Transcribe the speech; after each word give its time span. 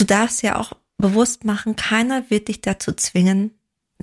du 0.00 0.04
darfst 0.04 0.42
ja 0.42 0.56
auch 0.56 0.72
bewusst 0.98 1.44
machen, 1.44 1.76
keiner 1.76 2.30
wird 2.30 2.48
dich 2.48 2.60
dazu 2.60 2.92
zwingen, 2.92 3.52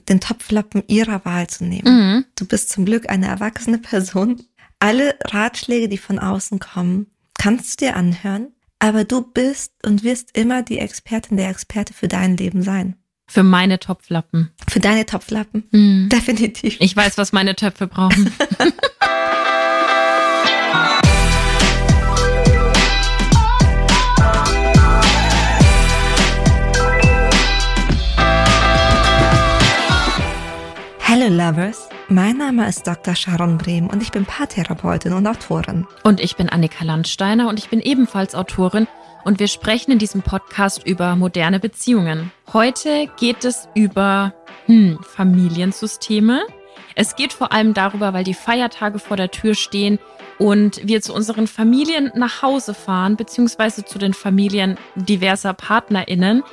den 0.09 0.19
Topflappen 0.19 0.83
ihrer 0.87 1.23
Wahl 1.25 1.47
zu 1.47 1.65
nehmen. 1.65 1.87
Mhm. 1.87 2.25
Du 2.35 2.45
bist 2.45 2.69
zum 2.69 2.85
Glück 2.85 3.09
eine 3.09 3.27
erwachsene 3.27 3.77
Person. 3.77 4.43
Alle 4.79 5.15
Ratschläge, 5.23 5.87
die 5.87 5.97
von 5.97 6.19
außen 6.19 6.59
kommen, 6.59 7.07
kannst 7.37 7.81
du 7.81 7.85
dir 7.85 7.95
anhören, 7.95 8.49
aber 8.79 9.05
du 9.05 9.21
bist 9.21 9.73
und 9.85 10.03
wirst 10.03 10.37
immer 10.37 10.61
die 10.61 10.79
Expertin, 10.79 11.37
der 11.37 11.49
Experte 11.49 11.93
für 11.93 12.07
dein 12.07 12.37
Leben 12.37 12.63
sein. 12.63 12.95
Für 13.27 13.43
meine 13.43 13.79
Topflappen. 13.79 14.51
Für 14.69 14.81
deine 14.81 15.05
Topflappen. 15.05 15.63
Mhm. 15.71 16.09
Definitiv. 16.09 16.77
Ich 16.79 16.95
weiß, 16.95 17.17
was 17.17 17.31
meine 17.31 17.55
Töpfe 17.55 17.87
brauchen. 17.87 18.31
Hello 31.23 31.37
Lovers, 31.37 31.87
mein 32.09 32.35
Name 32.35 32.67
ist 32.67 32.85
Dr. 32.85 33.15
Sharon 33.15 33.57
Brehm 33.57 33.87
und 33.87 34.03
ich 34.03 34.11
bin 34.11 34.25
Paartherapeutin 34.25 35.13
und 35.13 35.25
Autorin. 35.25 35.87
Und 36.03 36.19
ich 36.19 36.35
bin 36.35 36.49
Annika 36.49 36.83
Landsteiner 36.83 37.47
und 37.47 37.57
ich 37.57 37.69
bin 37.69 37.79
ebenfalls 37.79 38.35
Autorin 38.35 38.89
und 39.23 39.39
wir 39.39 39.47
sprechen 39.47 39.91
in 39.93 39.99
diesem 39.99 40.21
Podcast 40.21 40.85
über 40.85 41.15
moderne 41.15 41.61
Beziehungen. 41.61 42.33
Heute 42.51 43.07
geht 43.17 43.45
es 43.45 43.69
über 43.73 44.33
hm, 44.65 44.99
Familiensysteme. 45.01 46.41
Es 46.93 47.15
geht 47.15 47.31
vor 47.31 47.53
allem 47.53 47.73
darüber, 47.73 48.13
weil 48.13 48.25
die 48.25 48.33
Feiertage 48.33 48.99
vor 48.99 49.15
der 49.15 49.31
Tür 49.31 49.55
stehen 49.55 49.99
und 50.39 50.85
wir 50.85 51.01
zu 51.01 51.13
unseren 51.13 51.47
Familien 51.47 52.11
nach 52.15 52.41
Hause 52.41 52.73
fahren, 52.73 53.15
beziehungsweise 53.15 53.85
zu 53.85 53.97
den 53.97 54.13
Familien 54.13 54.77
diverser 54.95 55.53
PartnerInnen, 55.53 56.43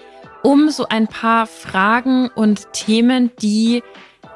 um 0.44 0.70
so 0.70 0.86
ein 0.86 1.08
paar 1.08 1.48
Fragen 1.48 2.28
und 2.28 2.72
Themen, 2.72 3.32
die 3.42 3.82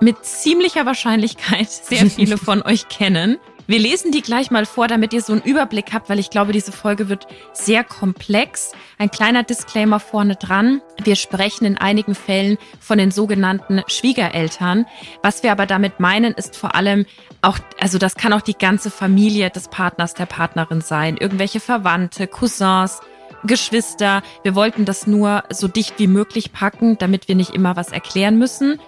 mit 0.05 0.25
ziemlicher 0.25 0.87
Wahrscheinlichkeit 0.87 1.71
sehr 1.71 2.07
viele 2.07 2.39
von 2.39 2.63
euch 2.63 2.89
kennen. 2.89 3.39
Wir 3.67 3.79
lesen 3.79 4.13
die 4.13 4.21
gleich 4.21 4.51
mal 4.51 4.67
vor, 4.67 4.89
damit 4.89 5.15
ihr 5.15 5.23
so 5.23 5.33
einen 5.33 5.41
Überblick 5.41 5.95
habt, 5.95 6.11
weil 6.11 6.19
ich 6.19 6.29
glaube, 6.29 6.53
diese 6.53 6.71
Folge 6.71 7.09
wird 7.09 7.27
sehr 7.55 7.83
komplex. 7.83 8.73
Ein 8.99 9.11
kleiner 9.11 9.43
Disclaimer 9.43 10.01
vorne 10.01 10.37
dran. 10.37 10.83
Wir 11.03 11.17
sprechen 11.17 11.65
in 11.65 11.79
einigen 11.79 12.15
Fällen 12.15 12.59
von 12.79 12.99
den 12.99 13.11
sogenannten 13.11 13.83
Schwiegereltern. 13.87 14.85
Was 15.23 15.43
wir 15.43 15.51
aber 15.51 15.65
damit 15.65 15.99
meinen, 15.99 16.35
ist 16.35 16.57
vor 16.57 16.75
allem 16.75 17.07
auch, 17.41 17.59
also 17.81 17.97
das 17.97 18.17
kann 18.17 18.35
auch 18.35 18.43
die 18.43 18.59
ganze 18.59 18.91
Familie 18.91 19.49
des 19.49 19.69
Partners, 19.69 20.13
der 20.13 20.27
Partnerin 20.27 20.83
sein. 20.83 21.17
Irgendwelche 21.17 21.61
Verwandte, 21.61 22.27
Cousins, 22.27 23.01
Geschwister. 23.45 24.23
Wir 24.43 24.55
wollten 24.55 24.85
das 24.85 25.07
nur 25.07 25.43
so 25.51 25.69
dicht 25.69 25.95
wie 25.99 26.07
möglich 26.07 26.53
packen, 26.53 26.99
damit 26.99 27.29
wir 27.29 27.35
nicht 27.35 27.55
immer 27.55 27.77
was 27.77 27.93
erklären 27.93 28.39
müssen. 28.39 28.79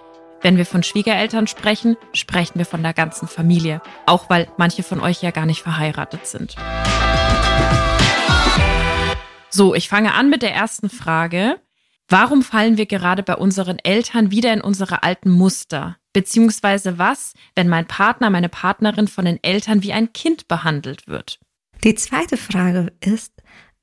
Wenn 0.43 0.57
wir 0.57 0.67
von 0.67 0.83
Schwiegereltern 0.83 1.47
sprechen, 1.47 1.97
sprechen 2.13 2.59
wir 2.59 2.67
von 2.67 2.83
der 2.83 2.93
ganzen 2.93 3.27
Familie. 3.27 3.81
Auch 4.07 4.29
weil 4.29 4.49
manche 4.59 4.83
von 4.83 5.01
euch 5.01 5.23
ja 5.23 5.31
gar 5.31 5.47
nicht 5.47 5.63
verheiratet 5.63 6.27
sind. 6.27 6.57
So, 9.51 9.75
ich 9.75 9.89
fange 9.89 10.13
an 10.15 10.29
mit 10.29 10.43
der 10.43 10.55
ersten 10.55 10.91
Frage. 10.91 11.59
Warum 12.09 12.43
fallen 12.43 12.77
wir 12.77 12.87
gerade 12.87 13.23
bei 13.23 13.35
unseren 13.35 13.79
Eltern 13.79 14.31
wieder 14.31 14.53
in 14.53 14.61
unsere 14.61 15.03
alten 15.03 15.31
Muster? 15.31 15.97
Beziehungsweise 16.13 16.99
was, 16.99 17.33
wenn 17.55 17.69
mein 17.69 17.87
Partner, 17.87 18.31
meine 18.31 18.49
Partnerin 18.49 19.09
von 19.09 19.25
den 19.25 19.43
Eltern 19.43 19.83
wie 19.83 19.93
ein 19.93 20.13
Kind 20.13 20.47
behandelt 20.47 21.09
wird? 21.09 21.41
Die 21.83 21.95
zweite 21.95 22.37
Frage 22.37 22.93
ist, 23.01 23.33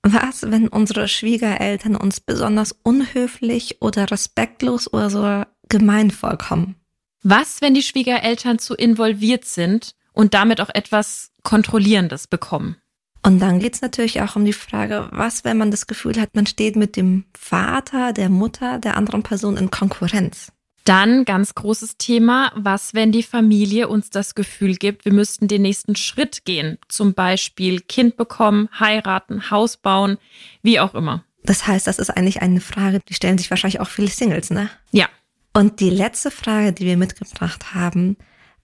was, 0.04 0.44
wenn 0.44 0.68
unsere 0.68 1.08
Schwiegereltern 1.08 1.96
uns 1.96 2.20
besonders 2.20 2.74
unhöflich 2.84 3.82
oder 3.82 4.12
respektlos 4.12 4.92
oder 4.92 5.10
so 5.10 5.44
gemein 5.80 6.12
vorkommen. 6.12 6.76
Was, 7.24 7.62
wenn 7.62 7.74
die 7.74 7.84
Schwiegereltern 7.84 8.60
zu 8.60 8.76
involviert 8.76 9.46
sind 9.46 9.96
und 10.14 10.34
damit 10.34 10.62
auch 10.62 10.70
etwas 10.74 11.32
Kontrollierendes 11.44 12.28
bekommen? 12.28 12.78
Und 13.26 13.40
dann 13.40 13.60
geht's 13.60 13.82
natürlich 13.82 14.22
auch 14.22 14.36
um 14.36 14.44
die 14.44 14.54
Frage, 14.54 15.08
was, 15.12 15.46
wenn 15.46 15.58
man 15.58 15.72
das 15.72 15.88
Gefühl 15.88 16.20
hat, 16.20 16.36
man 16.36 16.46
steht 16.46 16.76
mit 16.76 16.98
dem 16.98 17.24
Vater, 17.38 18.12
der 18.12 18.30
Mutter, 18.30 18.80
der 18.80 18.98
anderen 18.98 19.24
Person 19.24 19.56
in 19.56 19.72
Konkurrenz? 19.72 20.52
Dann 20.84 21.24
ganz 21.24 21.56
großes 21.56 21.98
Thema, 21.98 22.52
was, 22.56 22.94
wenn 22.94 23.14
die 23.14 23.24
Familie 23.24 23.88
uns 23.88 24.10
das 24.10 24.36
Gefühl 24.36 24.76
gibt, 24.76 25.06
wir 25.06 25.14
müssten 25.14 25.48
den 25.48 25.62
nächsten 25.62 25.96
Schritt 25.96 26.44
gehen, 26.44 26.78
zum 26.90 27.14
Beispiel 27.14 27.80
Kind 27.80 28.18
bekommen, 28.18 28.68
heiraten, 28.78 29.50
Haus 29.50 29.78
bauen, 29.78 30.18
wie 30.62 30.82
auch 30.82 30.94
immer. 30.94 31.24
Das 31.46 31.66
heißt, 31.66 31.88
das 31.88 32.00
ist 32.00 32.10
eigentlich 32.10 32.42
eine 32.42 32.60
Frage, 32.60 33.00
die 33.08 33.14
stellen 33.14 33.38
sich 33.38 33.50
wahrscheinlich 33.50 33.80
auch 33.80 33.88
viele 33.88 34.10
Singles, 34.10 34.50
ne? 34.50 34.70
Ja, 34.92 35.08
und 35.54 35.80
die 35.80 35.90
letzte 35.90 36.32
Frage, 36.32 36.74
die 36.74 36.86
wir 36.86 36.98
mitgebracht 36.98 37.74
haben, 37.74 38.18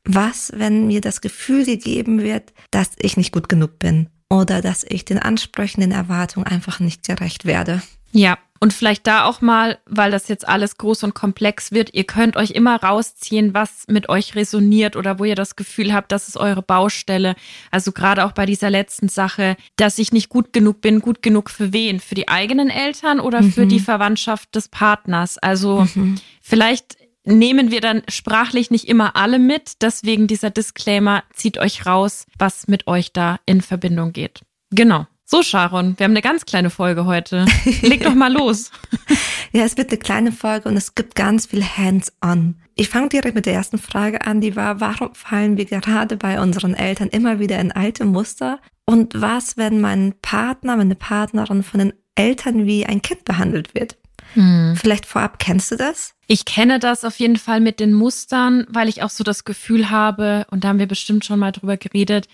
was, 0.03 0.51
wenn 0.55 0.87
mir 0.87 1.01
das 1.01 1.21
Gefühl 1.21 1.65
gegeben 1.65 2.21
wird, 2.21 2.53
dass 2.71 2.91
ich 2.97 3.17
nicht 3.17 3.31
gut 3.31 3.49
genug 3.49 3.79
bin 3.79 4.09
oder 4.29 4.61
dass 4.61 4.83
ich 4.83 5.05
den 5.05 5.19
Ansprüchen, 5.19 5.81
den 5.81 5.91
Erwartungen 5.91 6.47
einfach 6.47 6.79
nicht 6.79 7.05
gerecht 7.05 7.45
werde? 7.45 7.81
Ja, 8.11 8.37
und 8.59 8.73
vielleicht 8.73 9.07
da 9.07 9.23
auch 9.23 9.41
mal, 9.41 9.79
weil 9.85 10.11
das 10.11 10.27
jetzt 10.27 10.47
alles 10.47 10.77
groß 10.77 11.03
und 11.03 11.13
komplex 11.13 11.71
wird, 11.71 11.93
ihr 11.93 12.03
könnt 12.03 12.35
euch 12.35 12.51
immer 12.51 12.81
rausziehen, 12.81 13.53
was 13.53 13.85
mit 13.87 14.09
euch 14.09 14.35
resoniert 14.35 14.95
oder 14.95 15.17
wo 15.17 15.23
ihr 15.23 15.35
das 15.35 15.55
Gefühl 15.55 15.93
habt, 15.93 16.11
das 16.11 16.27
ist 16.27 16.37
eure 16.37 16.61
Baustelle. 16.61 17.35
Also 17.71 17.91
gerade 17.91 18.25
auch 18.25 18.33
bei 18.33 18.45
dieser 18.45 18.69
letzten 18.69 19.07
Sache, 19.07 19.55
dass 19.77 19.97
ich 19.97 20.11
nicht 20.11 20.29
gut 20.29 20.51
genug 20.51 20.81
bin, 20.81 20.99
gut 20.99 21.21
genug 21.21 21.49
für 21.49 21.71
wen? 21.71 21.99
Für 21.99 22.15
die 22.15 22.27
eigenen 22.27 22.69
Eltern 22.69 23.19
oder 23.19 23.41
mhm. 23.41 23.51
für 23.53 23.65
die 23.65 23.79
Verwandtschaft 23.79 24.53
des 24.55 24.67
Partners? 24.67 25.37
Also 25.37 25.87
mhm. 25.95 26.15
vielleicht 26.41 26.97
nehmen 27.23 27.71
wir 27.71 27.79
dann 27.79 28.01
sprachlich 28.09 28.71
nicht 28.71 28.87
immer 28.87 29.15
alle 29.15 29.39
mit. 29.39 29.81
Deswegen 29.81 30.27
dieser 30.27 30.49
Disclaimer, 30.49 31.23
zieht 31.33 31.57
euch 31.57 31.85
raus, 31.85 32.25
was 32.37 32.67
mit 32.67 32.87
euch 32.87 33.13
da 33.13 33.39
in 33.45 33.61
Verbindung 33.61 34.11
geht. 34.11 34.41
Genau. 34.71 35.07
So, 35.31 35.43
Sharon, 35.43 35.93
wir 35.99 36.05
haben 36.05 36.13
eine 36.13 36.23
ganz 36.23 36.47
kleine 36.47 36.71
Folge 36.71 37.05
heute. 37.05 37.45
Leg 37.83 38.01
doch 38.01 38.15
mal 38.15 38.33
los. 38.33 38.71
ja, 39.51 39.63
es 39.63 39.77
wird 39.77 39.89
eine 39.89 39.99
kleine 39.99 40.31
Folge 40.31 40.67
und 40.67 40.75
es 40.75 40.95
gibt 40.95 41.13
ganz 41.13 41.45
viel 41.45 41.63
Hands-on. 41.63 42.55
Ich 42.73 42.89
fange 42.89 43.09
direkt 43.09 43.35
mit 43.35 43.45
der 43.45 43.53
ersten 43.53 43.77
Frage 43.77 44.25
an, 44.25 44.41
die 44.41 44.55
war, 44.55 44.81
warum 44.81 45.13
fallen 45.13 45.55
wir 45.55 45.65
gerade 45.65 46.17
bei 46.17 46.41
unseren 46.41 46.73
Eltern 46.73 47.09
immer 47.09 47.37
wieder 47.37 47.59
in 47.59 47.71
alte 47.71 48.05
Muster? 48.05 48.59
Und 48.85 49.21
was, 49.21 49.55
wenn 49.55 49.79
mein 49.79 50.15
Partner, 50.23 50.77
meine 50.77 50.95
Partnerin 50.95 51.61
von 51.61 51.79
den 51.79 51.93
Eltern 52.15 52.65
wie 52.65 52.87
ein 52.87 53.03
Kind 53.03 53.23
behandelt 53.23 53.75
wird? 53.75 53.97
Hm. 54.33 54.75
Vielleicht 54.77 55.05
vorab, 55.05 55.37
kennst 55.37 55.69
du 55.69 55.75
das? 55.75 56.15
Ich 56.25 56.45
kenne 56.45 56.79
das 56.79 57.05
auf 57.05 57.19
jeden 57.19 57.37
Fall 57.37 57.59
mit 57.59 57.79
den 57.79 57.93
Mustern, 57.93 58.65
weil 58.67 58.89
ich 58.89 59.03
auch 59.03 59.11
so 59.11 59.23
das 59.23 59.43
Gefühl 59.45 59.91
habe, 59.91 60.47
und 60.49 60.63
da 60.63 60.69
haben 60.69 60.79
wir 60.79 60.87
bestimmt 60.87 61.23
schon 61.23 61.37
mal 61.37 61.51
drüber 61.51 61.77
geredet, 61.77 62.27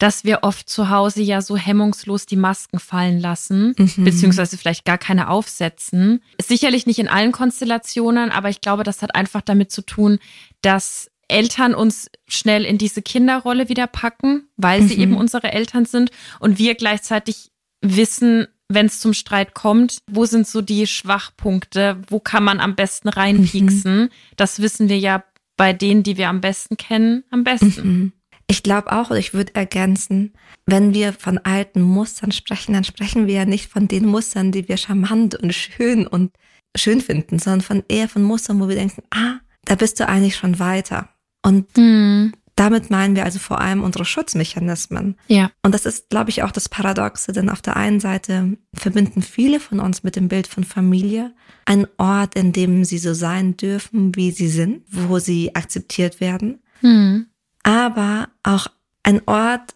dass 0.00 0.24
wir 0.24 0.40
oft 0.42 0.68
zu 0.68 0.88
Hause 0.88 1.20
ja 1.22 1.42
so 1.42 1.56
hemmungslos 1.56 2.24
die 2.24 2.36
Masken 2.36 2.80
fallen 2.80 3.20
lassen, 3.20 3.74
mhm. 3.78 4.04
beziehungsweise 4.04 4.56
vielleicht 4.56 4.86
gar 4.86 4.98
keine 4.98 5.28
aufsetzen. 5.28 6.22
Sicherlich 6.42 6.86
nicht 6.86 6.98
in 6.98 7.08
allen 7.08 7.32
Konstellationen, 7.32 8.30
aber 8.30 8.48
ich 8.48 8.62
glaube, 8.62 8.82
das 8.82 9.02
hat 9.02 9.14
einfach 9.14 9.42
damit 9.42 9.70
zu 9.70 9.82
tun, 9.82 10.18
dass 10.62 11.10
Eltern 11.28 11.74
uns 11.74 12.10
schnell 12.26 12.64
in 12.64 12.78
diese 12.78 13.02
Kinderrolle 13.02 13.68
wieder 13.68 13.86
packen, 13.86 14.48
weil 14.56 14.82
sie 14.82 14.96
mhm. 14.96 15.02
eben 15.02 15.16
unsere 15.16 15.52
Eltern 15.52 15.84
sind 15.84 16.10
und 16.40 16.58
wir 16.58 16.74
gleichzeitig 16.76 17.50
wissen, 17.82 18.46
wenn 18.68 18.86
es 18.86 19.00
zum 19.00 19.12
Streit 19.12 19.54
kommt, 19.54 19.98
wo 20.10 20.24
sind 20.24 20.46
so 20.46 20.62
die 20.62 20.86
Schwachpunkte, 20.86 22.00
wo 22.08 22.20
kann 22.20 22.42
man 22.42 22.58
am 22.58 22.74
besten 22.74 23.10
reinpieksen. 23.10 24.02
Mhm. 24.04 24.10
Das 24.36 24.62
wissen 24.62 24.88
wir 24.88 24.98
ja 24.98 25.24
bei 25.58 25.74
denen, 25.74 26.04
die 26.04 26.16
wir 26.16 26.30
am 26.30 26.40
besten 26.40 26.78
kennen, 26.78 27.24
am 27.30 27.44
besten. 27.44 27.82
Mhm. 27.82 28.12
Ich 28.50 28.64
glaube 28.64 28.90
auch, 28.90 29.12
ich 29.12 29.32
würde 29.32 29.54
ergänzen, 29.54 30.32
wenn 30.66 30.92
wir 30.92 31.12
von 31.12 31.38
alten 31.38 31.82
Mustern 31.82 32.32
sprechen, 32.32 32.72
dann 32.72 32.82
sprechen 32.82 33.28
wir 33.28 33.34
ja 33.34 33.44
nicht 33.44 33.70
von 33.70 33.86
den 33.86 34.06
Mustern, 34.06 34.50
die 34.50 34.66
wir 34.68 34.76
charmant 34.76 35.36
und 35.36 35.54
schön 35.54 36.04
und 36.04 36.32
schön 36.76 37.00
finden, 37.00 37.38
sondern 37.38 37.60
von 37.60 37.84
eher 37.86 38.08
von 38.08 38.24
Mustern, 38.24 38.60
wo 38.60 38.66
wir 38.66 38.74
denken, 38.74 39.04
ah, 39.10 39.38
da 39.66 39.76
bist 39.76 40.00
du 40.00 40.08
eigentlich 40.08 40.34
schon 40.34 40.58
weiter. 40.58 41.08
Und 41.46 41.76
mhm. 41.76 42.32
damit 42.56 42.90
meinen 42.90 43.14
wir 43.14 43.24
also 43.24 43.38
vor 43.38 43.60
allem 43.60 43.84
unsere 43.84 44.04
Schutzmechanismen. 44.04 45.16
Ja. 45.28 45.52
Und 45.62 45.72
das 45.72 45.86
ist, 45.86 46.10
glaube 46.10 46.30
ich, 46.30 46.42
auch 46.42 46.50
das 46.50 46.68
Paradoxe, 46.68 47.30
denn 47.30 47.50
auf 47.50 47.62
der 47.62 47.76
einen 47.76 48.00
Seite 48.00 48.58
verbinden 48.74 49.22
viele 49.22 49.60
von 49.60 49.78
uns 49.78 50.02
mit 50.02 50.16
dem 50.16 50.26
Bild 50.26 50.48
von 50.48 50.64
Familie 50.64 51.32
einen 51.66 51.86
Ort, 51.98 52.34
in 52.34 52.52
dem 52.52 52.84
sie 52.84 52.98
so 52.98 53.14
sein 53.14 53.56
dürfen, 53.56 54.16
wie 54.16 54.32
sie 54.32 54.48
sind, 54.48 54.82
wo 54.90 55.20
sie 55.20 55.54
akzeptiert 55.54 56.20
werden. 56.20 56.64
Mhm 56.82 57.29
aber 57.62 58.28
auch 58.42 58.68
ein 59.02 59.22
Ort, 59.26 59.74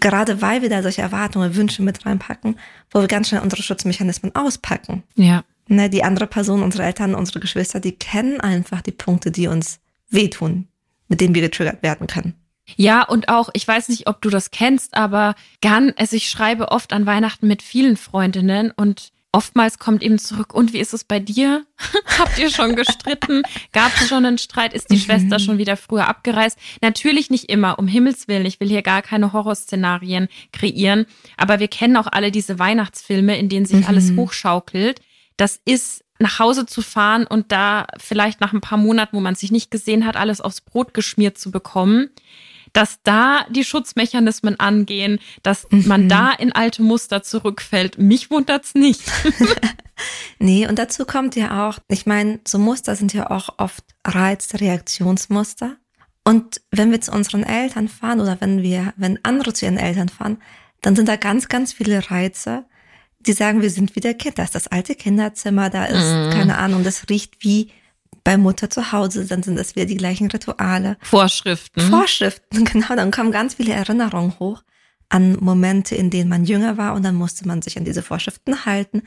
gerade 0.00 0.42
weil 0.42 0.62
wir 0.62 0.68
da 0.68 0.82
solche 0.82 1.02
Erwartungen, 1.02 1.56
Wünsche 1.56 1.82
mit 1.82 2.04
reinpacken, 2.04 2.58
wo 2.90 3.00
wir 3.00 3.08
ganz 3.08 3.28
schnell 3.28 3.42
unsere 3.42 3.62
Schutzmechanismen 3.62 4.34
auspacken. 4.34 5.02
Ja. 5.14 5.44
Ne, 5.68 5.88
die 5.88 6.04
andere 6.04 6.26
Person, 6.26 6.62
unsere 6.62 6.84
Eltern, 6.84 7.14
unsere 7.14 7.40
Geschwister, 7.40 7.80
die 7.80 7.92
kennen 7.92 8.40
einfach 8.40 8.82
die 8.82 8.92
Punkte, 8.92 9.30
die 9.30 9.46
uns 9.46 9.80
wehtun, 10.10 10.68
mit 11.08 11.20
denen 11.20 11.34
wir 11.34 11.42
getriggert 11.42 11.82
werden 11.82 12.06
können. 12.06 12.34
Ja, 12.76 13.02
und 13.02 13.28
auch, 13.28 13.50
ich 13.52 13.66
weiß 13.66 13.88
nicht, 13.88 14.06
ob 14.08 14.22
du 14.22 14.30
das 14.30 14.50
kennst, 14.50 14.94
aber 14.94 15.34
gern, 15.60 15.92
also 15.96 16.16
ich 16.16 16.30
schreibe 16.30 16.70
oft 16.70 16.92
an 16.92 17.06
Weihnachten 17.06 17.46
mit 17.46 17.62
vielen 17.62 17.96
Freundinnen 17.96 18.70
und 18.70 19.12
oftmals 19.34 19.78
kommt 19.78 20.02
eben 20.02 20.18
zurück, 20.18 20.54
und 20.54 20.72
wie 20.72 20.78
ist 20.78 20.94
es 20.94 21.02
bei 21.04 21.18
dir? 21.18 21.66
Habt 22.18 22.38
ihr 22.38 22.50
schon 22.50 22.76
gestritten? 22.76 23.42
Gab 23.72 23.92
es 24.00 24.08
schon 24.08 24.24
einen 24.24 24.38
Streit? 24.38 24.72
Ist 24.72 24.90
die 24.90 24.94
mhm. 24.94 25.00
Schwester 25.00 25.38
schon 25.40 25.58
wieder 25.58 25.76
früher 25.76 26.08
abgereist? 26.08 26.56
Natürlich 26.80 27.30
nicht 27.30 27.50
immer, 27.50 27.78
um 27.78 27.88
Himmels 27.88 28.28
Willen. 28.28 28.46
Ich 28.46 28.60
will 28.60 28.68
hier 28.68 28.82
gar 28.82 29.02
keine 29.02 29.32
Horrorszenarien 29.32 30.28
kreieren. 30.52 31.06
Aber 31.36 31.58
wir 31.58 31.68
kennen 31.68 31.96
auch 31.96 32.06
alle 32.06 32.30
diese 32.30 32.60
Weihnachtsfilme, 32.60 33.36
in 33.36 33.48
denen 33.48 33.66
sich 33.66 33.80
mhm. 33.80 33.86
alles 33.86 34.12
hochschaukelt. 34.16 35.00
Das 35.36 35.60
ist 35.64 36.04
nach 36.20 36.38
Hause 36.38 36.64
zu 36.64 36.80
fahren 36.80 37.26
und 37.26 37.50
da 37.50 37.88
vielleicht 37.98 38.40
nach 38.40 38.52
ein 38.52 38.60
paar 38.60 38.78
Monaten, 38.78 39.16
wo 39.16 39.20
man 39.20 39.34
sich 39.34 39.50
nicht 39.50 39.72
gesehen 39.72 40.06
hat, 40.06 40.16
alles 40.16 40.40
aufs 40.40 40.60
Brot 40.60 40.94
geschmiert 40.94 41.38
zu 41.38 41.50
bekommen 41.50 42.10
dass 42.74 42.98
da 43.04 43.46
die 43.48 43.64
Schutzmechanismen 43.64 44.60
angehen, 44.60 45.18
dass 45.42 45.66
mhm. 45.70 45.86
man 45.86 46.08
da 46.08 46.32
in 46.32 46.52
alte 46.52 46.82
Muster 46.82 47.22
zurückfällt. 47.22 47.96
Mich 47.98 48.30
wundert's 48.30 48.74
nicht. 48.74 49.00
nee, 50.38 50.66
und 50.66 50.78
dazu 50.78 51.06
kommt 51.06 51.36
ja 51.36 51.68
auch, 51.68 51.78
ich 51.88 52.04
meine, 52.04 52.40
so 52.46 52.58
Muster 52.58 52.96
sind 52.96 53.14
ja 53.14 53.30
auch 53.30 53.54
oft 53.58 53.84
Reizreaktionsmuster. 54.04 55.76
Und 56.24 56.60
wenn 56.70 56.90
wir 56.90 57.00
zu 57.00 57.12
unseren 57.12 57.44
Eltern 57.44 57.88
fahren 57.88 58.20
oder 58.20 58.40
wenn 58.40 58.62
wir, 58.62 58.92
wenn 58.96 59.20
andere 59.22 59.52
zu 59.52 59.66
ihren 59.66 59.78
Eltern 59.78 60.08
fahren, 60.08 60.38
dann 60.80 60.96
sind 60.96 61.08
da 61.08 61.16
ganz, 61.16 61.48
ganz 61.48 61.72
viele 61.72 62.10
Reize, 62.10 62.64
die 63.20 63.32
sagen, 63.32 63.62
wir 63.62 63.70
sind 63.70 63.94
wieder 63.94 64.14
Kind. 64.14 64.38
Da 64.38 64.42
ist 64.42 64.54
das 64.54 64.66
alte 64.66 64.94
Kinderzimmer, 64.94 65.70
da 65.70 65.84
ist, 65.84 66.02
mm. 66.02 66.30
keine 66.32 66.58
Ahnung, 66.58 66.82
das 66.82 67.08
riecht 67.08 67.36
wie 67.40 67.70
bei 68.24 68.38
Mutter 68.38 68.70
zu 68.70 68.90
Hause, 68.90 69.26
dann 69.26 69.42
sind 69.42 69.56
das 69.56 69.76
wieder 69.76 69.86
die 69.86 69.96
gleichen 69.96 70.30
Rituale. 70.30 70.96
Vorschriften. 71.02 71.80
Vorschriften, 71.82 72.64
genau. 72.72 72.96
Dann 72.96 73.10
kommen 73.10 73.30
ganz 73.30 73.54
viele 73.54 73.74
Erinnerungen 73.74 74.38
hoch 74.40 74.62
an 75.10 75.36
Momente, 75.38 75.94
in 75.94 76.10
denen 76.10 76.30
man 76.30 76.44
jünger 76.44 76.76
war 76.78 76.94
und 76.94 77.04
dann 77.04 77.14
musste 77.14 77.46
man 77.46 77.62
sich 77.62 77.76
an 77.78 77.84
diese 77.84 78.02
Vorschriften 78.02 78.64
halten. 78.64 79.02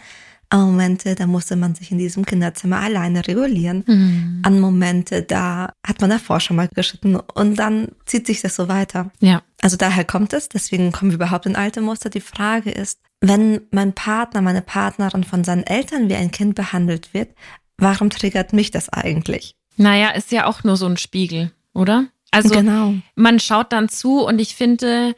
An 0.50 0.62
Momente, 0.62 1.16
da 1.16 1.28
musste 1.28 1.58
man 1.58 1.76
sich 1.76 1.92
in 1.92 1.98
diesem 1.98 2.26
Kinderzimmer 2.26 2.80
alleine 2.80 3.28
regulieren. 3.28 3.84
Mhm. 3.86 4.42
An 4.44 4.62
Momente, 4.62 5.24
da 5.24 5.74
hat 5.86 6.00
man 6.00 6.10
davor 6.10 6.40
schon 6.40 6.56
mal 6.56 6.70
geschritten 6.74 7.18
und 7.18 7.56
dann 7.60 7.90
zieht 8.06 8.28
sich 8.28 8.42
das 8.42 8.56
so 8.56 8.70
weiter. 8.70 9.12
Ja. 9.20 9.42
Also 9.62 9.76
daher 9.76 10.06
kommt 10.06 10.32
es, 10.32 10.48
deswegen 10.48 10.94
kommen 10.94 11.12
wir 11.12 11.16
überhaupt 11.16 11.48
in 11.48 11.58
alte 11.58 11.82
Muster. 11.82 12.10
Die 12.10 12.22
Frage 12.22 12.72
ist, 12.72 13.02
wenn 13.20 13.62
mein 13.72 13.94
Partner, 13.94 14.42
meine 14.42 14.62
Partnerin 14.62 15.26
von 15.26 15.44
seinen 15.44 15.64
Eltern 15.64 16.08
wie 16.08 16.16
ein 16.16 16.32
Kind 16.32 16.56
behandelt 16.56 17.14
wird, 17.14 17.30
warum 17.78 18.10
triggert 18.10 18.54
mich 18.54 18.72
das 18.72 18.90
eigentlich? 18.90 19.56
Naja, 19.78 20.10
ist 20.10 20.32
ja 20.32 20.46
auch 20.46 20.64
nur 20.64 20.78
so 20.78 20.86
ein 20.86 20.98
Spiegel, 20.98 21.52
oder? 21.74 22.06
Also 22.32 22.50
genau. 22.50 22.96
man 23.16 23.40
schaut 23.40 23.72
dann 23.72 23.90
zu 23.90 24.26
und 24.26 24.40
ich 24.40 24.56
finde, 24.56 25.16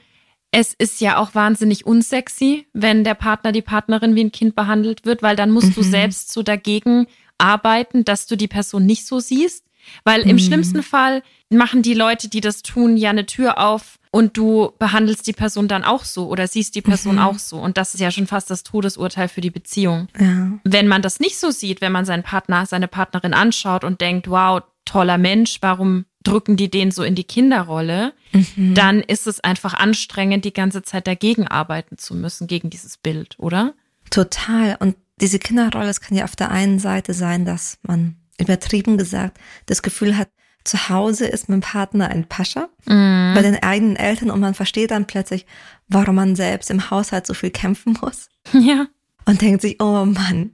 es 0.52 0.74
ist 0.74 1.02
ja 1.02 1.18
auch 1.18 1.36
wahnsinnig 1.36 1.86
unsexy, 1.86 2.68
wenn 2.74 3.04
der 3.04 3.14
Partner, 3.14 3.52
die 3.52 3.62
Partnerin 3.62 4.16
wie 4.16 4.24
ein 4.24 4.32
Kind 4.32 4.56
behandelt 4.56 5.06
wird, 5.06 5.22
weil 5.22 5.36
dann 5.36 5.52
musst 5.52 5.70
mhm. 5.70 5.74
du 5.76 5.84
selbst 5.84 6.32
so 6.32 6.44
dagegen 6.44 7.08
arbeiten, 7.38 8.04
dass 8.04 8.28
du 8.28 8.36
die 8.36 8.48
Person 8.48 8.86
nicht 8.86 9.06
so 9.06 9.20
siehst. 9.20 9.66
Weil 10.04 10.22
im 10.22 10.36
mhm. 10.36 10.40
schlimmsten 10.40 10.84
Fall 10.84 11.24
machen 11.50 11.82
die 11.82 11.94
Leute, 11.94 12.30
die 12.30 12.42
das 12.42 12.62
tun, 12.62 12.98
ja 12.98 13.10
eine 13.10 13.26
Tür 13.26 13.58
auf 13.58 13.99
und 14.12 14.38
du 14.38 14.72
behandelst 14.80 15.28
die 15.28 15.34
Person 15.34 15.68
dann 15.68 15.84
auch 15.84 16.04
so 16.04 16.28
oder 16.28 16.48
siehst 16.48 16.76
die 16.76 16.82
Person 16.82 17.16
mhm. 17.16 17.22
auch 17.22 17.40
so. 17.40 17.58
Und 17.60 17.78
das 17.78 17.94
ist 17.94 18.00
ja 18.00 18.10
schon 18.10 18.28
fast 18.28 18.50
das 18.50 18.64
Todesurteil 18.64 19.28
für 19.28 19.42
die 19.42 19.52
Beziehung. 19.52 20.08
Ja. 20.20 20.52
Wenn 20.64 20.88
man 20.88 21.02
das 21.02 21.20
nicht 21.20 21.40
so 21.40 21.52
sieht, 21.52 21.82
wenn 21.82 21.92
man 21.92 22.06
seinen 22.06 22.24
Partner, 22.24 22.66
seine 22.66 22.88
Partnerin 22.88 23.34
anschaut 23.34 23.84
und 23.84 24.02
denkt, 24.02 24.30
wow, 24.30 24.64
toller 24.86 25.20
Mensch, 25.20 25.60
warum 25.62 26.06
drücken 26.24 26.58
die 26.58 26.70
den 26.70 26.92
so 26.92 27.04
in 27.04 27.16
die 27.16 27.24
Kinderrolle, 27.24 28.14
mhm. 28.34 28.74
dann 28.74 29.02
ist 29.02 29.28
es 29.28 29.40
einfach 29.40 29.76
anstrengend, 29.76 30.44
die 30.44 30.54
ganze 30.54 30.82
Zeit 30.82 31.08
dagegen 31.08 31.48
arbeiten 31.48 31.98
zu 31.98 32.16
müssen, 32.16 32.48
gegen 32.48 32.70
dieses 32.70 32.98
Bild, 32.98 33.36
oder? 33.38 33.74
Total. 34.10 34.76
Und 34.80 34.96
diese 35.22 35.40
Kinderrolle, 35.40 35.90
es 35.90 36.02
kann 36.02 36.18
ja 36.18 36.24
auf 36.24 36.36
der 36.36 36.50
einen 36.50 36.80
Seite 36.80 37.14
sein, 37.14 37.46
dass 37.46 37.78
man 37.84 38.16
übertrieben 38.40 38.98
gesagt 38.98 39.38
das 39.68 39.82
Gefühl 39.82 40.18
hat, 40.18 40.30
zu 40.64 40.90
Hause 40.90 41.26
ist 41.26 41.50
mein 41.50 41.62
Partner 41.62 42.10
ein 42.10 42.26
Pascha 42.28 42.70
mm. 42.86 43.34
bei 43.34 43.42
den 43.42 43.62
eigenen 43.62 43.96
Eltern 43.96 44.30
und 44.30 44.40
man 44.40 44.54
versteht 44.54 44.92
dann 44.92 45.08
plötzlich, 45.08 45.46
warum 45.88 46.16
man 46.16 46.36
selbst 46.36 46.70
im 46.70 46.90
Haushalt 46.90 47.26
so 47.26 47.34
viel 47.34 47.52
kämpfen 47.52 47.98
muss. 48.02 48.30
Ja. 48.54 48.88
Und 49.26 49.42
denkt 49.44 49.62
sich, 49.62 49.80
oh 49.80 50.06
Mann. 50.06 50.52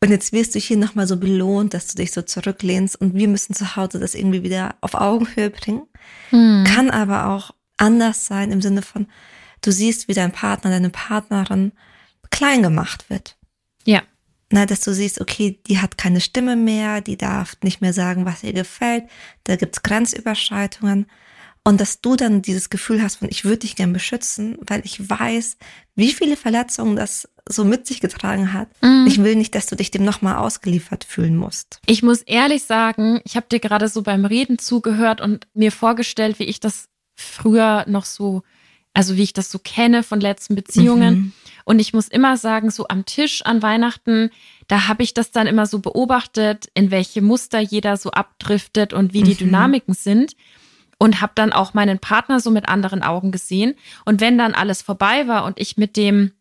Und 0.00 0.10
jetzt 0.10 0.32
wirst 0.32 0.54
du 0.54 0.60
hier 0.60 0.76
nochmal 0.76 1.08
so 1.08 1.16
belohnt, 1.16 1.74
dass 1.74 1.88
du 1.88 1.96
dich 1.96 2.12
so 2.12 2.22
zurücklehnst 2.22 3.00
und 3.00 3.14
wir 3.14 3.26
müssen 3.26 3.54
zu 3.54 3.74
Hause 3.74 3.98
das 3.98 4.14
irgendwie 4.14 4.44
wieder 4.44 4.76
auf 4.80 4.94
Augenhöhe 4.94 5.50
bringen. 5.50 5.82
Mm. 6.30 6.62
Kann 6.64 6.90
aber 6.90 7.26
auch 7.26 7.50
anders 7.76 8.26
sein 8.26 8.52
im 8.52 8.62
Sinne 8.62 8.82
von, 8.82 9.08
du 9.62 9.72
siehst, 9.72 10.06
wie 10.06 10.14
dein 10.14 10.30
Partner, 10.30 10.70
deine 10.70 10.90
Partnerin 10.90 11.72
klein 12.30 12.62
gemacht 12.62 13.10
wird. 13.10 13.36
Ja. 13.84 14.02
Na, 14.50 14.64
dass 14.64 14.80
du 14.80 14.94
siehst, 14.94 15.20
okay, 15.20 15.60
die 15.66 15.78
hat 15.78 15.98
keine 15.98 16.20
Stimme 16.20 16.56
mehr, 16.56 17.00
die 17.00 17.18
darf 17.18 17.56
nicht 17.62 17.80
mehr 17.80 17.92
sagen, 17.92 18.24
was 18.24 18.42
ihr 18.42 18.54
gefällt, 18.54 19.04
da 19.44 19.56
gibt's 19.56 19.82
Grenzüberschreitungen. 19.82 21.06
Und 21.64 21.82
dass 21.82 22.00
du 22.00 22.16
dann 22.16 22.40
dieses 22.40 22.70
Gefühl 22.70 23.02
hast 23.02 23.16
von, 23.16 23.28
ich 23.28 23.44
würde 23.44 23.58
dich 23.58 23.76
gern 23.76 23.92
beschützen, 23.92 24.56
weil 24.60 24.80
ich 24.84 25.10
weiß, 25.10 25.58
wie 25.96 26.12
viele 26.12 26.36
Verletzungen 26.36 26.96
das 26.96 27.28
so 27.46 27.62
mit 27.62 27.86
sich 27.86 28.00
getragen 28.00 28.54
hat. 28.54 28.70
Mm. 28.80 29.06
Ich 29.06 29.22
will 29.22 29.36
nicht, 29.36 29.54
dass 29.54 29.66
du 29.66 29.76
dich 29.76 29.90
dem 29.90 30.02
nochmal 30.02 30.36
ausgeliefert 30.36 31.04
fühlen 31.04 31.36
musst. 31.36 31.80
Ich 31.84 32.02
muss 32.02 32.22
ehrlich 32.22 32.64
sagen, 32.64 33.20
ich 33.24 33.36
habe 33.36 33.48
dir 33.50 33.60
gerade 33.60 33.88
so 33.88 34.02
beim 34.02 34.24
Reden 34.24 34.58
zugehört 34.58 35.20
und 35.20 35.46
mir 35.52 35.70
vorgestellt, 35.70 36.38
wie 36.38 36.44
ich 36.44 36.58
das 36.60 36.88
früher 37.14 37.84
noch 37.86 38.06
so, 38.06 38.42
also 38.98 39.16
wie 39.16 39.22
ich 39.22 39.32
das 39.32 39.48
so 39.48 39.60
kenne 39.60 40.02
von 40.02 40.20
letzten 40.20 40.56
Beziehungen. 40.56 41.14
Mhm. 41.14 41.32
Und 41.64 41.78
ich 41.78 41.92
muss 41.92 42.08
immer 42.08 42.36
sagen, 42.36 42.72
so 42.72 42.88
am 42.88 43.04
Tisch 43.04 43.42
an 43.42 43.62
Weihnachten, 43.62 44.30
da 44.66 44.88
habe 44.88 45.04
ich 45.04 45.14
das 45.14 45.30
dann 45.30 45.46
immer 45.46 45.66
so 45.66 45.78
beobachtet, 45.78 46.68
in 46.74 46.90
welche 46.90 47.22
Muster 47.22 47.60
jeder 47.60 47.96
so 47.96 48.10
abdriftet 48.10 48.92
und 48.92 49.12
wie 49.12 49.22
die 49.22 49.34
mhm. 49.34 49.50
Dynamiken 49.50 49.94
sind. 49.94 50.34
Und 50.98 51.20
habe 51.20 51.30
dann 51.36 51.52
auch 51.52 51.74
meinen 51.74 52.00
Partner 52.00 52.40
so 52.40 52.50
mit 52.50 52.68
anderen 52.68 53.04
Augen 53.04 53.30
gesehen. 53.30 53.76
Und 54.04 54.20
wenn 54.20 54.36
dann 54.36 54.52
alles 54.52 54.82
vorbei 54.82 55.28
war 55.28 55.44
und 55.44 55.60
ich 55.60 55.76
mit 55.76 55.96
dem 55.96 56.32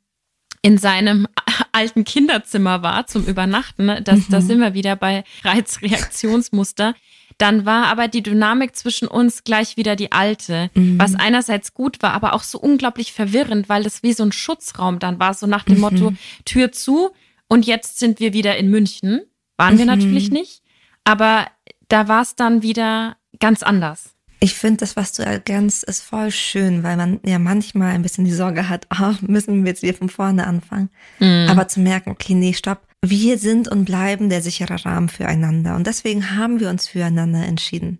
in 0.63 0.79
seinem 0.79 1.27
alten 1.73 2.05
Kinderzimmer 2.05 2.81
war 2.81 3.05
zum 3.05 3.23
Übernachten, 3.23 4.03
das, 4.03 4.21
mhm. 4.21 4.25
da 4.31 4.41
sind 4.41 4.59
wir 4.61 4.73
wieder 4.73 4.95
bei 4.95 5.23
Reizreaktionsmuster, 5.43 6.95
dann 7.37 7.65
war 7.65 7.85
aber 7.87 8.07
die 8.07 8.23
Dynamik 8.23 8.75
zwischen 8.75 9.07
uns 9.07 9.43
gleich 9.43 9.77
wieder 9.77 9.95
die 9.95 10.11
alte, 10.11 10.69
mhm. 10.73 10.99
was 10.99 11.15
einerseits 11.15 11.73
gut 11.73 12.01
war, 12.01 12.13
aber 12.13 12.33
auch 12.33 12.43
so 12.43 12.59
unglaublich 12.59 13.13
verwirrend, 13.13 13.69
weil 13.69 13.83
das 13.83 14.03
wie 14.03 14.13
so 14.13 14.23
ein 14.23 14.31
Schutzraum 14.31 14.99
dann 14.99 15.19
war, 15.19 15.33
so 15.33 15.45
nach 15.45 15.63
dem 15.63 15.75
mhm. 15.75 15.81
Motto 15.81 16.13
Tür 16.45 16.71
zu 16.71 17.11
und 17.47 17.65
jetzt 17.65 17.99
sind 17.99 18.19
wir 18.19 18.33
wieder 18.33 18.57
in 18.57 18.69
München. 18.69 19.21
Waren 19.55 19.75
mhm. 19.75 19.79
wir 19.79 19.85
natürlich 19.85 20.31
nicht, 20.31 20.63
aber 21.03 21.47
da 21.89 22.07
war 22.07 22.21
es 22.21 22.35
dann 22.35 22.63
wieder 22.63 23.17
ganz 23.39 23.63
anders. 23.63 24.13
Ich 24.39 24.53
finde 24.53 24.77
das, 24.77 24.95
was 24.95 25.13
du 25.13 25.23
ergänzt, 25.23 25.83
ist 25.83 26.03
voll 26.03 26.29
schön, 26.29 26.83
weil 26.83 26.95
man 26.95 27.19
ja 27.25 27.39
manchmal 27.39 27.93
ein 27.93 28.03
bisschen 28.03 28.25
die 28.25 28.33
Sorge 28.33 28.69
hat, 28.69 28.87
oh, 28.99 29.13
müssen 29.21 29.63
wir 29.63 29.71
jetzt 29.71 29.81
wieder 29.81 29.95
von 29.95 30.09
vorne 30.09 30.45
anfangen. 30.45 30.89
Mhm. 31.19 31.47
Aber 31.49 31.67
zu 31.67 31.79
merken, 31.79 32.11
okay, 32.11 32.35
nee, 32.35 32.53
stopp, 32.53 32.86
wir 33.01 33.37
sind 33.37 33.67
und 33.67 33.85
bleiben 33.85 34.29
der 34.29 34.41
sichere 34.41 34.83
Rahmen 34.85 35.09
füreinander. 35.09 35.75
Und 35.75 35.87
deswegen 35.87 36.35
haben 36.35 36.59
wir 36.59 36.69
uns 36.69 36.87
füreinander 36.87 37.45
entschieden. 37.45 37.99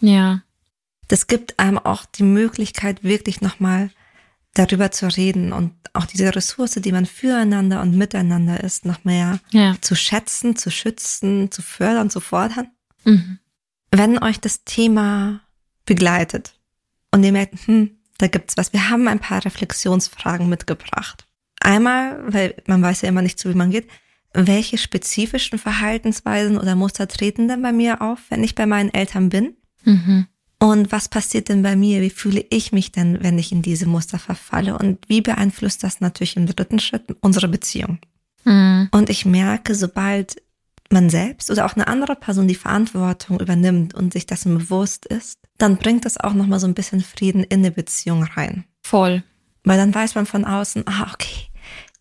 Ja. 0.00 0.42
Das 1.08 1.26
gibt 1.26 1.58
einem 1.58 1.78
auch 1.78 2.04
die 2.04 2.22
Möglichkeit, 2.22 3.02
wirklich 3.02 3.40
nochmal 3.40 3.90
darüber 4.54 4.90
zu 4.90 5.08
reden 5.08 5.52
und 5.52 5.72
auch 5.92 6.06
diese 6.06 6.34
Ressource, 6.34 6.74
die 6.74 6.92
man 6.92 7.06
füreinander 7.06 7.80
und 7.80 7.96
miteinander 7.96 8.62
ist, 8.62 8.84
noch 8.84 9.04
mehr 9.04 9.40
ja. 9.50 9.76
zu 9.80 9.94
schätzen, 9.94 10.56
zu 10.56 10.70
schützen, 10.70 11.50
zu 11.50 11.62
fördern, 11.62 12.10
zu 12.10 12.20
fordern. 12.20 12.68
Mhm. 13.04 13.38
Wenn 13.90 14.22
euch 14.22 14.38
das 14.38 14.64
Thema 14.64 15.40
begleitet 15.86 16.54
und 17.10 17.24
ihr 17.24 17.32
merkt, 17.32 17.66
hm, 17.66 17.98
da 18.18 18.26
gibt's 18.26 18.56
was. 18.56 18.72
Wir 18.72 18.90
haben 18.90 19.08
ein 19.08 19.20
paar 19.20 19.44
Reflexionsfragen 19.44 20.48
mitgebracht. 20.48 21.26
Einmal, 21.60 22.20
weil 22.32 22.54
man 22.66 22.82
weiß 22.82 23.02
ja 23.02 23.08
immer 23.08 23.22
nicht, 23.22 23.38
so 23.38 23.48
wie 23.48 23.54
man 23.54 23.70
geht, 23.70 23.88
welche 24.34 24.78
spezifischen 24.78 25.58
Verhaltensweisen 25.58 26.58
oder 26.58 26.74
Muster 26.74 27.08
treten 27.08 27.48
denn 27.48 27.62
bei 27.62 27.72
mir 27.72 28.02
auf, 28.02 28.18
wenn 28.28 28.44
ich 28.44 28.54
bei 28.54 28.66
meinen 28.66 28.92
Eltern 28.92 29.28
bin? 29.28 29.56
Mhm. 29.84 30.26
Und 30.60 30.90
was 30.90 31.08
passiert 31.08 31.48
denn 31.48 31.62
bei 31.62 31.76
mir? 31.76 32.02
Wie 32.02 32.10
fühle 32.10 32.44
ich 32.50 32.72
mich 32.72 32.90
denn, 32.90 33.22
wenn 33.22 33.38
ich 33.38 33.52
in 33.52 33.62
diese 33.62 33.86
Muster 33.86 34.18
verfalle? 34.18 34.76
Und 34.76 34.98
wie 35.08 35.20
beeinflusst 35.20 35.84
das 35.84 36.00
natürlich 36.00 36.36
im 36.36 36.46
dritten 36.46 36.80
Schritt 36.80 37.04
unsere 37.20 37.48
Beziehung? 37.48 37.98
Mhm. 38.44 38.88
Und 38.90 39.08
ich 39.08 39.24
merke, 39.24 39.74
sobald 39.74 40.42
man 40.90 41.10
selbst 41.10 41.50
oder 41.50 41.66
auch 41.66 41.74
eine 41.74 41.86
andere 41.86 42.16
Person 42.16 42.48
die 42.48 42.54
Verantwortung 42.54 43.40
übernimmt 43.40 43.94
und 43.94 44.12
sich 44.12 44.26
dessen 44.26 44.58
bewusst 44.58 45.06
ist, 45.06 45.38
dann 45.58 45.76
bringt 45.76 46.04
das 46.04 46.18
auch 46.18 46.34
nochmal 46.34 46.60
so 46.60 46.66
ein 46.66 46.74
bisschen 46.74 47.02
Frieden 47.02 47.44
in 47.44 47.60
eine 47.60 47.70
Beziehung 47.70 48.22
rein. 48.22 48.64
Voll. 48.82 49.22
Weil 49.64 49.76
dann 49.76 49.94
weiß 49.94 50.14
man 50.14 50.26
von 50.26 50.44
außen, 50.44 50.84
ah, 50.86 51.10
okay, 51.12 51.47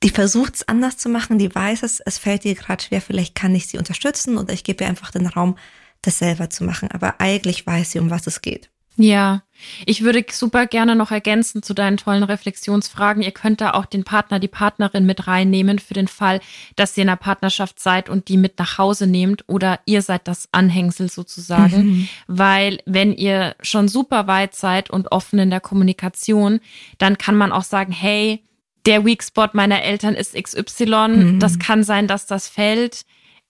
die 0.04 0.10
versucht 0.10 0.56
es 0.56 0.68
anders 0.68 0.98
zu 0.98 1.10
machen, 1.10 1.40
die 1.40 1.54
weiß 1.54 1.84
es, 1.84 2.00
es 2.00 2.18
fällt 2.18 2.46
ihr 2.46 2.56
gerade 2.56 2.84
schwer, 2.84 3.02
vielleicht 3.02 3.36
kann 3.36 3.56
ich 3.56 3.68
sie 3.68 3.78
unterstützen 3.78 4.38
oder 4.38 4.54
ich 4.54 4.64
gebe 4.64 4.84
ihr 4.84 4.90
einfach 4.90 5.12
den 5.12 5.28
Raum, 5.28 5.58
das 6.02 6.20
selber 6.20 6.50
zu 6.50 6.64
machen. 6.64 6.90
Aber 6.92 7.20
eigentlich 7.20 7.66
weiß 7.66 7.92
sie, 7.92 8.00
um 8.00 8.10
was 8.10 8.28
es 8.28 8.42
geht. 8.42 8.70
Ja, 8.98 9.44
Ich 9.86 10.04
würde 10.04 10.26
super 10.32 10.66
gerne 10.66 10.96
noch 10.96 11.12
ergänzen 11.12 11.62
zu 11.64 11.74
deinen 11.74 11.98
tollen 11.98 12.24
Reflexionsfragen. 12.24 13.22
Ihr 13.22 13.32
könnt 13.32 13.62
da 13.62 13.72
auch 13.72 13.86
den 13.86 14.04
Partner, 14.04 14.40
die 14.40 14.48
Partnerin 14.48 15.06
mit 15.06 15.28
reinnehmen 15.28 15.80
für 15.80 15.94
den 15.94 16.08
Fall, 16.08 16.42
dass 16.76 16.98
ihr 16.98 17.04
in 17.04 17.10
einer 17.10 17.18
Partnerschaft 17.18 17.80
seid 17.80 18.10
und 18.10 18.28
die 18.28 18.38
mit 18.38 18.58
nach 18.60 18.78
Hause 18.78 19.08
nehmt 19.08 19.44
oder 19.48 19.80
ihr 19.86 20.02
seid 20.02 20.28
das 20.28 20.50
Anhängsel 20.52 21.10
sozusagen. 21.10 21.86
Mhm. 21.86 22.10
Weil 22.28 22.80
wenn 22.86 23.14
ihr 23.14 23.56
schon 23.62 23.88
super 23.88 24.28
weit 24.28 24.56
seid 24.56 24.90
und 24.90 25.12
offen 25.12 25.40
in 25.40 25.50
der 25.50 25.62
Kommunikation, 25.62 26.60
dann 26.98 27.18
kann 27.18 27.36
man 27.36 27.52
auch 27.52 27.64
sagen, 27.64 27.92
hey, 27.92 28.44
der 28.88 29.06
Weak 29.06 29.22
Spot 29.22 29.50
meiner 29.54 29.84
Eltern 29.84 30.16
ist 30.16 30.34
XY. 30.34 30.86
Mhm. 30.86 31.40
Das 31.40 31.60
kann 31.60 31.84
sein, 31.84 32.08
dass 32.08 32.26
das 32.26 32.48
fällt 32.48 33.06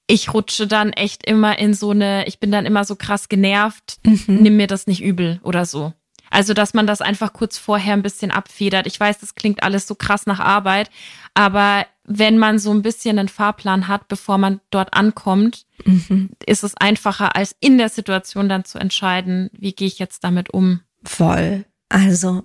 ich 0.08 0.34
rutsche 0.34 0.68
dann 0.68 0.94
echt 0.94 1.26
immer 1.26 1.60
in 1.60 1.74
so 1.74 1.92
eine, 1.92 2.26
ich 2.28 2.40
bin 2.40 2.52
dann 2.52 2.66
immer 2.66 2.86
so 2.86 2.96
krass 2.96 3.30
genervt, 3.30 4.00
mhm. 4.06 4.24
nimm 4.42 4.58
mir 4.58 4.68
das 4.68 4.88
nicht 4.88 5.04
übel 5.04 5.40
oder 5.44 5.66
so. 5.66 5.94
Also, 6.30 6.54
dass 6.54 6.74
man 6.74 6.88
das 6.88 7.02
einfach 7.02 7.32
kurz 7.32 7.58
vorher 7.58 7.94
ein 7.94 8.02
bisschen 8.02 8.32
abfedert. 8.32 8.86
Ich 8.86 9.00
weiß, 9.00 9.20
das 9.20 9.36
klingt 9.36 9.64
alles 9.64 9.88
so 9.88 9.96
krass 9.96 10.26
nach 10.26 10.40
Arbeit, 10.40 10.90
aber 11.34 11.86
wenn 12.04 12.38
man 12.38 12.60
so 12.60 12.72
ein 12.72 12.82
bisschen 12.82 13.20
einen 13.20 13.30
Fahrplan 13.30 13.88
hat, 13.88 14.08
bevor 14.08 14.38
man 14.38 14.60
dort 14.70 14.94
ankommt, 14.94 15.66
mhm. 15.86 16.30
ist 16.46 16.64
es 16.64 16.76
einfacher, 16.76 17.36
als 17.36 17.56
in 17.60 17.78
der 17.78 17.90
Situation 17.90 18.50
dann 18.50 18.66
zu 18.66 18.78
entscheiden, 18.78 19.50
wie 19.54 19.74
gehe 19.74 19.88
ich 19.88 20.00
jetzt 20.00 20.24
damit 20.24 20.50
um. 20.54 20.82
Voll. 21.04 21.66
Also, 21.90 22.44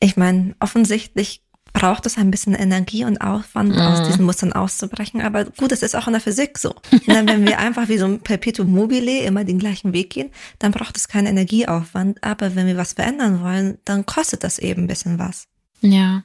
ich 0.00 0.16
meine, 0.16 0.54
offensichtlich 0.60 1.42
braucht 1.72 2.06
es 2.06 2.18
ein 2.18 2.30
bisschen 2.30 2.54
Energie 2.54 3.04
und 3.04 3.20
Aufwand, 3.20 3.70
mhm. 3.70 3.80
aus 3.80 4.06
diesen 4.06 4.24
Mustern 4.24 4.52
auszubrechen. 4.52 5.20
Aber 5.20 5.44
gut, 5.44 5.72
es 5.72 5.82
ist 5.82 5.94
auch 5.94 6.06
in 6.06 6.12
der 6.12 6.20
Physik 6.20 6.58
so. 6.58 6.74
wenn 7.06 7.46
wir 7.46 7.58
einfach 7.58 7.88
wie 7.88 7.98
so 7.98 8.04
ein 8.04 8.20
Perpetuum 8.20 8.70
mobile 8.70 9.20
immer 9.20 9.44
den 9.44 9.58
gleichen 9.58 9.92
Weg 9.92 10.10
gehen, 10.10 10.30
dann 10.58 10.72
braucht 10.72 10.96
es 10.96 11.08
keinen 11.08 11.26
Energieaufwand. 11.26 12.22
Aber 12.22 12.54
wenn 12.54 12.66
wir 12.66 12.76
was 12.76 12.92
verändern 12.92 13.42
wollen, 13.42 13.78
dann 13.84 14.06
kostet 14.06 14.44
das 14.44 14.58
eben 14.58 14.84
ein 14.84 14.86
bisschen 14.88 15.18
was. 15.18 15.48
Ja. 15.80 16.24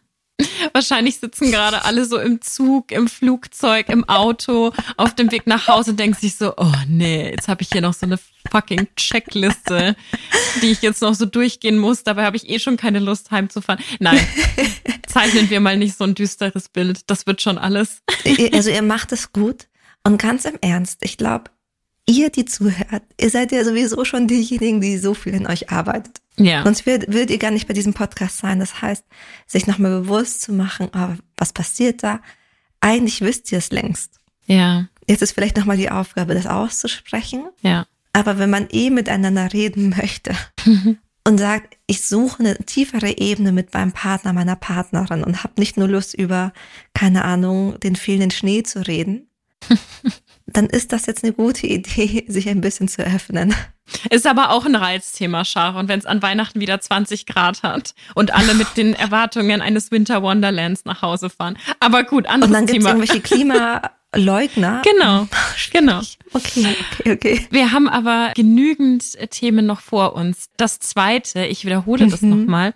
Wahrscheinlich 0.73 1.17
sitzen 1.19 1.51
gerade 1.51 1.85
alle 1.85 2.05
so 2.05 2.19
im 2.19 2.41
Zug, 2.41 2.91
im 2.91 3.07
Flugzeug, 3.07 3.89
im 3.89 4.07
Auto, 4.07 4.71
auf 4.95 5.15
dem 5.15 5.31
Weg 5.31 5.47
nach 5.47 5.67
Hause 5.67 5.91
und 5.91 5.99
denken 5.99 6.19
sich 6.19 6.35
so, 6.35 6.53
oh 6.57 6.73
nee, 6.87 7.31
jetzt 7.31 7.47
habe 7.47 7.63
ich 7.63 7.69
hier 7.71 7.81
noch 7.81 7.93
so 7.93 8.05
eine 8.05 8.19
fucking 8.51 8.87
Checkliste, 8.95 9.95
die 10.61 10.71
ich 10.71 10.81
jetzt 10.81 11.01
noch 11.01 11.15
so 11.15 11.25
durchgehen 11.25 11.77
muss. 11.77 12.03
Dabei 12.03 12.25
habe 12.25 12.37
ich 12.37 12.49
eh 12.49 12.59
schon 12.59 12.77
keine 12.77 12.99
Lust, 12.99 13.31
heimzufahren. 13.31 13.83
Nein, 13.99 14.19
zeichnen 15.07 15.49
wir 15.49 15.59
mal 15.59 15.77
nicht 15.77 15.97
so 15.97 16.03
ein 16.03 16.13
düsteres 16.15 16.69
Bild. 16.69 17.01
Das 17.07 17.25
wird 17.25 17.41
schon 17.41 17.57
alles. 17.57 18.03
Also 18.53 18.69
ihr 18.69 18.83
macht 18.83 19.11
es 19.11 19.31
gut. 19.31 19.67
Und 20.03 20.21
ganz 20.21 20.45
im 20.45 20.57
Ernst, 20.61 20.99
ich 21.01 21.17
glaube, 21.17 21.49
ihr, 22.09 22.29
die 22.29 22.45
zuhört, 22.45 23.03
ihr 23.19 23.29
seid 23.29 23.51
ja 23.51 23.63
sowieso 23.63 24.05
schon 24.05 24.27
diejenigen, 24.27 24.81
die 24.81 24.97
so 24.97 25.13
viel 25.13 25.33
in 25.33 25.47
euch 25.47 25.69
arbeitet. 25.69 26.21
Ja. 26.37 26.63
Sonst 26.63 26.85
würdet, 26.85 27.11
würdet 27.11 27.31
ihr 27.31 27.37
gar 27.37 27.51
nicht 27.51 27.67
bei 27.67 27.73
diesem 27.73 27.93
Podcast 27.93 28.37
sein. 28.37 28.59
Das 28.59 28.81
heißt, 28.81 29.03
sich 29.45 29.67
nochmal 29.67 30.01
bewusst 30.01 30.41
zu 30.41 30.53
machen, 30.53 30.89
oh, 30.95 31.15
was 31.35 31.53
passiert 31.53 32.03
da? 32.03 32.21
Eigentlich 32.79 33.21
wisst 33.21 33.51
ihr 33.51 33.57
es 33.57 33.71
längst. 33.71 34.19
Ja. 34.45 34.87
Jetzt 35.07 35.21
ist 35.21 35.33
vielleicht 35.33 35.57
nochmal 35.57 35.77
die 35.77 35.89
Aufgabe, 35.89 36.33
das 36.33 36.47
auszusprechen. 36.47 37.45
Ja. 37.61 37.85
Aber 38.13 38.39
wenn 38.39 38.49
man 38.49 38.67
eh 38.71 38.89
miteinander 38.89 39.51
reden 39.51 39.89
möchte 39.89 40.31
und 41.23 41.37
sagt, 41.37 41.77
ich 41.87 42.05
suche 42.05 42.39
eine 42.39 42.57
tiefere 42.57 43.17
Ebene 43.17 43.51
mit 43.51 43.73
meinem 43.73 43.91
Partner, 43.91 44.33
meiner 44.33 44.55
Partnerin 44.55 45.23
und 45.23 45.43
habe 45.43 45.53
nicht 45.57 45.77
nur 45.77 45.87
Lust 45.87 46.13
über, 46.13 46.53
keine 46.93 47.25
Ahnung, 47.25 47.79
den 47.79 47.95
fehlenden 47.95 48.31
Schnee 48.31 48.63
zu 48.63 48.85
reden, 48.85 49.29
dann 50.47 50.67
ist 50.67 50.93
das 50.93 51.05
jetzt 51.05 51.23
eine 51.23 51.33
gute 51.33 51.67
Idee, 51.67 52.25
sich 52.27 52.49
ein 52.49 52.61
bisschen 52.61 52.87
zu 52.87 53.03
öffnen. 53.03 53.53
Ist 54.09 54.27
aber 54.27 54.49
auch 54.49 54.65
ein 54.65 54.75
Reizthema, 54.75 55.45
Schara. 55.45 55.79
Und 55.79 55.87
wenn 55.87 55.99
es 55.99 56.05
an 56.05 56.21
Weihnachten 56.21 56.59
wieder 56.59 56.79
20 56.79 57.25
Grad 57.25 57.63
hat 57.63 57.93
und 58.15 58.33
alle 58.33 58.53
mit 58.53 58.75
den 58.75 58.93
Erwartungen 58.93 59.61
eines 59.61 59.91
Winter 59.91 60.21
Wonderlands 60.21 60.83
nach 60.85 61.01
Hause 61.01 61.29
fahren. 61.29 61.57
Aber 61.79 62.03
gut, 62.03 62.27
anderes 62.27 62.51
Thema. 62.51 62.59
Und 62.59 62.67
dann 62.67 62.73
gibt 62.73 62.83
es 62.83 62.89
irgendwelche 62.89 63.21
Klimaleugner. 63.21 63.91
Genau, 64.83 65.27
genau. 65.71 66.01
Okay, 66.33 66.75
okay, 66.99 67.11
okay. 67.11 67.47
Wir 67.51 67.71
haben 67.71 67.87
aber 67.87 68.31
genügend 68.35 69.03
Themen 69.29 69.65
noch 69.65 69.81
vor 69.81 70.15
uns. 70.15 70.49
Das 70.57 70.79
zweite, 70.79 71.45
ich 71.45 71.65
wiederhole 71.65 72.05
mhm. 72.05 72.11
das 72.11 72.21
nochmal. 72.21 72.73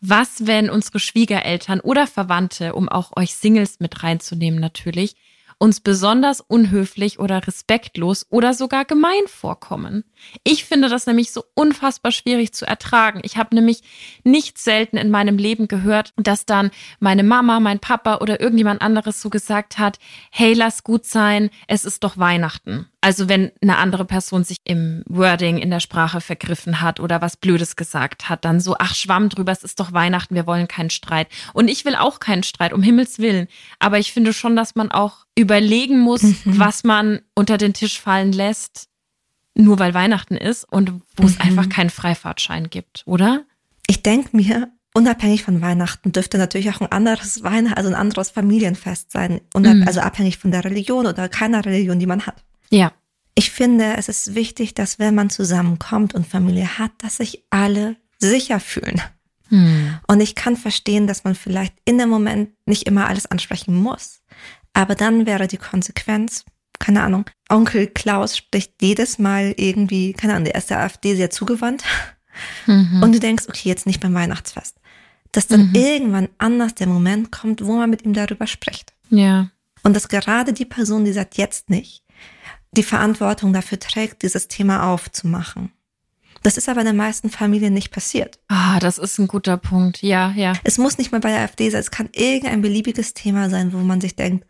Was, 0.00 0.46
wenn 0.46 0.70
unsere 0.70 1.00
Schwiegereltern 1.00 1.80
oder 1.80 2.06
Verwandte, 2.06 2.74
um 2.74 2.88
auch 2.88 3.16
euch 3.16 3.34
Singles 3.34 3.80
mit 3.80 4.02
reinzunehmen 4.02 4.60
natürlich, 4.60 5.16
uns 5.58 5.80
besonders 5.80 6.40
unhöflich 6.40 7.18
oder 7.18 7.46
respektlos 7.46 8.26
oder 8.30 8.54
sogar 8.54 8.84
gemein 8.84 9.26
vorkommen. 9.26 10.04
Ich 10.44 10.64
finde 10.64 10.88
das 10.88 11.06
nämlich 11.06 11.32
so 11.32 11.44
unfassbar 11.54 12.12
schwierig 12.12 12.52
zu 12.52 12.66
ertragen. 12.66 13.20
Ich 13.22 13.36
habe 13.36 13.54
nämlich 13.54 13.82
nicht 14.24 14.58
selten 14.58 14.96
in 14.96 15.10
meinem 15.10 15.38
Leben 15.38 15.68
gehört, 15.68 16.12
dass 16.16 16.46
dann 16.46 16.70
meine 17.00 17.22
Mama, 17.22 17.60
mein 17.60 17.78
Papa 17.78 18.16
oder 18.16 18.40
irgendjemand 18.40 18.82
anderes 18.82 19.20
so 19.20 19.30
gesagt 19.30 19.78
hat, 19.78 19.98
hey, 20.30 20.52
lass 20.54 20.84
gut 20.84 21.06
sein, 21.06 21.50
es 21.68 21.84
ist 21.84 22.04
doch 22.04 22.18
Weihnachten. 22.18 22.88
Also 23.06 23.28
wenn 23.28 23.52
eine 23.62 23.78
andere 23.78 24.04
Person 24.04 24.42
sich 24.42 24.58
im 24.64 25.04
Wording 25.06 25.58
in 25.58 25.70
der 25.70 25.78
Sprache 25.78 26.20
vergriffen 26.20 26.80
hat 26.80 26.98
oder 26.98 27.22
was 27.22 27.36
Blödes 27.36 27.76
gesagt 27.76 28.28
hat, 28.28 28.44
dann 28.44 28.58
so, 28.58 28.74
ach 28.80 28.96
Schwamm 28.96 29.28
drüber, 29.28 29.52
es 29.52 29.62
ist 29.62 29.78
doch 29.78 29.92
Weihnachten, 29.92 30.34
wir 30.34 30.48
wollen 30.48 30.66
keinen 30.66 30.90
Streit. 30.90 31.28
Und 31.52 31.68
ich 31.68 31.84
will 31.84 31.94
auch 31.94 32.18
keinen 32.18 32.42
Streit, 32.42 32.72
um 32.72 32.82
Himmels 32.82 33.20
Willen. 33.20 33.46
Aber 33.78 34.00
ich 34.00 34.12
finde 34.12 34.32
schon, 34.32 34.56
dass 34.56 34.74
man 34.74 34.90
auch 34.90 35.26
überlegen 35.38 36.00
muss, 36.00 36.22
mhm. 36.22 36.40
was 36.44 36.82
man 36.82 37.20
unter 37.36 37.58
den 37.58 37.74
Tisch 37.74 38.00
fallen 38.00 38.32
lässt, 38.32 38.88
nur 39.56 39.78
weil 39.78 39.94
Weihnachten 39.94 40.36
ist 40.36 40.64
und 40.64 41.02
wo 41.16 41.22
mhm. 41.22 41.28
es 41.28 41.40
einfach 41.40 41.68
keinen 41.68 41.90
Freifahrtschein 41.90 42.70
gibt, 42.70 43.02
oder? 43.06 43.44
Ich 43.86 44.02
denke 44.02 44.36
mir, 44.36 44.68
unabhängig 44.94 45.42
von 45.42 45.60
Weihnachten 45.60 46.12
dürfte 46.12 46.38
natürlich 46.38 46.70
auch 46.70 46.80
ein 46.80 46.92
anderes 46.92 47.42
Weihnachten, 47.42 47.76
also 47.76 47.88
ein 47.88 47.94
anderes 47.94 48.30
Familienfest 48.30 49.10
sein. 49.10 49.40
Mhm. 49.54 49.84
Also 49.86 50.00
abhängig 50.00 50.38
von 50.38 50.50
der 50.50 50.64
Religion 50.64 51.06
oder 51.06 51.28
keiner 51.28 51.64
Religion, 51.64 51.98
die 51.98 52.06
man 52.06 52.26
hat. 52.26 52.44
Ja. 52.70 52.92
Ich 53.34 53.50
finde, 53.50 53.96
es 53.96 54.08
ist 54.08 54.34
wichtig, 54.34 54.74
dass 54.74 54.98
wenn 54.98 55.14
man 55.14 55.28
zusammenkommt 55.28 56.14
und 56.14 56.26
Familie 56.26 56.78
hat, 56.78 56.92
dass 56.98 57.18
sich 57.18 57.44
alle 57.50 57.96
sicher 58.18 58.60
fühlen. 58.60 59.00
Hm. 59.48 59.98
Und 60.06 60.20
ich 60.20 60.34
kann 60.34 60.56
verstehen, 60.56 61.06
dass 61.06 61.24
man 61.24 61.34
vielleicht 61.34 61.74
in 61.84 61.98
dem 61.98 62.08
Moment 62.08 62.50
nicht 62.64 62.84
immer 62.84 63.06
alles 63.06 63.26
ansprechen 63.26 63.74
muss. 63.74 64.22
Aber 64.72 64.94
dann 64.94 65.26
wäre 65.26 65.46
die 65.46 65.58
Konsequenz, 65.58 66.44
keine 66.78 67.02
Ahnung, 67.02 67.24
Onkel 67.48 67.86
Klaus 67.86 68.36
spricht 68.36 68.74
jedes 68.80 69.18
Mal 69.18 69.54
irgendwie, 69.56 70.12
keine 70.12 70.34
Ahnung, 70.34 70.44
der 70.44 70.56
ist 70.56 70.70
der 70.70 70.80
AfD 70.80 71.14
sehr 71.14 71.30
zugewandt. 71.30 71.84
Mhm. 72.66 73.02
Und 73.02 73.12
du 73.12 73.20
denkst, 73.20 73.44
okay, 73.48 73.68
jetzt 73.68 73.86
nicht 73.86 74.00
beim 74.00 74.14
Weihnachtsfest. 74.14 74.76
Dass 75.32 75.46
dann 75.46 75.68
mhm. 75.68 75.74
irgendwann 75.74 76.28
anders 76.38 76.74
der 76.74 76.86
Moment 76.86 77.32
kommt, 77.32 77.64
wo 77.64 77.76
man 77.76 77.90
mit 77.90 78.02
ihm 78.02 78.12
darüber 78.12 78.46
spricht. 78.46 78.92
Ja. 79.10 79.50
Und 79.82 79.94
dass 79.94 80.08
gerade 80.08 80.52
die 80.52 80.64
Person, 80.64 81.04
die 81.04 81.12
sagt 81.12 81.36
jetzt 81.36 81.70
nicht, 81.70 82.02
die 82.72 82.82
Verantwortung 82.82 83.52
dafür 83.52 83.78
trägt, 83.78 84.22
dieses 84.22 84.48
Thema 84.48 84.92
aufzumachen. 84.92 85.72
Das 86.42 86.56
ist 86.56 86.68
aber 86.68 86.80
in 86.80 86.86
den 86.86 86.96
meisten 86.96 87.30
Familien 87.30 87.74
nicht 87.74 87.90
passiert. 87.90 88.38
Ah, 88.48 88.78
das 88.78 88.98
ist 88.98 89.18
ein 89.18 89.26
guter 89.26 89.56
Punkt. 89.56 90.02
Ja, 90.02 90.32
ja. 90.36 90.52
Es 90.62 90.78
muss 90.78 90.98
nicht 90.98 91.10
mal 91.10 91.20
bei 91.20 91.30
der 91.30 91.40
AfD 91.40 91.70
sein. 91.70 91.80
Es 91.80 91.90
kann 91.90 92.08
irgendein 92.12 92.62
beliebiges 92.62 93.14
Thema 93.14 93.50
sein, 93.50 93.72
wo 93.72 93.78
man 93.78 94.00
sich 94.00 94.14
denkt, 94.14 94.46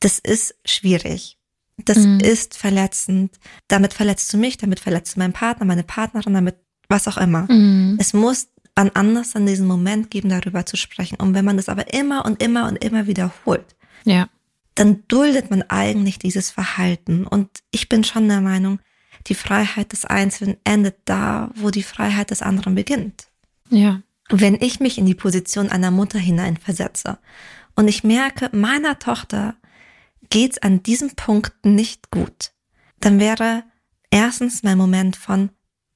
das 0.00 0.18
ist 0.18 0.54
schwierig. 0.64 1.35
Das 1.84 1.98
mhm. 1.98 2.20
ist 2.20 2.56
verletzend. 2.56 3.38
Damit 3.68 3.92
verletzt 3.92 4.32
du 4.32 4.38
mich, 4.38 4.56
damit 4.56 4.80
verletzt 4.80 5.16
du 5.16 5.20
meinen 5.20 5.32
Partner, 5.32 5.66
meine 5.66 5.84
Partnerin, 5.84 6.34
damit 6.34 6.56
was 6.88 7.06
auch 7.08 7.16
immer. 7.16 7.50
Mhm. 7.50 7.96
Es 8.00 8.12
muss 8.12 8.48
an 8.74 8.90
anders 8.94 9.36
an 9.36 9.46
diesem 9.46 9.66
Moment 9.66 10.10
geben, 10.10 10.28
darüber 10.28 10.66
zu 10.66 10.76
sprechen. 10.76 11.16
Und 11.16 11.34
wenn 11.34 11.44
man 11.44 11.56
das 11.56 11.68
aber 11.68 11.92
immer 11.92 12.24
und 12.24 12.42
immer 12.42 12.68
und 12.68 12.82
immer 12.82 13.06
wiederholt, 13.06 13.76
ja 14.04 14.28
dann 14.76 15.02
duldet 15.08 15.50
man 15.50 15.62
eigentlich 15.62 16.18
dieses 16.18 16.50
Verhalten. 16.50 17.26
Und 17.26 17.48
ich 17.72 17.88
bin 17.88 18.04
schon 18.04 18.28
der 18.28 18.40
Meinung, 18.40 18.78
die 19.26 19.34
Freiheit 19.34 19.92
des 19.92 20.04
Einzelnen 20.04 20.58
endet 20.64 20.96
da, 21.06 21.50
wo 21.56 21.70
die 21.70 21.82
Freiheit 21.82 22.30
des 22.30 22.42
anderen 22.42 22.76
beginnt. 22.76 23.26
Ja. 23.70 24.02
Wenn 24.28 24.54
ich 24.54 24.78
mich 24.78 24.98
in 24.98 25.06
die 25.06 25.14
Position 25.14 25.70
einer 25.70 25.90
Mutter 25.90 26.18
hineinversetze 26.18 27.18
und 27.74 27.88
ich 27.88 28.04
merke, 28.04 28.50
meiner 28.54 28.98
Tochter 28.98 29.56
geht's 30.30 30.58
an 30.58 30.82
diesem 30.82 31.14
Punkt 31.14 31.52
nicht 31.64 32.10
gut, 32.10 32.52
dann 33.00 33.20
wäre 33.20 33.64
erstens 34.10 34.62
mein 34.62 34.78
Moment 34.78 35.16
von, 35.16 35.50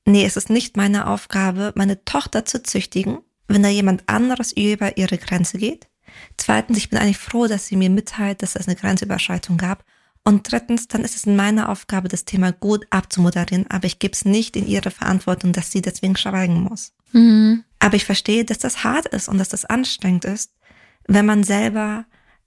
nee, 0.07 0.25
es 0.25 0.37
ist 0.37 0.51
nicht 0.51 0.77
meine 0.77 1.07
Aufgabe, 1.07 1.73
meine 1.77 2.05
Tochter 2.05 2.45
zu 2.45 2.63
züchtigen, 2.63 3.19
wenn 3.49 3.63
da 3.63 3.69
jemand 3.69 4.09
anderes 4.09 4.53
über 4.53 4.97
ihre 4.97 5.19
Grenze 5.19 5.59
geht. 5.59 5.89
Zweitens, 6.37 6.79
ich 6.79 6.91
bin 6.91 6.99
eigentlich 6.99 7.19
froh, 7.19 7.47
dass 7.47 7.67
sie 7.67 7.77
mir 7.77 7.91
mitteilt, 7.91 8.43
dass 8.43 8.57
es 8.57 8.67
eine 8.67 8.77
Grenzüberschreitung 8.77 9.57
gab. 9.57 9.85
Und 10.23 10.51
drittens, 10.51 10.87
dann 10.89 11.03
ist 11.03 11.17
es 11.17 11.25
meine 11.25 11.69
Aufgabe, 11.69 12.09
das 12.09 12.25
Thema 12.25 12.53
gut 12.53 12.87
abzumoderieren, 12.91 13.67
aber 13.71 13.87
ich 13.87 13.99
gebe 13.99 14.13
es 14.13 14.25
nicht 14.25 14.55
in 14.57 14.67
ihre 14.67 14.91
Verantwortung, 14.91 15.53
dass 15.53 15.73
sie 15.73 15.81
deswegen 15.81 16.17
schweigen 16.17 16.61
muss. 16.61 16.93
Mhm. 17.13 17.65
Aber 17.79 17.97
ich 17.97 18.05
verstehe, 18.05 18.45
dass 18.45 18.59
das 18.59 18.85
hart 18.85 19.07
ist 19.07 19.29
und 19.29 19.39
dass 19.39 19.49
das 19.49 19.65
anstrengend 19.65 20.27
ist, 20.27 20.53
wenn 21.07 21.25
man 21.25 21.43
selber 21.43 22.05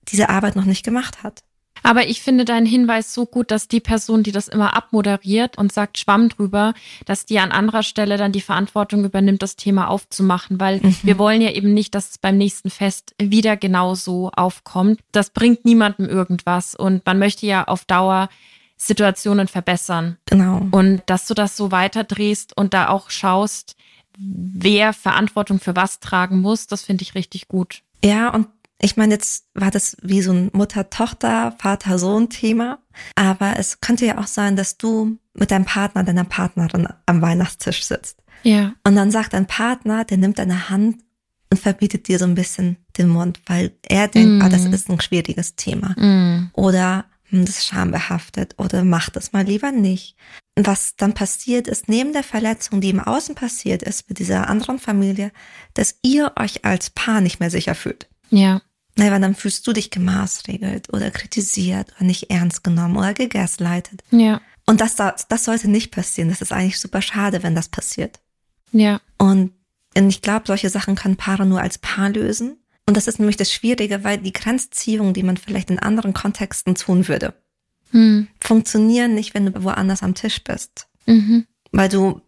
diese 0.09 0.29
Arbeit 0.29 0.55
noch 0.55 0.65
nicht 0.65 0.83
gemacht 0.83 1.23
hat. 1.23 1.43
Aber 1.83 2.07
ich 2.07 2.21
finde 2.21 2.45
deinen 2.45 2.65
Hinweis 2.65 3.13
so 3.13 3.25
gut, 3.25 3.51
dass 3.51 3.67
die 3.67 3.79
Person, 3.79 4.23
die 4.23 4.31
das 4.31 4.47
immer 4.47 4.75
abmoderiert 4.75 5.57
und 5.57 5.71
sagt 5.71 5.97
Schwamm 5.97 6.29
drüber, 6.29 6.73
dass 7.05 7.25
die 7.25 7.39
an 7.39 7.51
anderer 7.51 7.83
Stelle 7.83 8.17
dann 8.17 8.31
die 8.31 8.41
Verantwortung 8.41 9.03
übernimmt, 9.03 9.41
das 9.41 9.57
Thema 9.57 9.89
aufzumachen, 9.89 10.59
weil 10.59 10.79
mhm. 10.79 10.95
wir 11.03 11.17
wollen 11.17 11.41
ja 11.41 11.51
eben 11.51 11.73
nicht, 11.73 11.93
dass 11.93 12.11
es 12.11 12.17
beim 12.17 12.37
nächsten 12.37 12.69
Fest 12.69 13.13
wieder 13.21 13.57
genauso 13.57 14.31
aufkommt. 14.31 15.01
Das 15.11 15.29
bringt 15.29 15.65
niemandem 15.65 16.07
irgendwas 16.07 16.73
und 16.73 17.05
man 17.05 17.19
möchte 17.19 17.45
ja 17.45 17.65
auf 17.65 17.85
Dauer 17.85 18.29
Situationen 18.77 19.47
verbessern. 19.47 20.17
Genau. 20.25 20.65
Und 20.71 21.03
dass 21.05 21.27
du 21.27 21.33
das 21.33 21.55
so 21.55 21.71
weiterdrehst 21.71 22.55
und 22.57 22.73
da 22.73 22.89
auch 22.89 23.09
schaust, 23.09 23.75
wer 24.17 24.93
Verantwortung 24.93 25.59
für 25.59 25.75
was 25.75 25.99
tragen 25.99 26.41
muss, 26.41 26.67
das 26.67 26.83
finde 26.83 27.03
ich 27.03 27.15
richtig 27.15 27.47
gut. 27.47 27.81
Ja, 28.03 28.29
und 28.29 28.47
ich 28.83 28.97
meine, 28.97 29.13
jetzt 29.13 29.45
war 29.53 29.71
das 29.71 29.95
wie 30.01 30.21
so 30.21 30.33
ein 30.33 30.49
Mutter-Tochter, 30.51 31.55
Vater-Sohn-Thema. 31.57 32.79
Aber 33.15 33.57
es 33.57 33.79
könnte 33.79 34.05
ja 34.05 34.17
auch 34.17 34.27
sein, 34.27 34.57
dass 34.57 34.77
du 34.77 35.17
mit 35.33 35.51
deinem 35.51 35.63
Partner, 35.63 36.03
deiner 36.03 36.25
Partnerin 36.25 36.89
am 37.05 37.21
Weihnachtstisch 37.21 37.85
sitzt. 37.85 38.21
Ja. 38.43 38.73
Und 38.85 38.97
dann 38.97 39.09
sagt 39.09 39.33
dein 39.33 39.47
Partner, 39.47 40.03
der 40.03 40.17
nimmt 40.17 40.37
deine 40.37 40.69
Hand 40.69 40.97
und 41.49 41.59
verbietet 41.59 42.09
dir 42.09 42.19
so 42.19 42.25
ein 42.25 42.35
bisschen 42.35 42.75
den 42.97 43.07
Mund, 43.07 43.39
weil 43.45 43.71
er 43.83 44.09
denkt, 44.09 44.41
mm. 44.43 44.45
ah, 44.45 44.49
das 44.49 44.65
ist 44.65 44.89
ein 44.89 44.99
schwieriges 44.99 45.55
Thema. 45.55 45.95
Mm. 45.97 46.51
Oder 46.51 47.05
hm, 47.29 47.45
das 47.45 47.59
ist 47.59 47.67
schambehaftet 47.67 48.55
oder 48.57 48.83
mach 48.83 49.09
das 49.09 49.31
mal 49.31 49.45
lieber 49.45 49.71
nicht. 49.71 50.17
Was 50.57 50.97
dann 50.97 51.13
passiert 51.13 51.69
ist, 51.69 51.87
neben 51.87 52.11
der 52.11 52.23
Verletzung, 52.23 52.81
die 52.81 52.89
im 52.89 52.99
Außen 52.99 53.33
passiert 53.33 53.81
ist 53.81 54.09
mit 54.09 54.19
dieser 54.19 54.49
anderen 54.49 54.77
Familie, 54.77 55.31
dass 55.73 55.99
ihr 56.01 56.33
euch 56.37 56.65
als 56.65 56.89
Paar 56.89 57.21
nicht 57.21 57.39
mehr 57.39 57.49
sicher 57.49 57.75
fühlt. 57.75 58.09
Ja. 58.29 58.61
Naja, 58.95 59.11
weil 59.11 59.21
dann 59.21 59.35
fühlst 59.35 59.65
du 59.65 59.73
dich 59.73 59.89
gemaßregelt 59.89 60.93
oder 60.93 61.09
kritisiert 61.09 61.91
oder 61.95 62.05
nicht 62.05 62.29
ernst 62.29 62.63
genommen 62.63 62.95
oder 62.95 63.13
gegaslightet. 63.13 64.03
Ja. 64.11 64.41
Und 64.65 64.81
das, 64.81 64.95
das, 64.95 65.43
sollte 65.43 65.69
nicht 65.69 65.91
passieren. 65.91 66.29
Das 66.29 66.41
ist 66.41 66.51
eigentlich 66.51 66.79
super 66.79 67.01
schade, 67.01 67.43
wenn 67.43 67.55
das 67.55 67.69
passiert. 67.69 68.19
Ja. 68.71 69.01
Und, 69.17 69.51
ich 69.95 70.21
glaube, 70.21 70.47
solche 70.47 70.69
Sachen 70.69 70.95
können 70.95 71.17
Paare 71.17 71.45
nur 71.45 71.61
als 71.61 71.77
Paar 71.77 72.09
lösen. 72.09 72.57
Und 72.87 72.97
das 72.97 73.07
ist 73.07 73.19
nämlich 73.19 73.37
das 73.37 73.51
Schwierige, 73.51 74.03
weil 74.03 74.17
die 74.17 74.33
Grenzziehung, 74.33 75.13
die 75.13 75.23
man 75.23 75.37
vielleicht 75.37 75.69
in 75.69 75.79
anderen 75.79 76.13
Kontexten 76.13 76.75
tun 76.75 77.07
würde, 77.07 77.33
hm. 77.91 78.27
funktionieren 78.39 79.13
nicht, 79.13 79.33
wenn 79.33 79.45
du 79.45 79.63
woanders 79.63 80.01
am 80.01 80.15
Tisch 80.15 80.43
bist. 80.43 80.87
Mhm. 81.05 81.45
Weil 81.71 81.89
du 81.89 82.21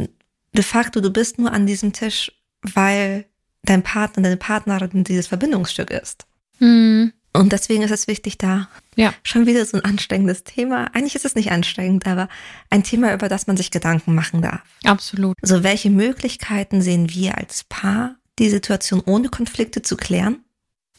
de 0.54 0.64
facto, 0.64 1.02
du 1.02 1.12
bist 1.12 1.40
nur 1.40 1.52
an 1.52 1.66
diesem 1.66 1.94
Tisch, 1.94 2.32
weil 2.62 3.26
dein 3.64 3.84
Partner, 3.84 4.24
deine 4.24 4.38
Partnerin 4.38 5.04
dieses 5.04 5.28
Verbindungsstück 5.28 5.92
ist. 5.92 6.26
Mhm. 6.60 7.14
Und 7.34 7.52
deswegen 7.52 7.84
ist 7.84 7.92
es 7.92 8.08
wichtig, 8.08 8.38
da 8.38 8.70
ja. 8.96 9.14
schon 9.24 9.46
wieder 9.46 9.66
so 9.66 9.78
ein 9.78 9.84
anstrengendes 9.84 10.44
Thema. 10.46 10.90
Eigentlich 10.94 11.16
ist 11.16 11.26
es 11.26 11.36
nicht 11.36 11.52
anstrengend, 11.52 12.08
aber 12.08 12.30
ein 12.70 12.84
Thema, 12.84 13.14
über 13.14 13.28
das 13.28 13.46
man 13.46 13.58
sich 13.58 13.72
Gedanken 13.72 14.16
machen 14.16 14.42
darf. 14.42 14.62
Absolut. 14.86 15.36
So, 15.42 15.64
welche 15.64 15.90
Möglichkeiten 15.90 16.82
sehen 16.82 17.10
wir 17.10 17.38
als 17.38 17.66
Paar, 17.66 18.16
die 18.40 18.50
Situation 18.50 19.02
ohne 19.06 19.28
Konflikte 19.30 19.82
zu 19.82 19.98
klären? 19.98 20.46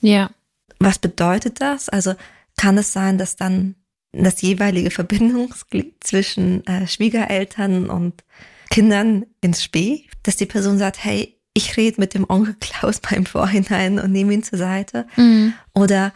Ja. 0.00 0.30
Was 0.78 0.98
bedeutet 0.98 1.60
das? 1.60 1.88
Also 1.88 2.14
kann 2.58 2.76
es 2.76 2.92
sein, 2.92 3.16
dass 3.16 3.36
dann 3.36 3.76
das 4.12 4.42
jeweilige 4.42 4.90
Verbindungsglied 4.90 5.94
zwischen 6.00 6.66
äh, 6.66 6.86
Schwiegereltern 6.86 7.88
und 7.88 8.24
Kindern 8.70 9.26
ins 9.40 9.62
Spee, 9.62 10.06
dass 10.22 10.36
die 10.36 10.46
Person 10.46 10.78
sagt, 10.78 11.02
hey, 11.02 11.35
ich 11.56 11.78
rede 11.78 11.98
mit 11.98 12.12
dem 12.12 12.28
Onkel 12.28 12.54
Klaus 12.60 13.00
beim 13.00 13.24
Vorhinein 13.24 13.98
und 13.98 14.12
nehme 14.12 14.34
ihn 14.34 14.42
zur 14.42 14.58
Seite. 14.58 15.06
Mhm. 15.16 15.54
Oder 15.74 16.12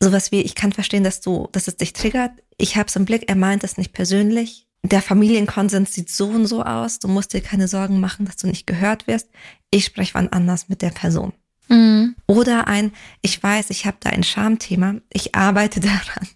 sowas 0.00 0.32
wie, 0.32 0.40
ich 0.40 0.56
kann 0.56 0.72
verstehen, 0.72 1.04
dass 1.04 1.20
du, 1.20 1.48
dass 1.52 1.68
es 1.68 1.76
dich 1.76 1.92
triggert. 1.92 2.32
Ich 2.58 2.76
habe 2.76 2.88
es 2.88 2.96
im 2.96 3.04
Blick, 3.04 3.28
er 3.28 3.36
meint 3.36 3.62
es 3.62 3.78
nicht 3.78 3.92
persönlich. 3.92 4.66
Der 4.82 5.00
Familienkonsens 5.00 5.94
sieht 5.94 6.10
so 6.10 6.26
und 6.26 6.46
so 6.46 6.64
aus. 6.64 6.98
Du 6.98 7.06
musst 7.06 7.32
dir 7.32 7.40
keine 7.40 7.68
Sorgen 7.68 8.00
machen, 8.00 8.26
dass 8.26 8.36
du 8.36 8.48
nicht 8.48 8.66
gehört 8.66 9.06
wirst. 9.06 9.30
Ich 9.70 9.84
spreche 9.84 10.14
wann 10.14 10.28
anders 10.28 10.68
mit 10.68 10.82
der 10.82 10.90
Person. 10.90 11.32
Mhm. 11.68 12.16
Oder 12.26 12.66
ein, 12.66 12.90
ich 13.22 13.40
weiß, 13.40 13.70
ich 13.70 13.86
habe 13.86 13.98
da 14.00 14.10
ein 14.10 14.24
Schamthema. 14.24 14.96
Ich 15.12 15.36
arbeite 15.36 15.78
daran. 15.80 16.28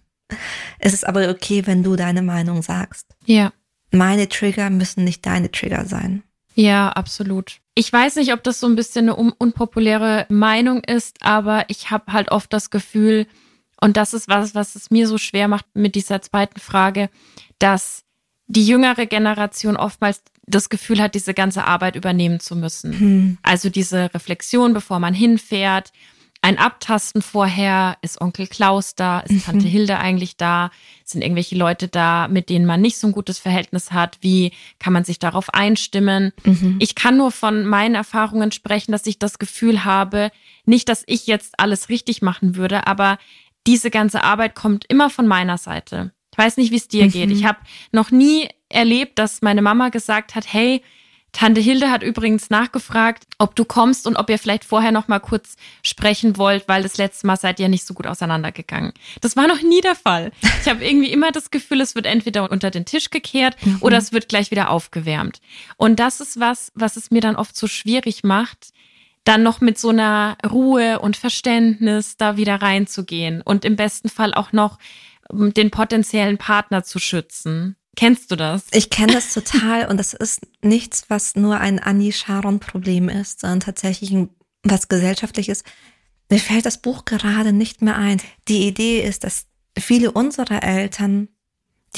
Es 0.79 0.93
ist 0.93 1.05
aber 1.05 1.27
okay, 1.27 1.67
wenn 1.67 1.83
du 1.83 1.97
deine 1.97 2.21
Meinung 2.21 2.61
sagst. 2.61 3.05
Ja. 3.25 3.51
Meine 3.91 4.29
Trigger 4.29 4.69
müssen 4.69 5.03
nicht 5.03 5.25
deine 5.25 5.51
Trigger 5.51 5.85
sein. 5.85 6.23
Ja, 6.59 6.89
absolut. 6.89 7.61
Ich 7.73 7.91
weiß 7.91 8.17
nicht, 8.17 8.33
ob 8.33 8.43
das 8.43 8.59
so 8.59 8.67
ein 8.67 8.75
bisschen 8.75 9.05
eine 9.05 9.17
un 9.17 9.31
unpopuläre 9.31 10.25
Meinung 10.27 10.83
ist, 10.83 11.23
aber 11.23 11.63
ich 11.69 11.89
habe 11.89 12.11
halt 12.11 12.31
oft 12.31 12.51
das 12.51 12.69
Gefühl, 12.69 13.27
und 13.79 13.95
das 13.95 14.13
ist 14.13 14.27
was, 14.27 14.55
was 14.55 14.75
es 14.75 14.91
mir 14.91 15.07
so 15.07 15.17
schwer 15.17 15.47
macht 15.47 15.65
mit 15.73 15.95
dieser 15.95 16.21
zweiten 16.21 16.59
Frage, 16.59 17.09
dass 17.59 18.03
die 18.47 18.67
jüngere 18.67 19.05
Generation 19.05 19.77
oftmals 19.77 20.21
das 20.47 20.67
Gefühl 20.67 21.01
hat, 21.01 21.15
diese 21.15 21.33
ganze 21.33 21.63
Arbeit 21.63 21.95
übernehmen 21.95 22.41
zu 22.41 22.57
müssen. 22.57 22.99
Hm. 22.99 23.37
Also 23.41 23.69
diese 23.69 24.13
Reflexion, 24.13 24.73
bevor 24.73 24.99
man 24.99 25.13
hinfährt, 25.13 25.93
ein 26.41 26.57
Abtasten 26.57 27.21
vorher, 27.21 27.97
ist 28.01 28.21
Onkel 28.21 28.47
Klaus 28.47 28.95
da, 28.95 29.19
ist 29.19 29.45
Tante 29.45 29.65
mhm. 29.65 29.71
Hilde 29.71 29.99
eigentlich 29.99 30.37
da, 30.37 30.71
sind 31.03 31.21
irgendwelche 31.21 31.55
Leute 31.55 31.89
da, 31.89 32.29
mit 32.29 32.49
denen 32.49 32.65
man 32.65 32.79
nicht 32.79 32.97
so 32.97 33.07
ein 33.07 33.13
gutes 33.13 33.39
Verhältnis 33.39 33.91
hat, 33.91 34.17
wie 34.21 34.53
kann 34.79 34.93
man 34.93 35.03
sich 35.03 35.19
darauf 35.19 35.53
einstimmen. 35.53 36.31
Mhm. 36.45 36.77
Ich 36.79 36.95
kann 36.95 37.17
nur 37.17 37.31
von 37.31 37.65
meinen 37.65 37.95
Erfahrungen 37.95 38.53
sprechen, 38.53 38.93
dass 38.93 39.05
ich 39.05 39.19
das 39.19 39.37
Gefühl 39.37 39.83
habe, 39.83 40.31
nicht, 40.65 40.87
dass 40.87 41.03
ich 41.07 41.27
jetzt 41.27 41.59
alles 41.59 41.89
richtig 41.89 42.21
machen 42.21 42.55
würde, 42.55 42.87
aber 42.87 43.17
diese 43.67 43.91
ganze 43.91 44.23
Arbeit 44.23 44.55
kommt 44.55 44.85
immer 44.87 45.09
von 45.09 45.27
meiner 45.27 45.57
Seite. 45.57 46.13
Ich 46.31 46.37
weiß 46.37 46.55
nicht, 46.55 46.71
wie 46.71 46.77
es 46.77 46.87
dir 46.87 47.05
mhm. 47.05 47.11
geht. 47.11 47.31
Ich 47.31 47.43
habe 47.43 47.59
noch 47.91 48.11
nie 48.11 48.47
erlebt, 48.69 49.19
dass 49.19 49.41
meine 49.41 49.61
Mama 49.61 49.89
gesagt 49.89 50.35
hat, 50.35 50.53
hey, 50.53 50.83
Tante 51.31 51.61
Hilde 51.61 51.91
hat 51.91 52.03
übrigens 52.03 52.49
nachgefragt, 52.49 53.25
ob 53.37 53.55
du 53.55 53.63
kommst 53.65 54.07
und 54.07 54.15
ob 54.15 54.29
ihr 54.29 54.39
vielleicht 54.39 54.65
vorher 54.65 54.91
noch 54.91 55.07
mal 55.07 55.19
kurz 55.19 55.55
sprechen 55.83 56.37
wollt, 56.37 56.67
weil 56.67 56.83
das 56.83 56.97
letzte 56.97 57.27
Mal 57.27 57.37
seid 57.37 57.59
ihr 57.59 57.69
nicht 57.69 57.85
so 57.85 57.93
gut 57.93 58.07
auseinandergegangen. 58.07 58.93
Das 59.21 59.35
war 59.35 59.47
noch 59.47 59.61
nie 59.61 59.81
der 59.81 59.95
Fall. 59.95 60.31
Ich 60.61 60.67
habe 60.67 60.85
irgendwie 60.85 61.11
immer 61.11 61.31
das 61.31 61.51
Gefühl, 61.51 61.81
es 61.81 61.95
wird 61.95 62.05
entweder 62.05 62.51
unter 62.51 62.71
den 62.71 62.85
Tisch 62.85 63.09
gekehrt 63.09 63.55
mhm. 63.65 63.77
oder 63.81 63.97
es 63.97 64.11
wird 64.11 64.27
gleich 64.27 64.51
wieder 64.51 64.69
aufgewärmt. 64.69 65.39
Und 65.77 65.99
das 65.99 66.19
ist 66.19 66.39
was, 66.39 66.71
was 66.75 66.97
es 66.97 67.11
mir 67.11 67.21
dann 67.21 67.35
oft 67.35 67.55
so 67.55 67.67
schwierig 67.67 68.23
macht, 68.23 68.69
dann 69.23 69.43
noch 69.43 69.61
mit 69.61 69.77
so 69.77 69.89
einer 69.89 70.37
Ruhe 70.49 70.99
und 70.99 71.15
Verständnis 71.15 72.17
da 72.17 72.37
wieder 72.37 72.61
reinzugehen 72.61 73.41
und 73.41 73.65
im 73.65 73.75
besten 73.75 74.09
Fall 74.09 74.33
auch 74.33 74.53
noch 74.53 74.79
ähm, 75.31 75.53
den 75.53 75.71
potenziellen 75.71 76.37
Partner 76.37 76.83
zu 76.83 76.99
schützen. 76.99 77.75
Kennst 77.99 78.31
du 78.31 78.37
das? 78.37 78.63
Ich 78.71 78.89
kenne 78.89 79.11
das 79.11 79.33
total 79.33 79.87
und 79.87 79.97
das 79.97 80.13
ist 80.13 80.47
nichts, 80.61 81.09
was 81.09 81.35
nur 81.35 81.59
ein 81.59 81.79
Annie 81.79 82.13
Sharon-Problem 82.13 83.09
ist, 83.09 83.41
sondern 83.41 83.59
tatsächlich 83.59 84.15
was 84.63 84.87
gesellschaftliches. 84.87 85.65
Mir 86.29 86.39
fällt 86.39 86.65
das 86.65 86.77
Buch 86.77 87.03
gerade 87.03 87.51
nicht 87.51 87.81
mehr 87.81 87.97
ein. 87.97 88.21
Die 88.47 88.65
Idee 88.65 89.01
ist, 89.01 89.25
dass 89.25 89.47
viele 89.77 90.13
unserer 90.13 90.63
Eltern 90.63 91.27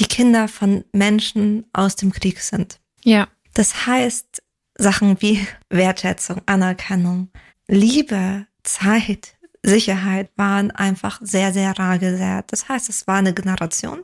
die 0.00 0.06
Kinder 0.06 0.48
von 0.48 0.84
Menschen 0.90 1.66
aus 1.72 1.94
dem 1.94 2.10
Krieg 2.10 2.40
sind. 2.40 2.80
Ja. 3.04 3.28
Das 3.54 3.86
heißt, 3.86 4.42
Sachen 4.76 5.22
wie 5.22 5.46
Wertschätzung, 5.70 6.40
Anerkennung, 6.46 7.30
Liebe, 7.68 8.48
Zeit, 8.64 9.36
Sicherheit 9.62 10.32
waren 10.34 10.72
einfach 10.72 11.20
sehr, 11.22 11.52
sehr 11.52 11.78
rar 11.78 12.00
gesät. 12.00 12.46
Das 12.48 12.68
heißt, 12.68 12.88
es 12.88 13.06
war 13.06 13.18
eine 13.18 13.34
Generation 13.34 14.00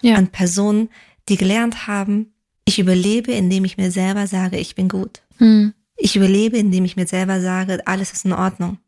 ja. 0.00 0.16
an 0.16 0.26
Personen, 0.26 0.90
die 1.28 1.36
gelernt 1.36 1.86
haben, 1.86 2.32
ich 2.64 2.78
überlebe, 2.78 3.32
indem 3.32 3.64
ich 3.64 3.76
mir 3.76 3.90
selber 3.90 4.26
sage, 4.26 4.58
ich 4.58 4.74
bin 4.74 4.88
gut. 4.88 5.22
Hm. 5.38 5.72
Ich 5.96 6.16
überlebe, 6.16 6.58
indem 6.58 6.84
ich 6.84 6.96
mir 6.96 7.06
selber 7.06 7.40
sage, 7.40 7.80
alles 7.86 8.12
ist 8.12 8.24
in 8.24 8.32
Ordnung. 8.32 8.78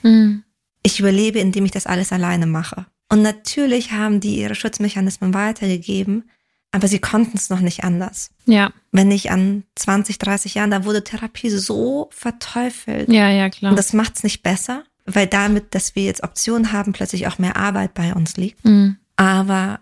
Hm. 0.00 0.42
Ich 0.82 1.00
überlebe, 1.00 1.38
indem 1.38 1.64
ich 1.64 1.70
das 1.70 1.86
alles 1.86 2.12
alleine 2.12 2.46
mache. 2.46 2.86
Und 3.08 3.22
natürlich 3.22 3.92
haben 3.92 4.20
die 4.20 4.40
ihre 4.40 4.54
Schutzmechanismen 4.54 5.32
weitergegeben, 5.34 6.24
aber 6.72 6.88
sie 6.88 6.98
konnten 6.98 7.36
es 7.36 7.50
noch 7.50 7.60
nicht 7.60 7.84
anders. 7.84 8.30
Ja. 8.46 8.72
Wenn 8.90 9.10
ich 9.10 9.30
an 9.30 9.64
20, 9.76 10.18
30 10.18 10.54
Jahren, 10.54 10.70
da 10.70 10.84
wurde 10.84 11.04
Therapie 11.04 11.50
so 11.50 12.08
verteufelt. 12.10 13.08
Ja, 13.08 13.30
ja, 13.30 13.48
klar. 13.48 13.70
Und 13.70 13.78
das 13.78 13.92
macht 13.92 14.16
es 14.16 14.22
nicht 14.24 14.42
besser, 14.42 14.84
weil 15.04 15.26
damit, 15.26 15.74
dass 15.74 15.94
wir 15.94 16.04
jetzt 16.04 16.22
Optionen 16.22 16.72
haben, 16.72 16.92
plötzlich 16.92 17.26
auch 17.28 17.38
mehr 17.38 17.56
Arbeit 17.56 17.94
bei 17.94 18.12
uns 18.14 18.36
liegt. 18.36 18.64
Mhm. 18.64 18.96
Aber 19.16 19.80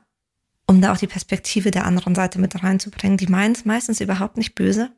um 0.66 0.80
da 0.80 0.92
auch 0.92 0.98
die 0.98 1.06
Perspektive 1.06 1.70
der 1.70 1.84
anderen 1.84 2.14
Seite 2.14 2.38
mit 2.38 2.62
reinzubringen. 2.62 3.16
Die 3.16 3.26
meinen 3.26 3.52
es 3.52 3.64
meistens 3.64 4.00
überhaupt 4.00 4.36
nicht 4.36 4.54
böse. 4.54 4.90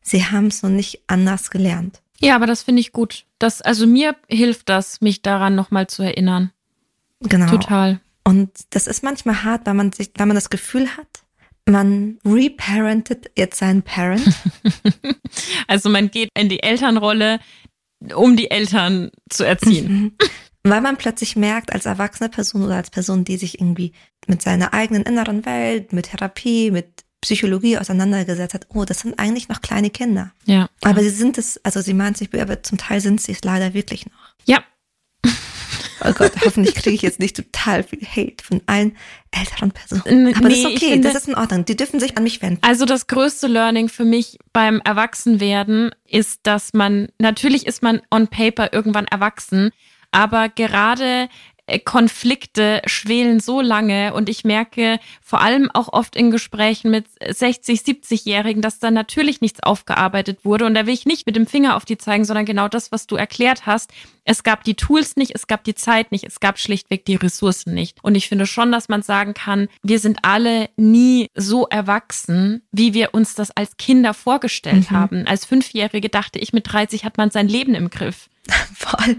Sie 0.00 0.24
haben 0.24 0.46
es 0.46 0.62
noch 0.62 0.70
nicht 0.70 1.02
anders 1.06 1.50
gelernt. 1.50 2.00
Ja, 2.20 2.34
aber 2.34 2.46
das 2.46 2.62
finde 2.62 2.80
ich 2.80 2.92
gut. 2.92 3.24
Das, 3.38 3.62
also 3.62 3.86
mir 3.86 4.16
hilft 4.28 4.68
das, 4.68 5.00
mich 5.00 5.22
daran 5.22 5.54
nochmal 5.54 5.86
zu 5.86 6.02
erinnern. 6.02 6.52
Genau. 7.20 7.50
Total. 7.50 8.00
Und 8.24 8.50
das 8.70 8.86
ist 8.86 9.02
manchmal 9.02 9.44
hart, 9.44 9.66
weil 9.66 9.74
man 9.74 9.92
sich, 9.92 10.10
weil 10.16 10.26
man 10.26 10.34
das 10.34 10.50
Gefühl 10.50 10.88
hat, 10.96 11.24
man 11.66 12.18
reparentet 12.24 13.30
jetzt 13.36 13.58
seinen 13.58 13.82
Parent. 13.82 14.34
also 15.68 15.88
man 15.88 16.10
geht 16.10 16.30
in 16.36 16.48
die 16.48 16.62
Elternrolle, 16.62 17.40
um 18.14 18.36
die 18.36 18.50
Eltern 18.50 19.10
zu 19.28 19.44
erziehen. 19.44 19.92
Mhm 19.92 20.12
Weil 20.70 20.80
man 20.80 20.96
plötzlich 20.96 21.36
merkt, 21.36 21.72
als 21.72 21.86
erwachsene 21.86 22.28
Person 22.28 22.64
oder 22.64 22.76
als 22.76 22.90
Person, 22.90 23.24
die 23.24 23.36
sich 23.36 23.60
irgendwie 23.60 23.92
mit 24.26 24.42
seiner 24.42 24.74
eigenen 24.74 25.04
inneren 25.04 25.44
Welt, 25.46 25.92
mit 25.92 26.10
Therapie, 26.10 26.70
mit 26.70 27.04
Psychologie 27.20 27.78
auseinandergesetzt 27.78 28.54
hat, 28.54 28.66
oh, 28.68 28.84
das 28.84 29.00
sind 29.00 29.18
eigentlich 29.18 29.48
noch 29.48 29.60
kleine 29.60 29.90
Kinder. 29.90 30.32
Ja. 30.44 30.68
Aber 30.82 31.02
sie 31.02 31.10
sind 31.10 31.36
es, 31.36 31.60
also 31.64 31.80
sie 31.80 31.94
meint 31.94 32.16
sich, 32.16 32.28
aber 32.40 32.62
zum 32.62 32.78
Teil 32.78 33.00
sind 33.00 33.20
sie 33.20 33.32
es 33.32 33.42
leider 33.42 33.74
wirklich 33.74 34.06
noch. 34.06 34.34
Ja. 34.44 34.62
Oh 36.04 36.12
Gott, 36.12 36.30
hoffentlich 36.44 36.76
kriege 36.76 36.94
ich 36.94 37.02
jetzt 37.02 37.18
nicht 37.18 37.34
total 37.34 37.82
viel 37.82 38.06
Hate 38.06 38.44
von 38.44 38.62
allen 38.66 38.96
älteren 39.32 39.72
Personen. 39.72 40.32
Aber 40.32 40.48
nee, 40.48 40.54
das 40.54 40.58
ist 40.58 40.66
okay, 40.66 40.90
finde, 40.92 41.08
das 41.08 41.22
ist 41.22 41.28
in 41.28 41.34
Ordnung. 41.34 41.64
Die 41.64 41.74
dürfen 41.74 41.98
sich 41.98 42.16
an 42.16 42.22
mich 42.22 42.40
wenden. 42.40 42.62
Also 42.62 42.84
das 42.84 43.08
größte 43.08 43.48
Learning 43.48 43.88
für 43.88 44.04
mich 44.04 44.38
beim 44.52 44.80
Erwachsenwerden 44.84 45.90
ist, 46.04 46.42
dass 46.44 46.72
man, 46.72 47.08
natürlich 47.18 47.66
ist 47.66 47.82
man 47.82 48.00
on 48.12 48.28
paper 48.28 48.72
irgendwann 48.72 49.06
erwachsen, 49.06 49.72
aber 50.10 50.48
gerade 50.48 51.28
äh, 51.68 51.78
Konflikte 51.78 52.80
schwelen 52.86 53.40
so 53.40 53.60
lange 53.60 54.14
und 54.14 54.28
ich 54.28 54.42
merke 54.44 54.98
vor 55.20 55.42
allem 55.42 55.70
auch 55.72 55.92
oft 55.92 56.16
in 56.16 56.30
Gesprächen 56.30 56.90
mit 56.90 57.06
60, 57.26 57.80
70-Jährigen, 57.80 58.62
dass 58.62 58.78
da 58.78 58.90
natürlich 58.90 59.40
nichts 59.42 59.62
aufgearbeitet 59.62 60.44
wurde. 60.44 60.64
Und 60.64 60.74
da 60.74 60.86
will 60.86 60.94
ich 60.94 61.04
nicht 61.04 61.26
mit 61.26 61.36
dem 61.36 61.46
Finger 61.46 61.76
auf 61.76 61.84
die 61.84 61.98
zeigen, 61.98 62.24
sondern 62.24 62.46
genau 62.46 62.68
das, 62.68 62.90
was 62.90 63.06
du 63.06 63.16
erklärt 63.16 63.66
hast. 63.66 63.92
Es 64.24 64.42
gab 64.42 64.64
die 64.64 64.74
Tools 64.74 65.16
nicht, 65.16 65.34
es 65.34 65.46
gab 65.46 65.62
die 65.64 65.74
Zeit 65.74 66.10
nicht, 66.10 66.24
es 66.24 66.40
gab 66.40 66.58
schlichtweg 66.58 67.04
die 67.04 67.16
Ressourcen 67.16 67.74
nicht. 67.74 67.98
Und 68.02 68.14
ich 68.14 68.28
finde 68.28 68.46
schon, 68.46 68.72
dass 68.72 68.88
man 68.88 69.02
sagen 69.02 69.34
kann, 69.34 69.68
wir 69.82 69.98
sind 69.98 70.20
alle 70.22 70.70
nie 70.76 71.28
so 71.34 71.66
erwachsen, 71.66 72.62
wie 72.72 72.94
wir 72.94 73.12
uns 73.12 73.34
das 73.34 73.50
als 73.50 73.76
Kinder 73.76 74.14
vorgestellt 74.14 74.90
mhm. 74.90 74.96
haben. 74.96 75.26
Als 75.26 75.44
Fünfjährige 75.44 76.08
dachte 76.08 76.38
ich, 76.38 76.54
mit 76.54 76.72
30 76.72 77.04
hat 77.04 77.18
man 77.18 77.30
sein 77.30 77.48
Leben 77.48 77.74
im 77.74 77.90
Griff. 77.90 78.28
Voll. 78.74 79.16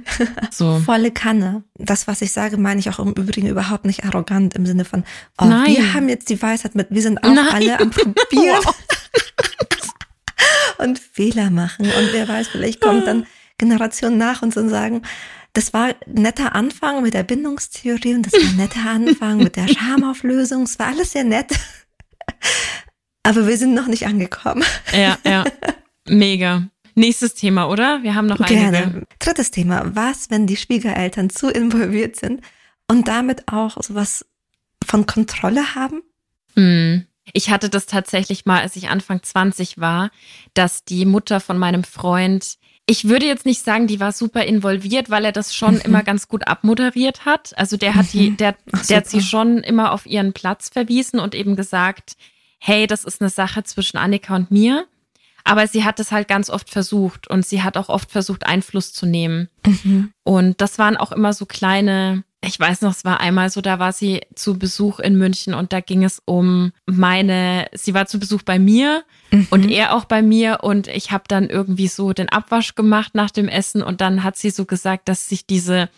So. 0.52 0.80
Volle 0.80 1.12
Kanne. 1.12 1.64
Das, 1.76 2.08
was 2.08 2.22
ich 2.22 2.32
sage, 2.32 2.58
meine 2.58 2.80
ich 2.80 2.90
auch 2.90 3.00
im 3.00 3.14
Übrigen 3.14 3.48
überhaupt 3.48 3.86
nicht 3.86 4.04
arrogant 4.06 4.56
im 4.56 4.66
Sinne 4.66 4.86
von, 4.86 5.04
oh, 5.40 5.46
Nein. 5.46 5.68
wir 5.68 5.94
haben 5.94 6.10
jetzt 6.10 6.30
die 6.30 6.42
Weisheit 6.42 6.76
mit, 6.76 6.88
wir 6.90 7.02
sind 7.02 7.24
auch 7.24 7.34
Nein. 7.34 7.48
alle 7.52 7.80
am 7.80 7.90
Probieren 7.92 8.64
und 10.78 11.00
Fehler 11.00 11.50
machen. 11.50 11.86
Und 11.86 12.14
wer 12.14 12.28
weiß, 12.28 12.48
vielleicht 12.48 12.82
kommt 12.82 13.08
dann 13.08 13.26
Generation 13.58 14.18
nach 14.18 14.42
uns 14.42 14.58
und 14.58 14.70
sagen, 14.70 15.04
das 15.54 15.74
war 15.74 15.88
ein 15.88 15.96
netter 16.08 16.56
Anfang 16.56 17.02
mit 17.02 17.14
der 17.14 17.24
Bindungstheorie 17.24 18.16
und 18.16 18.26
das 18.26 18.34
war 18.34 18.50
ein 18.50 18.56
netter 18.56 18.90
Anfang 18.90 19.38
mit 19.38 19.56
der 19.56 19.68
Schamauflösung. 19.68 20.64
Es 20.64 20.80
war 20.80 20.88
alles 20.88 21.12
sehr 21.12 21.24
nett. 21.24 21.52
Aber 23.24 23.48
wir 23.48 23.58
sind 23.58 23.74
noch 23.74 23.88
nicht 23.88 24.06
angekommen. 24.06 24.64
Ja, 24.94 25.18
ja. 25.26 25.44
Mega. 26.08 26.70
Nächstes 27.00 27.34
Thema, 27.34 27.70
oder? 27.70 28.04
Wir 28.04 28.14
haben 28.14 28.28
noch 28.28 28.46
Gerne. 28.46 28.78
einige. 28.78 29.08
Drittes 29.20 29.52
Thema. 29.52 29.96
Was, 29.96 30.30
wenn 30.30 30.48
die 30.48 30.58
Schwiegereltern 30.58 31.30
zu 31.30 31.50
involviert 31.50 32.18
sind 32.18 32.42
und 32.90 33.08
damit 33.08 33.48
auch 33.48 33.82
sowas 33.82 34.26
von 34.86 35.06
Kontrolle 35.06 35.76
haben? 35.76 36.02
Hm. 36.56 37.06
Ich 37.32 37.52
hatte 37.52 37.70
das 37.70 37.86
tatsächlich 37.86 38.46
mal, 38.46 38.60
als 38.60 38.76
ich 38.76 38.90
Anfang 38.90 39.24
20 39.24 39.78
war, 39.80 40.12
dass 40.54 40.84
die 40.84 41.06
Mutter 41.06 41.40
von 41.40 41.58
meinem 41.58 41.86
Freund, 41.86 42.58
ich 42.86 43.08
würde 43.08 43.28
jetzt 43.28 43.46
nicht 43.46 43.64
sagen, 43.64 43.88
die 43.88 44.02
war 44.02 44.12
super 44.12 44.44
involviert, 44.44 45.10
weil 45.10 45.24
er 45.24 45.32
das 45.32 45.56
schon 45.56 45.76
mhm. 45.76 45.82
immer 45.86 46.04
ganz 46.04 46.28
gut 46.28 46.50
abmoderiert 46.50 47.24
hat. 47.24 47.58
Also 47.58 47.78
der 47.78 47.96
hat 47.96 48.12
die, 48.12 48.32
mhm. 48.32 48.38
der, 48.38 48.58
Ach, 48.74 48.86
der 48.88 48.98
hat 48.98 49.08
sie 49.08 49.22
schon 49.22 49.60
immer 49.60 49.94
auf 49.94 50.06
ihren 50.06 50.34
Platz 50.34 50.68
verwiesen 50.68 51.22
und 51.22 51.34
eben 51.34 51.56
gesagt, 51.56 52.18
hey, 52.58 52.88
das 52.88 53.06
ist 53.06 53.22
eine 53.22 53.30
Sache 53.30 53.64
zwischen 53.64 53.96
Annika 53.96 54.36
und 54.36 54.52
mir. 54.52 54.86
Aber 55.44 55.68
sie 55.68 55.84
hat 55.84 56.00
es 56.00 56.12
halt 56.12 56.28
ganz 56.28 56.50
oft 56.50 56.70
versucht 56.70 57.30
und 57.30 57.46
sie 57.46 57.64
hat 57.64 57.78
auch 57.78 57.90
oft 57.90 58.12
versucht, 58.12 58.46
Einfluss 58.46 58.94
zu 58.94 59.06
nehmen. 59.06 59.50
Mhm. 59.66 60.12
Und 60.24 60.62
das 60.62 60.80
waren 60.80 60.98
auch 60.98 61.12
immer 61.12 61.34
so 61.34 61.46
kleine, 61.46 62.24
ich 62.42 62.60
weiß 62.60 62.82
noch, 62.82 62.92
es 62.92 63.04
war 63.04 63.20
einmal 63.20 63.50
so, 63.50 63.62
da 63.62 63.80
war 63.80 63.92
sie 63.92 64.22
zu 64.36 64.58
Besuch 64.58 65.00
in 65.00 65.18
München 65.18 65.54
und 65.54 65.74
da 65.74 65.82
ging 65.82 66.04
es 66.04 66.22
um 66.26 66.72
meine, 66.86 67.68
sie 67.74 67.94
war 67.94 68.06
zu 68.06 68.20
Besuch 68.20 68.44
bei 68.44 68.60
mir 68.60 69.04
mhm. 69.32 69.48
und 69.50 69.70
er 69.70 69.96
auch 69.96 70.06
bei 70.06 70.22
mir 70.22 70.60
und 70.62 70.88
ich 70.88 71.12
habe 71.12 71.26
dann 71.28 71.50
irgendwie 71.50 71.88
so 71.88 72.14
den 72.14 72.30
Abwasch 72.30 72.76
gemacht 72.76 73.16
nach 73.16 73.32
dem 73.32 73.48
Essen 73.48 73.82
und 73.82 74.02
dann 74.02 74.24
hat 74.24 74.38
sie 74.38 74.52
so 74.52 74.66
gesagt, 74.66 75.10
dass 75.10 75.28
sich 75.28 75.46
diese 75.46 75.90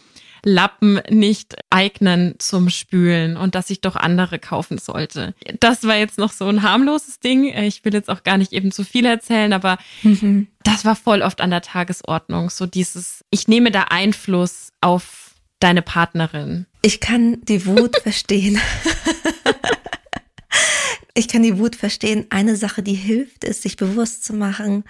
Lappen 0.43 0.99
nicht 1.09 1.55
eignen 1.69 2.35
zum 2.39 2.69
Spülen 2.69 3.37
und 3.37 3.55
dass 3.55 3.69
ich 3.69 3.81
doch 3.81 3.95
andere 3.95 4.39
kaufen 4.39 4.77
sollte. 4.77 5.33
Das 5.59 5.83
war 5.83 5.97
jetzt 5.97 6.17
noch 6.17 6.31
so 6.31 6.47
ein 6.47 6.63
harmloses 6.63 7.19
Ding. 7.19 7.45
Ich 7.45 7.85
will 7.85 7.93
jetzt 7.93 8.09
auch 8.09 8.23
gar 8.23 8.37
nicht 8.37 8.53
eben 8.53 8.71
zu 8.71 8.83
viel 8.83 9.05
erzählen, 9.05 9.53
aber 9.53 9.77
mhm. 10.03 10.47
das 10.63 10.85
war 10.85 10.95
voll 10.95 11.21
oft 11.21 11.41
an 11.41 11.51
der 11.51 11.61
Tagesordnung. 11.61 12.49
So 12.49 12.65
dieses, 12.65 13.23
ich 13.29 13.47
nehme 13.47 13.71
da 13.71 13.83
Einfluss 13.83 14.69
auf 14.81 15.35
deine 15.59 15.81
Partnerin. 15.81 16.65
Ich 16.81 16.99
kann 16.99 17.41
die 17.43 17.65
Wut 17.65 17.97
verstehen. 18.03 18.59
ich 21.13 21.27
kann 21.27 21.43
die 21.43 21.57
Wut 21.57 21.75
verstehen. 21.75 22.25
Eine 22.29 22.55
Sache, 22.55 22.81
die 22.83 22.95
hilft, 22.95 23.43
ist, 23.43 23.61
sich 23.61 23.77
bewusst 23.77 24.23
zu 24.23 24.33
machen, 24.33 24.83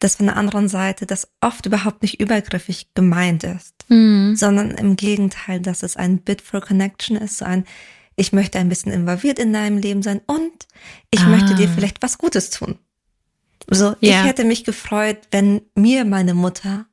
dass 0.00 0.16
von 0.16 0.26
der 0.26 0.36
anderen 0.36 0.68
Seite 0.68 1.06
das 1.06 1.28
oft 1.40 1.66
überhaupt 1.66 2.02
nicht 2.02 2.20
übergriffig 2.20 2.88
gemeint 2.94 3.44
ist, 3.44 3.74
mhm. 3.88 4.34
sondern 4.34 4.72
im 4.72 4.96
Gegenteil, 4.96 5.60
dass 5.60 5.82
es 5.82 5.96
ein 5.96 6.18
Bit 6.18 6.42
for 6.42 6.60
Connection 6.60 7.16
ist, 7.16 7.38
so 7.38 7.44
ein 7.44 7.64
ich 8.16 8.32
möchte 8.32 8.58
ein 8.58 8.68
bisschen 8.68 8.92
involviert 8.92 9.38
in 9.38 9.52
deinem 9.52 9.78
Leben 9.78 10.02
sein 10.02 10.20
und 10.26 10.52
ich 11.10 11.20
ah. 11.20 11.28
möchte 11.28 11.54
dir 11.54 11.68
vielleicht 11.68 12.02
was 12.02 12.18
Gutes 12.18 12.50
tun. 12.50 12.78
So, 13.70 13.86
yeah. 13.86 13.96
ich 14.02 14.24
hätte 14.24 14.44
mich 14.44 14.64
gefreut, 14.64 15.18
wenn 15.30 15.62
mir 15.74 16.04
meine 16.04 16.34
Mutter 16.34 16.86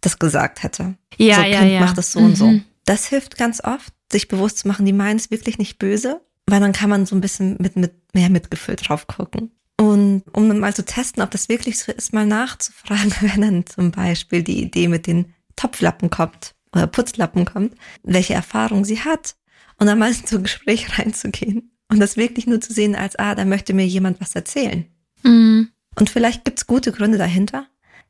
das 0.00 0.18
gesagt 0.18 0.62
hätte. 0.62 0.96
Ja, 1.18 1.36
so, 1.36 1.42
ja, 1.42 1.58
kind 1.58 1.72
ja. 1.72 1.80
macht 1.80 1.98
es 1.98 2.12
so 2.12 2.20
mhm. 2.20 2.26
und 2.26 2.36
so. 2.36 2.46
Mhm. 2.46 2.64
Das 2.84 3.06
hilft 3.06 3.36
ganz 3.36 3.62
oft, 3.62 3.92
sich 4.10 4.28
bewusst 4.28 4.58
zu 4.58 4.68
machen, 4.68 4.86
die 4.86 4.92
meinen 4.92 5.16
es 5.16 5.30
wirklich 5.30 5.58
nicht 5.58 5.78
böse, 5.78 6.20
weil 6.46 6.60
dann 6.60 6.72
kann 6.72 6.90
man 6.90 7.06
so 7.06 7.14
ein 7.14 7.20
bisschen 7.20 7.56
mit, 7.58 7.76
mit 7.76 8.14
mehr 8.14 8.30
Mitgefühl 8.30 8.76
drauf 8.76 9.06
gucken. 9.06 9.50
Und 9.76 10.22
um 10.32 10.58
mal 10.58 10.74
zu 10.74 10.84
testen, 10.84 11.22
ob 11.22 11.30
das 11.30 11.48
wirklich 11.48 11.78
so 11.78 11.90
ist, 11.92 12.12
mal 12.12 12.26
nachzufragen, 12.26 13.12
wenn 13.20 13.40
dann 13.40 13.66
zum 13.66 13.90
Beispiel 13.90 14.42
die 14.42 14.62
Idee 14.62 14.88
mit 14.88 15.06
den 15.06 15.34
Topflappen 15.56 16.10
kommt 16.10 16.54
oder 16.74 16.86
Putzlappen 16.86 17.44
kommt, 17.44 17.74
welche 18.02 18.34
Erfahrung 18.34 18.84
sie 18.84 19.00
hat 19.00 19.36
und 19.78 19.86
dann 19.86 19.98
mal 19.98 20.10
in 20.10 20.26
so 20.26 20.36
ein 20.36 20.42
Gespräch 20.42 20.98
reinzugehen 20.98 21.72
und 21.88 22.00
das 22.00 22.16
wirklich 22.16 22.46
nur 22.46 22.60
zu 22.60 22.72
sehen 22.72 22.94
als, 22.94 23.16
ah, 23.16 23.34
da 23.34 23.44
möchte 23.44 23.74
mir 23.74 23.86
jemand 23.86 24.20
was 24.20 24.34
erzählen. 24.34 24.86
Mhm. 25.22 25.70
Und 25.96 26.10
vielleicht 26.10 26.44
gibt's 26.44 26.66
gute 26.66 26.92
Gründe 26.92 27.18
dahinter, 27.18 27.66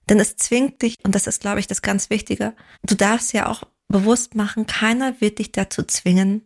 denn 0.09 0.21
es 0.21 0.37
zwingt 0.37 0.83
dich, 0.83 0.97
und 1.03 1.15
das 1.15 1.27
ist, 1.27 1.41
glaube 1.41 1.61
ich, 1.61 1.67
das 1.67 1.83
ganz 1.83 2.11
Wichtige, 2.11 2.55
du 2.83 2.95
darfst 2.95 3.33
ja 3.33 3.47
auch 3.47 3.65
bewusst 3.89 4.35
machen, 4.35 4.67
keiner 4.67 5.21
wird 5.21 5.39
dich 5.39 5.53
dazu 5.53 5.83
zwingen, 5.83 6.43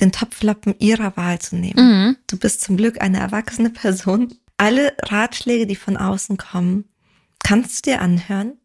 den 0.00 0.12
Topflappen 0.12 0.74
ihrer 0.78 1.16
Wahl 1.16 1.38
zu 1.38 1.56
nehmen. 1.56 2.06
Mhm. 2.06 2.16
Du 2.26 2.36
bist 2.36 2.62
zum 2.62 2.76
Glück 2.76 3.00
eine 3.00 3.18
erwachsene 3.18 3.70
Person 3.70 4.34
alle 4.56 4.96
Ratschläge, 5.02 5.66
die 5.66 5.76
von 5.76 5.96
außen 5.96 6.36
kommen, 6.36 6.84
kannst 7.42 7.86
du 7.86 7.90
dir 7.90 8.00
anhören, 8.00 8.58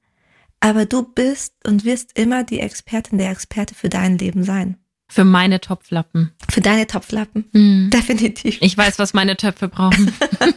aber 0.59 0.85
du 0.85 1.03
bist 1.03 1.53
und 1.65 1.85
wirst 1.85 2.17
immer 2.17 2.43
die 2.43 2.59
Expertin, 2.59 3.17
der 3.17 3.31
Experte 3.31 3.75
für 3.75 3.89
dein 3.89 4.17
Leben 4.17 4.43
sein. 4.43 4.77
Für 5.09 5.23
meine 5.23 5.61
Topflappen. 5.61 6.33
Für 6.49 6.61
deine 6.61 6.85
Topflappen. 6.85 7.45
Mm. 7.53 7.89
Definitiv. 7.89 8.57
Ich 8.61 8.77
weiß, 8.77 8.99
was 8.99 9.13
meine 9.13 9.37
Töpfe 9.37 9.69
brauchen. 9.69 10.11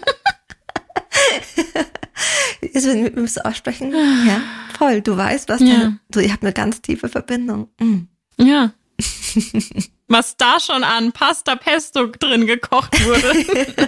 Jetzt 2.61 2.87
müssen 2.87 3.37
wir 3.37 3.47
aussprechen. 3.47 3.93
Ja, 4.27 4.43
voll. 4.77 5.03
Du 5.03 5.17
weißt, 5.17 5.49
was 5.49 5.61
ja. 5.61 5.67
Deine, 5.67 6.01
du, 6.11 6.21
ihr 6.21 6.33
habt 6.33 6.43
eine 6.43 6.53
ganz 6.53 6.83
tiefe 6.83 7.09
Verbindung. 7.09 7.69
Mm. 7.79 8.01
Ja. 8.39 8.73
was 10.09 10.37
da 10.37 10.59
schon 10.61 10.83
an 10.85 11.13
Pasta 11.13 11.55
Pesto 11.57 12.07
drin 12.07 12.47
gekocht 12.47 13.05
wurde. 13.05 13.87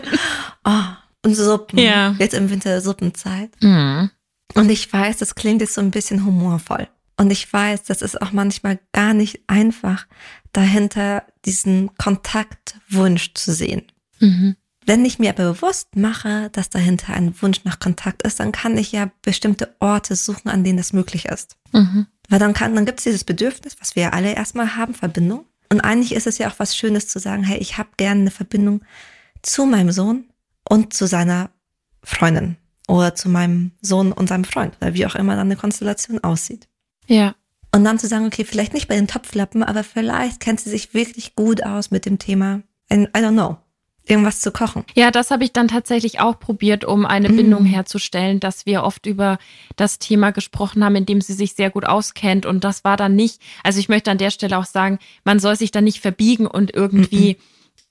oh, 0.64 0.84
und 1.24 1.34
Suppen. 1.34 1.78
Ja. 1.78 2.14
Jetzt 2.18 2.34
im 2.34 2.50
Winter 2.50 2.80
Suppenzeit. 2.80 3.50
Mhm. 3.60 4.10
Und 4.54 4.70
ich 4.70 4.92
weiß, 4.92 5.18
das 5.18 5.34
klingt 5.34 5.60
jetzt 5.60 5.74
so 5.74 5.80
ein 5.80 5.90
bisschen 5.90 6.24
humorvoll. 6.24 6.88
Und 7.16 7.30
ich 7.30 7.50
weiß, 7.50 7.84
das 7.84 8.02
ist 8.02 8.20
auch 8.20 8.32
manchmal 8.32 8.78
gar 8.92 9.14
nicht 9.14 9.42
einfach, 9.46 10.06
dahinter 10.52 11.24
diesen 11.44 11.94
Kontaktwunsch 11.96 13.34
zu 13.34 13.52
sehen. 13.52 13.82
Mhm. 14.18 14.56
Wenn 14.84 15.04
ich 15.04 15.18
mir 15.18 15.30
aber 15.30 15.52
bewusst 15.52 15.94
mache, 15.96 16.50
dass 16.50 16.68
dahinter 16.68 17.12
ein 17.14 17.40
Wunsch 17.40 17.64
nach 17.64 17.78
Kontakt 17.78 18.22
ist, 18.22 18.40
dann 18.40 18.50
kann 18.50 18.76
ich 18.76 18.92
ja 18.92 19.10
bestimmte 19.22 19.74
Orte 19.78 20.16
suchen, 20.16 20.48
an 20.48 20.64
denen 20.64 20.76
das 20.76 20.92
möglich 20.92 21.26
ist. 21.26 21.56
Mhm. 21.72 22.06
Weil 22.28 22.38
dann 22.38 22.52
kann, 22.52 22.74
dann 22.74 22.86
gibt 22.86 22.98
es 22.98 23.04
dieses 23.04 23.24
Bedürfnis, 23.24 23.76
was 23.80 23.94
wir 23.94 24.12
alle 24.12 24.34
erstmal 24.34 24.76
haben, 24.76 24.94
Verbindung. 24.94 25.46
Und 25.70 25.80
eigentlich 25.80 26.12
ist 26.12 26.26
es 26.26 26.38
ja 26.38 26.50
auch 26.50 26.58
was 26.58 26.76
Schönes 26.76 27.08
zu 27.08 27.18
sagen, 27.18 27.44
hey, 27.44 27.58
ich 27.58 27.78
habe 27.78 27.90
gerne 27.96 28.22
eine 28.22 28.30
Verbindung 28.30 28.82
zu 29.42 29.64
meinem 29.66 29.92
Sohn, 29.92 30.24
und 30.68 30.92
zu 30.94 31.06
seiner 31.06 31.50
Freundin 32.02 32.56
oder 32.88 33.14
zu 33.14 33.28
meinem 33.28 33.72
Sohn 33.80 34.12
und 34.12 34.28
seinem 34.28 34.44
Freund, 34.44 34.76
oder 34.80 34.94
wie 34.94 35.06
auch 35.06 35.14
immer 35.14 35.36
dann 35.36 35.46
eine 35.46 35.56
Konstellation 35.56 36.22
aussieht. 36.22 36.68
Ja. 37.06 37.34
Und 37.74 37.84
dann 37.84 37.98
zu 37.98 38.06
sagen, 38.06 38.26
okay, 38.26 38.44
vielleicht 38.44 38.74
nicht 38.74 38.88
bei 38.88 38.96
den 38.96 39.08
Topflappen, 39.08 39.62
aber 39.62 39.82
vielleicht 39.82 40.40
kennt 40.40 40.60
sie 40.60 40.70
sich 40.70 40.92
wirklich 40.92 41.34
gut 41.34 41.64
aus 41.64 41.90
mit 41.90 42.04
dem 42.04 42.18
Thema, 42.18 42.62
I 42.90 43.06
don't 43.14 43.32
know, 43.32 43.56
irgendwas 44.04 44.40
zu 44.40 44.50
kochen. 44.50 44.84
Ja, 44.94 45.10
das 45.10 45.30
habe 45.30 45.44
ich 45.44 45.52
dann 45.52 45.68
tatsächlich 45.68 46.20
auch 46.20 46.38
probiert, 46.38 46.84
um 46.84 47.06
eine 47.06 47.30
mm. 47.30 47.36
Bindung 47.36 47.64
herzustellen, 47.64 48.40
dass 48.40 48.66
wir 48.66 48.82
oft 48.82 49.06
über 49.06 49.38
das 49.76 49.98
Thema 49.98 50.32
gesprochen 50.32 50.84
haben, 50.84 50.96
in 50.96 51.06
dem 51.06 51.22
sie 51.22 51.32
sich 51.32 51.54
sehr 51.54 51.70
gut 51.70 51.86
auskennt. 51.86 52.44
Und 52.44 52.64
das 52.64 52.84
war 52.84 52.98
dann 52.98 53.14
nicht, 53.14 53.40
also 53.62 53.78
ich 53.78 53.88
möchte 53.88 54.10
an 54.10 54.18
der 54.18 54.30
Stelle 54.30 54.58
auch 54.58 54.66
sagen, 54.66 54.98
man 55.24 55.38
soll 55.38 55.56
sich 55.56 55.70
dann 55.70 55.84
nicht 55.84 56.00
verbiegen 56.00 56.46
und 56.46 56.74
irgendwie 56.74 57.34
mm 57.34 57.42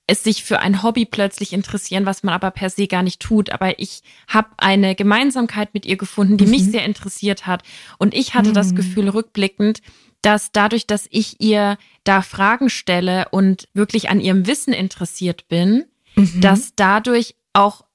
es 0.07 0.23
sich 0.23 0.43
für 0.43 0.59
ein 0.59 0.83
Hobby 0.83 1.05
plötzlich 1.05 1.53
interessieren, 1.53 2.05
was 2.05 2.23
man 2.23 2.33
aber 2.33 2.51
per 2.51 2.69
se 2.69 2.87
gar 2.87 3.03
nicht 3.03 3.21
tut. 3.21 3.51
Aber 3.51 3.79
ich 3.79 4.01
habe 4.27 4.49
eine 4.57 4.95
Gemeinsamkeit 4.95 5.73
mit 5.73 5.85
ihr 5.85 5.97
gefunden, 5.97 6.37
die 6.37 6.45
mhm. 6.45 6.51
mich 6.51 6.65
sehr 6.65 6.85
interessiert 6.85 7.47
hat. 7.47 7.63
Und 7.97 8.13
ich 8.13 8.33
hatte 8.33 8.49
mhm. 8.49 8.55
das 8.55 8.75
Gefühl 8.75 9.09
rückblickend, 9.09 9.81
dass 10.21 10.51
dadurch, 10.51 10.85
dass 10.85 11.07
ich 11.09 11.41
ihr 11.41 11.77
da 12.03 12.21
Fragen 12.21 12.69
stelle 12.69 13.27
und 13.31 13.67
wirklich 13.73 14.09
an 14.09 14.19
ihrem 14.19 14.47
Wissen 14.47 14.73
interessiert 14.73 15.47
bin, 15.47 15.85
mhm. 16.15 16.41
dass 16.41 16.75
dadurch 16.75 17.35
auch 17.53 17.85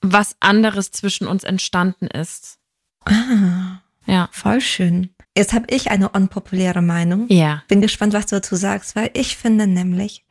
was 0.00 0.36
anderes 0.40 0.92
zwischen 0.92 1.26
uns 1.26 1.44
entstanden 1.44 2.06
ist. 2.06 2.58
Ah, 3.04 3.80
ja. 4.06 4.28
Voll 4.32 4.60
schön. 4.60 5.10
Jetzt 5.36 5.52
habe 5.52 5.66
ich 5.68 5.90
eine 5.90 6.08
unpopuläre 6.08 6.82
Meinung. 6.82 7.26
Ja. 7.28 7.62
Bin 7.68 7.80
gespannt, 7.80 8.14
was 8.14 8.26
du 8.26 8.36
dazu 8.36 8.56
sagst, 8.56 8.96
weil 8.96 9.10
ich 9.12 9.36
finde 9.36 9.66
nämlich, 9.66 10.24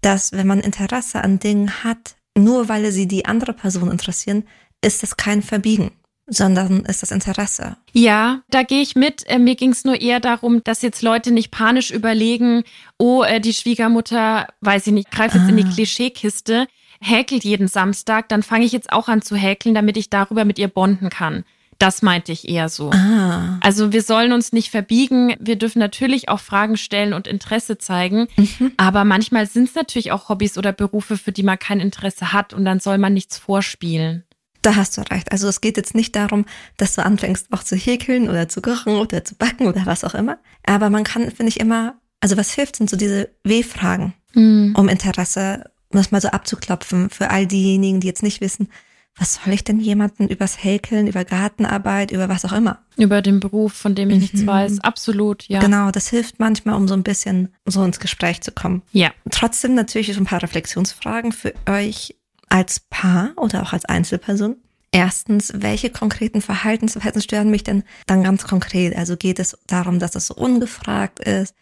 dass 0.00 0.32
wenn 0.32 0.46
man 0.46 0.60
Interesse 0.60 1.22
an 1.22 1.38
Dingen 1.38 1.84
hat, 1.84 2.16
nur 2.36 2.68
weil 2.68 2.90
sie 2.92 3.08
die 3.08 3.26
andere 3.26 3.52
Person 3.52 3.90
interessieren, 3.90 4.44
ist 4.82 5.02
das 5.02 5.16
kein 5.16 5.42
Verbiegen 5.42 5.92
sondern 6.30 6.80
ist 6.84 7.02
das 7.02 7.10
Interesse. 7.10 7.76
Ja, 7.92 8.42
da 8.48 8.62
gehe 8.62 8.80
ich 8.80 8.94
mit. 8.94 9.26
Äh, 9.26 9.38
mir 9.38 9.56
ging 9.56 9.70
es 9.70 9.84
nur 9.84 10.00
eher 10.00 10.20
darum, 10.20 10.62
dass 10.64 10.80
jetzt 10.80 11.02
Leute 11.02 11.32
nicht 11.32 11.50
panisch 11.50 11.90
überlegen, 11.90 12.62
oh, 12.98 13.22
äh, 13.22 13.40
die 13.40 13.52
Schwiegermutter, 13.52 14.46
weiß 14.60 14.86
ich 14.86 14.92
nicht, 14.92 15.10
greift 15.10 15.34
jetzt 15.34 15.46
ah. 15.46 15.48
in 15.48 15.56
die 15.56 15.64
ah. 15.64 15.70
Klischeekiste, 15.74 16.66
häkelt 17.00 17.44
jeden 17.44 17.68
Samstag, 17.68 18.28
dann 18.28 18.42
fange 18.42 18.64
ich 18.64 18.72
jetzt 18.72 18.92
auch 18.92 19.08
an 19.08 19.22
zu 19.22 19.34
häkeln, 19.34 19.74
damit 19.74 19.96
ich 19.96 20.08
darüber 20.08 20.44
mit 20.44 20.58
ihr 20.58 20.68
bonden 20.68 21.10
kann. 21.10 21.44
Das 21.80 22.02
meinte 22.02 22.30
ich 22.30 22.46
eher 22.46 22.68
so. 22.68 22.90
Ah. 22.90 23.58
Also 23.62 23.90
wir 23.90 24.02
sollen 24.02 24.32
uns 24.32 24.52
nicht 24.52 24.70
verbiegen. 24.70 25.34
Wir 25.40 25.56
dürfen 25.56 25.78
natürlich 25.78 26.28
auch 26.28 26.38
Fragen 26.38 26.76
stellen 26.76 27.14
und 27.14 27.26
Interesse 27.26 27.78
zeigen. 27.78 28.28
Mhm. 28.36 28.72
Aber 28.76 29.04
manchmal 29.04 29.46
sind 29.46 29.70
es 29.70 29.74
natürlich 29.74 30.12
auch 30.12 30.28
Hobbys 30.28 30.58
oder 30.58 30.74
Berufe, 30.74 31.16
für 31.16 31.32
die 31.32 31.42
man 31.42 31.58
kein 31.58 31.80
Interesse 31.80 32.34
hat. 32.34 32.52
Und 32.52 32.66
dann 32.66 32.80
soll 32.80 32.98
man 32.98 33.14
nichts 33.14 33.38
vorspielen. 33.38 34.24
Da 34.60 34.76
hast 34.76 34.98
du 34.98 35.00
recht. 35.10 35.32
Also 35.32 35.48
es 35.48 35.62
geht 35.62 35.78
jetzt 35.78 35.94
nicht 35.94 36.14
darum, 36.14 36.44
dass 36.76 36.96
du 36.96 37.02
anfängst 37.02 37.46
auch 37.50 37.64
zu 37.64 37.76
häkeln 37.76 38.28
oder 38.28 38.46
zu 38.46 38.60
kochen 38.60 38.96
oder 38.96 39.24
zu 39.24 39.34
backen 39.34 39.66
oder 39.66 39.86
was 39.86 40.04
auch 40.04 40.14
immer. 40.14 40.36
Aber 40.66 40.90
man 40.90 41.02
kann, 41.02 41.30
finde 41.30 41.48
ich, 41.48 41.60
immer, 41.60 41.94
also 42.20 42.36
was 42.36 42.52
hilft, 42.52 42.76
sind 42.76 42.90
so 42.90 42.98
diese 42.98 43.30
W-Fragen, 43.42 44.12
mhm. 44.34 44.74
um 44.76 44.90
Interesse, 44.90 45.70
um 45.88 45.96
das 45.96 46.10
mal 46.10 46.20
so 46.20 46.28
abzuklopfen 46.28 47.08
für 47.08 47.30
all 47.30 47.46
diejenigen, 47.46 48.00
die 48.00 48.06
jetzt 48.06 48.22
nicht 48.22 48.42
wissen, 48.42 48.68
was 49.16 49.34
soll 49.34 49.52
ich 49.52 49.64
denn 49.64 49.80
jemanden 49.80 50.28
übers 50.28 50.62
Häkeln, 50.62 51.06
über 51.06 51.24
Gartenarbeit, 51.24 52.10
über 52.10 52.28
was 52.28 52.44
auch 52.44 52.52
immer? 52.52 52.78
Über 52.96 53.20
den 53.20 53.40
Beruf, 53.40 53.72
von 53.74 53.94
dem 53.94 54.08
ich 54.08 54.16
mhm. 54.16 54.20
nichts 54.22 54.46
weiß. 54.46 54.80
Absolut, 54.80 55.46
ja. 55.48 55.60
Genau, 55.60 55.90
das 55.90 56.08
hilft 56.08 56.38
manchmal, 56.38 56.76
um 56.76 56.88
so 56.88 56.94
ein 56.94 57.02
bisschen 57.02 57.52
so 57.66 57.84
ins 57.84 58.00
Gespräch 58.00 58.40
zu 58.40 58.52
kommen. 58.52 58.82
Ja. 58.92 59.12
Trotzdem 59.30 59.74
natürlich 59.74 60.12
so 60.14 60.20
ein 60.20 60.26
paar 60.26 60.42
Reflexionsfragen 60.42 61.32
für 61.32 61.52
euch 61.68 62.16
als 62.48 62.80
Paar 62.80 63.32
oder 63.36 63.62
auch 63.62 63.72
als 63.72 63.84
Einzelperson. 63.84 64.56
Erstens, 64.92 65.52
welche 65.54 65.90
konkreten 65.90 66.40
Verhaltensweisen 66.40 67.22
stören 67.22 67.50
mich 67.50 67.62
denn 67.62 67.84
dann 68.06 68.24
ganz 68.24 68.44
konkret? 68.44 68.96
Also 68.96 69.16
geht 69.16 69.38
es 69.38 69.56
darum, 69.66 69.98
dass 70.00 70.16
es 70.16 70.26
so 70.26 70.34
ungefragt 70.34 71.20
ist? 71.20 71.54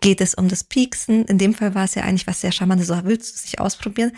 Geht 0.00 0.20
es 0.20 0.34
um 0.34 0.48
das 0.48 0.64
Pieksen? 0.64 1.24
In 1.26 1.38
dem 1.38 1.54
Fall 1.54 1.76
war 1.76 1.84
es 1.84 1.94
ja 1.94 2.02
eigentlich 2.02 2.26
was 2.26 2.40
sehr 2.40 2.50
Charmantes, 2.50 2.88
so 2.88 2.98
willst 3.04 3.36
du 3.36 3.38
sich 3.38 3.60
ausprobieren? 3.60 4.10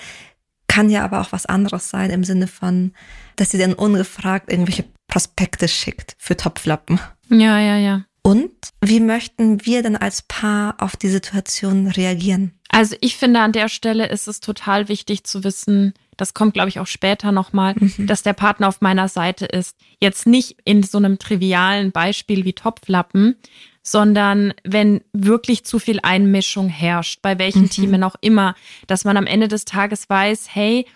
Kann 0.75 0.91
ja 0.91 1.05
aber 1.05 1.21
auch 1.21 1.31
was 1.31 1.47
anderes 1.47 1.89
sein 1.89 2.11
im 2.11 2.25
Sinne 2.25 2.49
von, 2.49 2.93
dass 3.37 3.51
sie 3.51 3.59
dann 3.59 3.75
ungefragt 3.75 4.51
irgendwelche 4.51 4.85
Prospekte 5.07 5.69
schickt 5.69 6.17
für 6.19 6.37
Topflappen. 6.37 6.99
Ja, 7.29 7.61
ja, 7.61 7.77
ja. 7.77 8.05
Und 8.23 8.51
wie 8.81 8.99
möchten 8.99 9.65
wir 9.65 9.85
denn 9.85 9.97
als 9.97 10.23
Paar 10.23 10.75
auf 10.79 10.97
die 10.97 11.11
Situation 11.11 11.87
reagieren? 11.87 12.59
Also 12.71 12.97
ich 13.01 13.17
finde, 13.17 13.39
an 13.39 13.53
der 13.53 13.69
Stelle 13.69 14.09
ist 14.09 14.27
es 14.27 14.41
total 14.41 14.89
wichtig 14.89 15.23
zu 15.23 15.45
wissen, 15.45 15.95
das 16.17 16.35
kommt, 16.35 16.55
glaube 16.55 16.71
ich, 16.71 16.81
auch 16.81 16.89
später 16.89 17.31
nochmal, 17.31 17.75
mhm. 17.79 18.09
dass 18.09 18.25
der 18.25 18.33
Partner 18.33 18.67
auf 18.67 18.81
meiner 18.81 19.07
Seite 19.07 19.47
ist. 19.47 19.77
Jetzt 20.01 20.27
nicht 20.27 20.57
in 20.65 20.83
so 20.83 20.99
einem 20.99 21.21
trivialen 21.21 21.93
Beispiel 21.93 22.45
wie 22.45 22.53
Topflappen, 22.53 23.37
sondern 23.85 24.55
wenn 24.65 25.03
wirklich 25.13 25.65
zu 25.65 25.79
viel 25.79 26.01
Einmischung 26.03 26.69
herrscht, 26.69 27.21
bei 27.23 27.39
welchen 27.39 27.63
mhm. 27.63 27.71
Themen 27.71 28.03
auch 28.03 28.17
immer, 28.23 28.57
dass 28.89 29.05
man 29.05 29.17
am 29.17 29.27
Ende 29.27 29.47
des 29.47 29.67
Tages 29.67 30.09
weiß, 30.09 30.49
hey, 30.51 30.87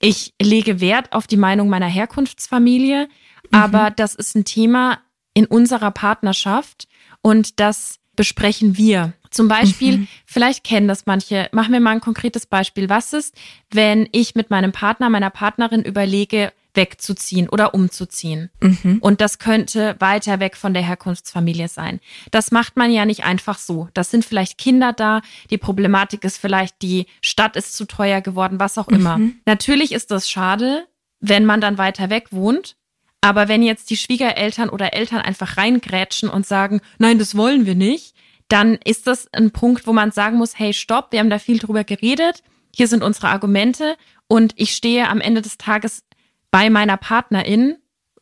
ich 0.00 0.32
lege 0.40 0.80
Wert 0.80 1.12
auf 1.12 1.26
die 1.26 1.36
Meinung 1.36 1.68
meiner 1.68 1.86
Herkunftsfamilie, 1.86 3.04
mhm. 3.04 3.08
aber 3.50 3.90
das 3.90 4.14
ist 4.14 4.34
ein 4.34 4.44
Thema 4.44 4.98
in 5.34 5.44
unserer 5.44 5.90
Partnerschaft 5.90 6.88
und 7.20 7.60
das 7.60 7.98
besprechen 8.16 8.76
wir. 8.76 9.12
Zum 9.30 9.46
Beispiel, 9.46 9.98
mhm. 9.98 10.08
vielleicht 10.24 10.64
kennen 10.64 10.88
das 10.88 11.04
manche, 11.04 11.50
machen 11.52 11.72
wir 11.72 11.80
mal 11.80 11.90
ein 11.90 12.00
konkretes 12.00 12.46
Beispiel. 12.46 12.88
Was 12.88 13.12
ist, 13.12 13.34
wenn 13.70 14.08
ich 14.12 14.34
mit 14.34 14.48
meinem 14.48 14.72
Partner, 14.72 15.10
meiner 15.10 15.30
Partnerin 15.30 15.82
überlege, 15.82 16.50
wegzuziehen 16.74 17.48
oder 17.48 17.74
umzuziehen. 17.74 18.50
Mhm. 18.60 18.98
Und 19.00 19.20
das 19.20 19.38
könnte 19.38 19.96
weiter 19.98 20.40
weg 20.40 20.56
von 20.56 20.74
der 20.74 20.82
Herkunftsfamilie 20.82 21.68
sein. 21.68 22.00
Das 22.30 22.50
macht 22.50 22.76
man 22.76 22.90
ja 22.90 23.04
nicht 23.04 23.24
einfach 23.24 23.58
so. 23.58 23.88
Das 23.94 24.10
sind 24.10 24.24
vielleicht 24.24 24.58
Kinder 24.58 24.92
da. 24.92 25.20
Die 25.50 25.58
Problematik 25.58 26.24
ist 26.24 26.38
vielleicht, 26.38 26.82
die 26.82 27.06
Stadt 27.20 27.56
ist 27.56 27.76
zu 27.76 27.86
teuer 27.86 28.20
geworden, 28.20 28.60
was 28.60 28.78
auch 28.78 28.88
immer. 28.88 29.18
Mhm. 29.18 29.36
Natürlich 29.46 29.92
ist 29.92 30.10
das 30.10 30.30
schade, 30.30 30.86
wenn 31.20 31.44
man 31.44 31.60
dann 31.60 31.78
weiter 31.78 32.10
weg 32.10 32.28
wohnt. 32.30 32.76
Aber 33.20 33.48
wenn 33.48 33.62
jetzt 33.62 33.90
die 33.90 33.96
Schwiegereltern 33.96 34.68
oder 34.68 34.94
Eltern 34.94 35.20
einfach 35.20 35.56
reingrätschen 35.56 36.28
und 36.28 36.46
sagen, 36.46 36.80
nein, 36.98 37.18
das 37.18 37.36
wollen 37.36 37.66
wir 37.66 37.74
nicht, 37.74 38.14
dann 38.48 38.78
ist 38.84 39.06
das 39.06 39.28
ein 39.32 39.50
Punkt, 39.50 39.86
wo 39.86 39.92
man 39.92 40.12
sagen 40.12 40.38
muss, 40.38 40.58
hey, 40.58 40.72
stopp, 40.72 41.12
wir 41.12 41.18
haben 41.20 41.30
da 41.30 41.38
viel 41.38 41.58
drüber 41.58 41.84
geredet, 41.84 42.42
hier 42.74 42.86
sind 42.86 43.02
unsere 43.02 43.28
Argumente 43.28 43.96
und 44.28 44.52
ich 44.56 44.74
stehe 44.74 45.08
am 45.08 45.20
Ende 45.20 45.42
des 45.42 45.58
Tages 45.58 46.04
bei 46.50 46.70
meiner 46.70 46.96
Partnerin 46.96 47.76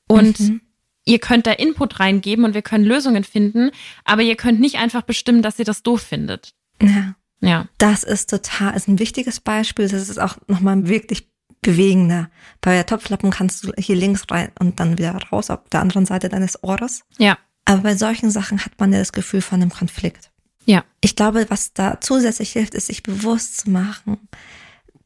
und 0.08 0.40
mhm. 0.40 0.60
ihr 1.04 1.18
könnt 1.18 1.46
da 1.46 1.52
Input 1.52 2.00
reingeben 2.00 2.44
und 2.44 2.54
wir 2.54 2.62
können 2.62 2.84
Lösungen 2.84 3.24
finden, 3.24 3.70
aber 4.04 4.22
ihr 4.22 4.36
könnt 4.36 4.60
nicht 4.60 4.76
einfach 4.76 5.02
bestimmen, 5.02 5.42
dass 5.42 5.58
ihr 5.58 5.64
das 5.64 5.82
doof 5.82 6.02
findet. 6.02 6.54
Ja. 6.80 7.14
Ja. 7.40 7.68
Das 7.78 8.02
ist 8.02 8.30
total, 8.30 8.74
ist 8.74 8.88
ein 8.88 8.98
wichtiges 8.98 9.40
Beispiel. 9.40 9.88
Das 9.88 10.08
ist 10.08 10.18
auch 10.18 10.36
nochmal 10.48 10.88
wirklich 10.88 11.28
bewegender. 11.60 12.30
Bei 12.60 12.72
der 12.72 12.86
Topflappen 12.86 13.30
kannst 13.30 13.64
du 13.64 13.72
hier 13.76 13.96
links 13.96 14.24
rein 14.30 14.50
und 14.58 14.80
dann 14.80 14.98
wieder 14.98 15.16
raus 15.32 15.50
auf 15.50 15.68
der 15.70 15.80
anderen 15.80 16.06
Seite 16.06 16.28
deines 16.28 16.62
Ohres. 16.62 17.02
Ja. 17.18 17.38
Aber 17.64 17.82
bei 17.82 17.96
solchen 17.96 18.30
Sachen 18.30 18.64
hat 18.64 18.72
man 18.78 18.92
ja 18.92 19.00
das 19.00 19.12
Gefühl 19.12 19.42
von 19.42 19.60
einem 19.60 19.70
Konflikt. 19.70 20.30
Ja. 20.64 20.84
Ich 21.00 21.16
glaube, 21.16 21.46
was 21.48 21.72
da 21.72 22.00
zusätzlich 22.00 22.52
hilft, 22.52 22.74
ist, 22.74 22.86
sich 22.86 23.02
bewusst 23.02 23.58
zu 23.58 23.70
machen, 23.70 24.28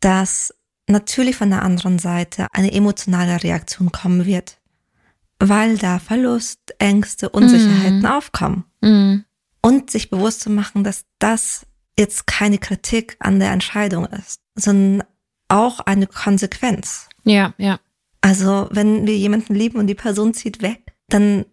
dass 0.00 0.54
natürlich 0.90 1.36
von 1.36 1.50
der 1.50 1.62
anderen 1.62 1.98
Seite 1.98 2.46
eine 2.52 2.72
emotionale 2.72 3.42
Reaktion 3.42 3.92
kommen 3.92 4.26
wird, 4.26 4.58
weil 5.38 5.78
da 5.78 5.98
Verlust, 5.98 6.60
Ängste, 6.78 7.28
Unsicherheiten 7.30 8.02
mm. 8.02 8.06
aufkommen. 8.06 8.64
Mm. 8.80 9.18
Und 9.62 9.90
sich 9.90 10.08
bewusst 10.08 10.40
zu 10.40 10.50
machen, 10.50 10.84
dass 10.84 11.04
das 11.18 11.66
jetzt 11.98 12.26
keine 12.26 12.58
Kritik 12.58 13.16
an 13.20 13.40
der 13.40 13.52
Entscheidung 13.52 14.06
ist, 14.06 14.40
sondern 14.54 15.06
auch 15.48 15.80
eine 15.80 16.06
Konsequenz. 16.06 17.08
Ja, 17.24 17.52
ja. 17.58 17.78
Also 18.22 18.68
wenn 18.70 19.06
wir 19.06 19.16
jemanden 19.16 19.54
lieben 19.54 19.78
und 19.78 19.86
die 19.86 19.94
Person 19.94 20.32
zieht 20.32 20.62
weg, 20.62 20.94
dann 21.08 21.44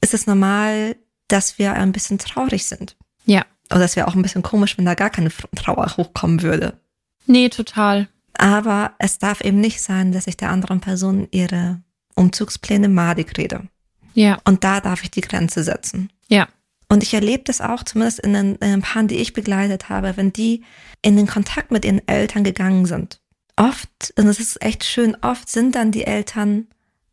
ist 0.00 0.14
es 0.14 0.26
normal, 0.26 0.96
dass 1.28 1.58
wir 1.58 1.72
ein 1.72 1.92
bisschen 1.92 2.18
traurig 2.18 2.66
sind. 2.66 2.96
Ja. 3.24 3.44
Oder 3.70 3.84
es 3.84 3.96
wäre 3.96 4.06
auch 4.06 4.14
ein 4.14 4.22
bisschen 4.22 4.42
komisch, 4.42 4.78
wenn 4.78 4.84
da 4.84 4.94
gar 4.94 5.10
keine 5.10 5.30
Trauer 5.56 5.96
hochkommen 5.96 6.42
würde. 6.42 6.80
Nee, 7.26 7.48
total. 7.48 8.08
Aber 8.38 8.92
es 8.98 9.18
darf 9.18 9.40
eben 9.40 9.60
nicht 9.60 9.80
sein, 9.80 10.12
dass 10.12 10.26
ich 10.26 10.36
der 10.36 10.50
anderen 10.50 10.80
Person 10.80 11.28
ihre 11.30 11.80
Umzugspläne 12.14 12.88
madig 12.88 13.36
rede. 13.38 13.68
Ja. 14.14 14.38
Und 14.44 14.64
da 14.64 14.80
darf 14.80 15.02
ich 15.02 15.10
die 15.10 15.20
Grenze 15.20 15.62
setzen. 15.62 16.10
Ja. 16.28 16.48
Und 16.88 17.02
ich 17.02 17.14
erlebe 17.14 17.44
das 17.44 17.60
auch, 17.60 17.82
zumindest 17.82 18.20
in 18.20 18.32
den, 18.32 18.54
in 18.56 18.70
den 18.70 18.82
Paaren, 18.82 19.08
die 19.08 19.16
ich 19.16 19.32
begleitet 19.32 19.88
habe, 19.88 20.16
wenn 20.16 20.32
die 20.32 20.64
in 21.02 21.16
den 21.16 21.26
Kontakt 21.26 21.70
mit 21.70 21.84
ihren 21.84 22.06
Eltern 22.06 22.44
gegangen 22.44 22.86
sind. 22.86 23.20
Oft, 23.56 24.14
und 24.16 24.26
es 24.26 24.38
ist 24.38 24.62
echt 24.62 24.84
schön, 24.84 25.16
oft 25.22 25.48
sind 25.48 25.74
dann 25.74 25.90
die 25.90 26.04
Eltern 26.04 26.68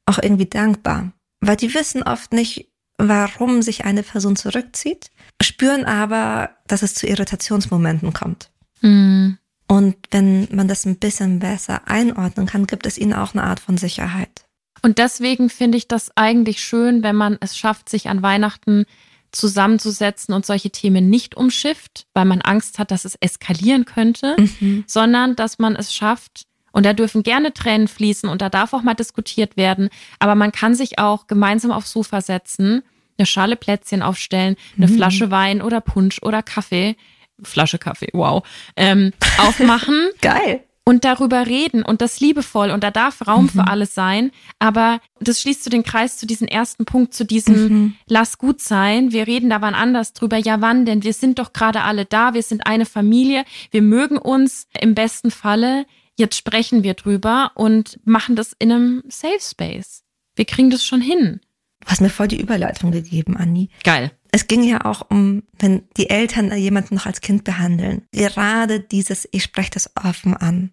auch 0.05 0.19
irgendwie 0.21 0.45
dankbar. 0.45 1.11
Weil 1.39 1.57
die 1.57 1.73
wissen 1.73 2.03
oft 2.03 2.33
nicht, 2.33 2.69
warum 2.97 3.61
sich 3.61 3.85
eine 3.85 4.03
Person 4.03 4.35
zurückzieht, 4.35 5.11
spüren 5.41 5.85
aber, 5.85 6.51
dass 6.67 6.83
es 6.83 6.93
zu 6.93 7.07
Irritationsmomenten 7.07 8.13
kommt. 8.13 8.51
Mhm. 8.81 9.37
Und 9.73 9.95
wenn 10.11 10.47
man 10.51 10.67
das 10.67 10.85
ein 10.85 10.97
bisschen 10.97 11.39
besser 11.39 11.87
einordnen 11.87 12.45
kann, 12.45 12.67
gibt 12.67 12.85
es 12.85 12.99
ihnen 12.99 13.13
auch 13.13 13.33
eine 13.33 13.43
Art 13.43 13.59
von 13.59 13.75
Sicherheit. 13.75 14.45
Und 14.83 14.99
deswegen 14.99 15.49
finde 15.49 15.79
ich 15.79 15.87
das 15.87 16.11
eigentlich 16.15 16.61
schön, 16.61 17.01
wenn 17.01 17.15
man 17.15 17.37
es 17.39 17.57
schafft, 17.57 17.89
sich 17.89 18.07
an 18.07 18.21
Weihnachten 18.21 18.85
zusammenzusetzen 19.31 20.35
und 20.35 20.45
solche 20.45 20.69
Themen 20.69 21.09
nicht 21.09 21.35
umschifft, 21.35 22.05
weil 22.13 22.25
man 22.25 22.41
Angst 22.41 22.77
hat, 22.77 22.91
dass 22.91 23.03
es 23.03 23.15
eskalieren 23.15 23.85
könnte, 23.85 24.35
mhm. 24.37 24.83
sondern 24.85 25.35
dass 25.35 25.57
man 25.57 25.75
es 25.75 25.91
schafft, 25.91 26.45
und 26.71 26.85
da 26.85 26.93
dürfen 26.93 27.23
gerne 27.23 27.51
Tränen 27.51 27.87
fließen 27.87 28.29
und 28.29 28.43
da 28.43 28.49
darf 28.49 28.73
auch 28.73 28.83
mal 28.83 28.93
diskutiert 28.93 29.57
werden, 29.57 29.89
aber 30.19 30.35
man 30.35 30.51
kann 30.51 30.75
sich 30.75 30.99
auch 30.99 31.25
gemeinsam 31.25 31.71
aufs 31.71 31.91
Sofa 31.91 32.21
setzen, 32.21 32.83
eine 33.17 33.25
Schale 33.25 33.55
Plätzchen 33.55 34.03
aufstellen, 34.03 34.55
eine 34.77 34.87
mhm. 34.87 34.95
Flasche 34.95 35.31
Wein 35.31 35.63
oder 35.63 35.81
Punsch 35.81 36.21
oder 36.21 36.43
Kaffee, 36.43 36.95
Flasche 37.41 37.79
Kaffee, 37.79 38.09
wow, 38.13 38.43
ähm, 38.75 39.11
aufmachen. 39.37 40.09
Geil 40.21 40.63
und 40.85 41.05
darüber 41.05 41.47
reden 41.47 41.83
und 41.83 42.01
das 42.01 42.19
liebevoll 42.19 42.69
und 42.69 42.83
da 42.83 42.91
darf 42.91 43.25
Raum 43.25 43.45
mhm. 43.45 43.49
für 43.49 43.67
alles 43.67 43.95
sein. 43.95 44.31
Aber 44.59 44.99
das 45.19 45.41
schließt 45.41 45.63
zu 45.63 45.69
den 45.69 45.83
Kreis 45.83 46.17
zu 46.17 46.25
diesem 46.25 46.47
ersten 46.47 46.85
Punkt, 46.85 47.13
zu 47.13 47.25
diesem 47.25 47.55
mhm. 47.67 47.95
Lass 48.07 48.37
gut 48.37 48.61
sein. 48.61 49.11
Wir 49.11 49.27
reden 49.27 49.49
da 49.49 49.61
wann 49.61 49.75
anders 49.75 50.13
drüber. 50.13 50.37
Ja, 50.37 50.61
wann 50.61 50.85
denn? 50.85 51.03
Wir 51.03 51.13
sind 51.13 51.39
doch 51.39 51.53
gerade 51.53 51.81
alle 51.81 52.05
da. 52.05 52.33
Wir 52.33 52.43
sind 52.43 52.67
eine 52.67 52.85
Familie. 52.85 53.45
Wir 53.71 53.81
mögen 53.81 54.17
uns 54.17 54.67
im 54.79 54.93
besten 54.93 55.31
Falle. 55.31 55.85
Jetzt 56.15 56.35
sprechen 56.35 56.83
wir 56.83 56.93
drüber 56.95 57.51
und 57.55 57.99
machen 58.03 58.35
das 58.35 58.53
in 58.59 58.71
einem 58.71 59.03
Safe 59.07 59.39
Space. 59.39 60.03
Wir 60.35 60.45
kriegen 60.45 60.69
das 60.69 60.85
schon 60.85 61.01
hin. 61.01 61.39
Du 61.79 61.87
hast 61.87 62.01
mir 62.01 62.09
voll 62.09 62.27
die 62.27 62.41
Überleitung 62.41 62.91
gegeben, 62.91 63.37
Anni. 63.37 63.69
Geil. 63.83 64.11
Es 64.35 64.47
ging 64.47 64.63
ja 64.63 64.83
auch 64.83 65.11
um, 65.11 65.43
wenn 65.59 65.83
die 65.95 66.09
Eltern 66.09 66.51
jemanden 66.57 66.95
noch 66.95 67.05
als 67.05 67.21
Kind 67.21 67.43
behandeln. 67.43 68.01
Gerade 68.11 68.79
dieses, 68.79 69.29
ich 69.31 69.43
spreche 69.43 69.69
das 69.69 69.91
offen 69.95 70.35
an. 70.35 70.71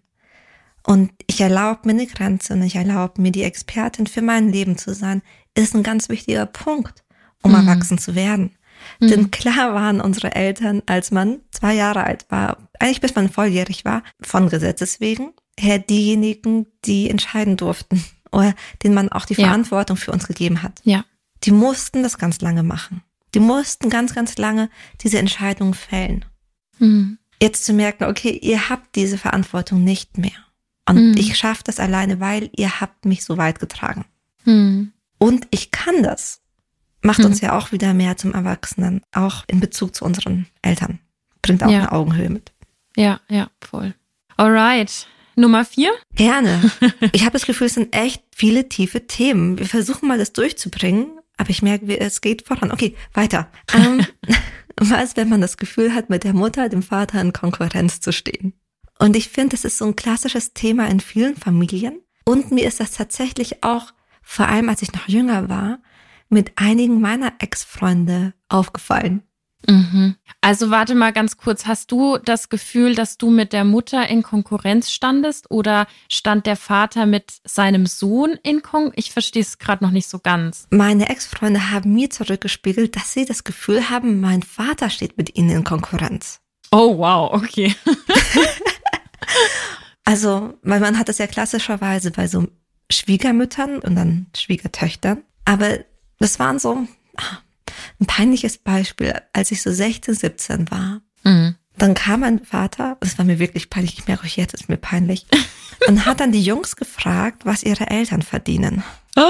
Und 0.83 1.11
ich 1.27 1.41
erlaube 1.41 1.81
mir 1.83 1.91
eine 1.91 2.07
Grenze 2.07 2.53
und 2.53 2.63
ich 2.63 2.75
erlaube 2.75 3.21
mir 3.21 3.31
die 3.31 3.43
Expertin 3.43 4.07
für 4.07 4.23
mein 4.23 4.49
Leben 4.51 4.79
zu 4.79 4.95
sein, 4.95 5.21
ist 5.53 5.75
ein 5.75 5.83
ganz 5.83 6.09
wichtiger 6.09 6.47
Punkt, 6.47 7.03
um 7.43 7.51
mhm. 7.51 7.57
erwachsen 7.57 7.99
zu 7.99 8.15
werden. 8.15 8.55
Mhm. 8.99 9.07
Denn 9.09 9.31
klar 9.31 9.75
waren 9.75 10.01
unsere 10.01 10.33
Eltern, 10.33 10.81
als 10.87 11.11
man 11.11 11.41
zwei 11.51 11.75
Jahre 11.75 12.03
alt 12.03 12.25
war, 12.29 12.57
eigentlich 12.79 13.01
bis 13.01 13.13
man 13.13 13.29
volljährig 13.29 13.85
war, 13.85 14.01
von 14.21 14.49
Gesetzes 14.49 14.99
wegen, 14.99 15.33
her 15.59 15.77
diejenigen, 15.77 16.65
die 16.85 17.11
entscheiden 17.11 17.57
durften 17.57 18.03
oder 18.31 18.55
denen 18.81 18.95
man 18.95 19.09
auch 19.09 19.25
die 19.25 19.35
ja. 19.35 19.45
Verantwortung 19.45 19.97
für 19.97 20.11
uns 20.11 20.27
gegeben 20.27 20.63
hat. 20.63 20.81
Ja. 20.83 21.05
Die 21.43 21.51
mussten 21.51 22.01
das 22.01 22.17
ganz 22.17 22.41
lange 22.41 22.63
machen. 22.63 23.03
Die 23.33 23.39
mussten 23.39 23.89
ganz, 23.89 24.13
ganz 24.13 24.37
lange 24.37 24.69
diese 25.01 25.19
Entscheidungen 25.19 25.73
fällen. 25.73 26.25
Mhm. 26.79 27.17
Jetzt 27.41 27.65
zu 27.65 27.73
merken, 27.73 28.05
okay, 28.05 28.37
ihr 28.41 28.69
habt 28.69 28.95
diese 28.95 29.17
Verantwortung 29.17 29.83
nicht 29.83 30.17
mehr. 30.17 30.31
Und 30.87 31.11
mhm. 31.11 31.17
ich 31.17 31.37
schaffe 31.37 31.63
das 31.63 31.79
alleine, 31.79 32.19
weil 32.19 32.49
ihr 32.55 32.81
habt 32.81 33.05
mich 33.05 33.23
so 33.23 33.37
weit 33.37 33.59
getragen. 33.59 34.05
Mhm. 34.45 34.91
Und 35.17 35.47
ich 35.51 35.71
kann 35.71 36.03
das. 36.03 36.41
Macht 37.01 37.19
mhm. 37.19 37.25
uns 37.25 37.41
ja 37.41 37.57
auch 37.57 37.71
wieder 37.71 37.93
mehr 37.93 38.17
zum 38.17 38.33
Erwachsenen, 38.33 39.01
auch 39.11 39.43
in 39.47 39.59
Bezug 39.59 39.95
zu 39.95 40.05
unseren 40.05 40.47
Eltern. 40.61 40.99
Bringt 41.41 41.63
auch 41.63 41.69
ja. 41.69 41.79
eine 41.79 41.91
Augenhöhe 41.91 42.29
mit. 42.29 42.51
Ja, 42.95 43.21
ja, 43.29 43.49
voll. 43.59 43.95
Alright. 44.37 45.07
Nummer 45.35 45.65
vier? 45.65 45.91
Gerne. 46.15 46.71
Ich 47.13 47.23
habe 47.23 47.33
das 47.33 47.45
Gefühl, 47.45 47.67
es 47.67 47.73
sind 47.73 47.95
echt 47.95 48.23
viele 48.35 48.69
tiefe 48.69 49.07
Themen. 49.07 49.57
Wir 49.57 49.65
versuchen 49.65 50.07
mal 50.07 50.17
das 50.17 50.33
durchzubringen, 50.33 51.19
aber 51.37 51.49
ich 51.49 51.61
merke, 51.61 51.99
es 51.99 52.21
geht 52.21 52.47
voran. 52.47 52.71
Okay, 52.71 52.95
weiter. 53.13 53.51
Ähm, 53.73 54.05
was, 54.77 55.17
wenn 55.17 55.29
man 55.29 55.41
das 55.41 55.57
Gefühl 55.57 55.93
hat, 55.93 56.09
mit 56.09 56.23
der 56.23 56.33
Mutter, 56.33 56.69
dem 56.69 56.83
Vater 56.83 57.19
in 57.21 57.33
Konkurrenz 57.33 57.99
zu 57.99 58.11
stehen? 58.11 58.53
Und 58.99 59.15
ich 59.15 59.29
finde, 59.29 59.49
das 59.55 59.65
ist 59.65 59.77
so 59.77 59.85
ein 59.85 59.95
klassisches 59.95 60.53
Thema 60.53 60.87
in 60.87 60.99
vielen 60.99 61.35
Familien. 61.35 62.01
Und 62.25 62.51
mir 62.51 62.67
ist 62.67 62.79
das 62.79 62.91
tatsächlich 62.91 63.63
auch, 63.63 63.93
vor 64.21 64.47
allem 64.47 64.69
als 64.69 64.83
ich 64.83 64.93
noch 64.93 65.07
jünger 65.07 65.49
war, 65.49 65.79
mit 66.29 66.53
einigen 66.55 67.01
meiner 67.01 67.33
Ex-Freunde 67.39 68.33
aufgefallen. 68.47 69.23
Mhm. 69.67 70.15
Also 70.41 70.71
warte 70.71 70.95
mal 70.95 71.13
ganz 71.13 71.37
kurz, 71.37 71.65
hast 71.65 71.91
du 71.91 72.17
das 72.17 72.49
Gefühl, 72.49 72.95
dass 72.95 73.17
du 73.17 73.29
mit 73.29 73.53
der 73.53 73.63
Mutter 73.63 74.07
in 74.07 74.23
Konkurrenz 74.23 74.91
standest 74.91 75.51
oder 75.51 75.87
stand 76.09 76.45
der 76.45 76.55
Vater 76.55 77.05
mit 77.05 77.33
seinem 77.43 77.85
Sohn 77.85 78.39
in 78.43 78.61
Konkurrenz? 78.61 78.95
Ich 78.97 79.11
verstehe 79.11 79.43
es 79.43 79.59
gerade 79.59 79.83
noch 79.83 79.91
nicht 79.91 80.07
so 80.07 80.19
ganz. 80.19 80.67
Meine 80.71 81.09
Ex-Freunde 81.09 81.71
haben 81.71 81.93
mir 81.93 82.09
zurückgespiegelt, 82.09 82.95
dass 82.95 83.13
sie 83.13 83.25
das 83.25 83.43
Gefühl 83.43 83.89
haben, 83.89 84.19
mein 84.19 84.41
Vater 84.41 84.89
steht 84.89 85.17
mit 85.17 85.35
ihnen 85.37 85.49
in 85.49 85.63
Konkurrenz. 85.63 86.39
Oh 86.71 86.97
wow, 86.97 87.33
okay. 87.33 87.75
Also, 90.03 90.55
weil 90.63 90.79
man 90.79 90.97
hat 90.97 91.09
es 91.09 91.19
ja 91.19 91.27
klassischerweise 91.27 92.11
bei 92.11 92.27
so 92.27 92.47
Schwiegermüttern 92.91 93.79
und 93.79 93.95
dann 93.95 94.27
Schwiegertöchtern. 94.35 95.23
Aber 95.45 95.79
das 96.19 96.39
waren 96.39 96.59
so 96.59 96.85
ah, 97.17 97.37
ein 98.01 98.07
peinliches 98.07 98.57
Beispiel, 98.57 99.13
als 99.31 99.51
ich 99.51 99.61
so 99.61 99.71
16, 99.71 100.15
17 100.15 100.71
war. 100.71 101.01
Mhm. 101.23 101.55
Dann 101.77 101.93
kam 101.93 102.21
mein 102.21 102.43
Vater, 102.43 102.97
das 102.99 103.17
war 103.17 103.25
mir 103.25 103.39
wirklich 103.39 103.69
peinlich, 103.69 103.97
ich 103.97 104.07
merke 104.07 104.25
euch 104.25 104.35
jetzt, 104.35 104.53
ist 104.53 104.69
mir 104.69 104.77
peinlich, 104.77 105.25
und 105.87 106.05
hat 106.05 106.19
dann 106.19 106.31
die 106.31 106.43
Jungs 106.43 106.75
gefragt, 106.75 107.45
was 107.45 107.63
ihre 107.63 107.89
Eltern 107.89 108.23
verdienen. 108.23 108.83
Oh, 109.15 109.21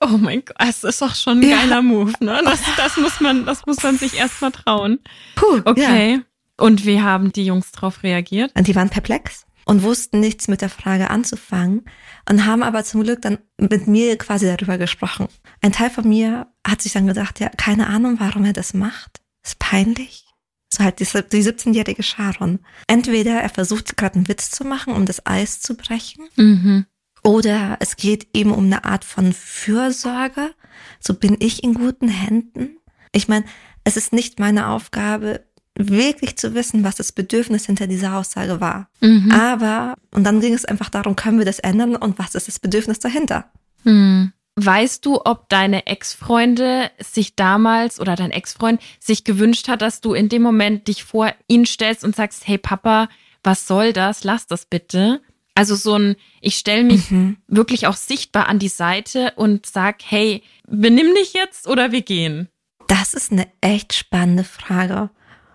oh 0.00 0.18
mein 0.18 0.44
Gott, 0.44 0.56
das 0.58 0.84
ist 0.84 1.00
doch 1.00 1.14
schon 1.14 1.40
ein 1.40 1.48
ja. 1.48 1.56
geiler 1.56 1.82
Move, 1.82 2.12
ne? 2.20 2.40
Das, 2.44 2.60
das 2.76 2.96
muss 2.96 3.20
man, 3.20 3.46
das 3.46 3.64
muss 3.64 3.82
man 3.82 3.96
sich 3.96 4.18
erst 4.18 4.40
mal 4.42 4.50
trauen. 4.50 4.98
Puh, 5.36 5.62
okay. 5.64 6.16
Ja. 6.16 6.20
Und 6.58 6.84
wie 6.84 7.00
haben 7.00 7.32
die 7.32 7.44
Jungs 7.44 7.70
darauf 7.70 8.02
reagiert? 8.02 8.50
Und 8.56 8.66
die 8.66 8.74
waren 8.74 8.90
perplex 8.90 9.46
und 9.64 9.82
wussten 9.82 10.18
nichts 10.20 10.48
mit 10.48 10.60
der 10.62 10.70
Frage 10.70 11.10
anzufangen 11.10 11.84
und 12.28 12.46
haben 12.46 12.62
aber 12.62 12.84
zum 12.84 13.02
Glück 13.04 13.22
dann 13.22 13.38
mit 13.58 13.86
mir 13.86 14.16
quasi 14.18 14.46
darüber 14.46 14.78
gesprochen. 14.78 15.28
Ein 15.60 15.72
Teil 15.72 15.90
von 15.90 16.08
mir 16.08 16.46
hat 16.70 16.82
sich 16.82 16.92
dann 16.92 17.06
gedacht, 17.06 17.40
ja, 17.40 17.48
keine 17.50 17.86
Ahnung, 17.86 18.16
warum 18.18 18.44
er 18.44 18.52
das 18.52 18.74
macht. 18.74 19.20
Ist 19.44 19.58
peinlich. 19.58 20.24
So 20.72 20.84
halt 20.84 21.00
die, 21.00 21.04
die 21.04 21.42
17-jährige 21.42 22.02
Sharon. 22.02 22.58
Entweder 22.86 23.40
er 23.40 23.48
versucht 23.48 23.96
gerade 23.96 24.16
einen 24.16 24.28
Witz 24.28 24.50
zu 24.50 24.64
machen, 24.64 24.92
um 24.92 25.06
das 25.06 25.24
Eis 25.26 25.60
zu 25.60 25.76
brechen, 25.76 26.28
mhm. 26.36 26.84
oder 27.22 27.78
es 27.80 27.96
geht 27.96 28.28
eben 28.34 28.52
um 28.52 28.66
eine 28.66 28.84
Art 28.84 29.04
von 29.04 29.32
Fürsorge. 29.32 30.54
So 31.00 31.14
bin 31.14 31.36
ich 31.40 31.64
in 31.64 31.74
guten 31.74 32.08
Händen. 32.08 32.76
Ich 33.12 33.28
meine, 33.28 33.46
es 33.84 33.96
ist 33.96 34.12
nicht 34.12 34.38
meine 34.38 34.68
Aufgabe, 34.68 35.44
wirklich 35.78 36.36
zu 36.36 36.54
wissen, 36.54 36.84
was 36.84 36.96
das 36.96 37.12
Bedürfnis 37.12 37.66
hinter 37.66 37.86
dieser 37.86 38.16
Aussage 38.16 38.60
war. 38.60 38.90
Mhm. 39.00 39.30
Aber, 39.30 39.94
und 40.10 40.24
dann 40.24 40.40
ging 40.40 40.52
es 40.52 40.64
einfach 40.64 40.90
darum, 40.90 41.16
können 41.16 41.38
wir 41.38 41.46
das 41.46 41.60
ändern 41.60 41.96
und 41.96 42.18
was 42.18 42.34
ist 42.34 42.48
das 42.48 42.58
Bedürfnis 42.58 42.98
dahinter? 42.98 43.50
Mhm. 43.84 44.32
Weißt 44.60 45.06
du, 45.06 45.20
ob 45.24 45.48
deine 45.48 45.86
Ex-Freunde 45.86 46.90
sich 46.98 47.36
damals 47.36 48.00
oder 48.00 48.16
dein 48.16 48.32
Ex-Freund 48.32 48.82
sich 48.98 49.22
gewünscht 49.22 49.68
hat, 49.68 49.82
dass 49.82 50.00
du 50.00 50.14
in 50.14 50.28
dem 50.28 50.42
Moment 50.42 50.88
dich 50.88 51.04
vor 51.04 51.32
ihn 51.46 51.64
stellst 51.64 52.02
und 52.02 52.16
sagst, 52.16 52.48
hey 52.48 52.58
Papa, 52.58 53.08
was 53.44 53.68
soll 53.68 53.92
das? 53.92 54.24
Lass 54.24 54.48
das 54.48 54.66
bitte. 54.66 55.20
Also 55.54 55.76
so 55.76 55.94
ein, 55.94 56.16
ich 56.40 56.56
stelle 56.56 56.82
mich 56.82 57.08
mhm. 57.08 57.36
wirklich 57.46 57.86
auch 57.86 57.94
sichtbar 57.94 58.48
an 58.48 58.58
die 58.58 58.66
Seite 58.66 59.32
und 59.36 59.64
sag, 59.64 59.98
hey, 60.04 60.42
benimm 60.66 61.14
dich 61.14 61.34
jetzt 61.34 61.68
oder 61.68 61.92
wir 61.92 62.02
gehen. 62.02 62.48
Das 62.88 63.14
ist 63.14 63.30
eine 63.30 63.46
echt 63.60 63.92
spannende 63.92 64.42
Frage. 64.42 65.10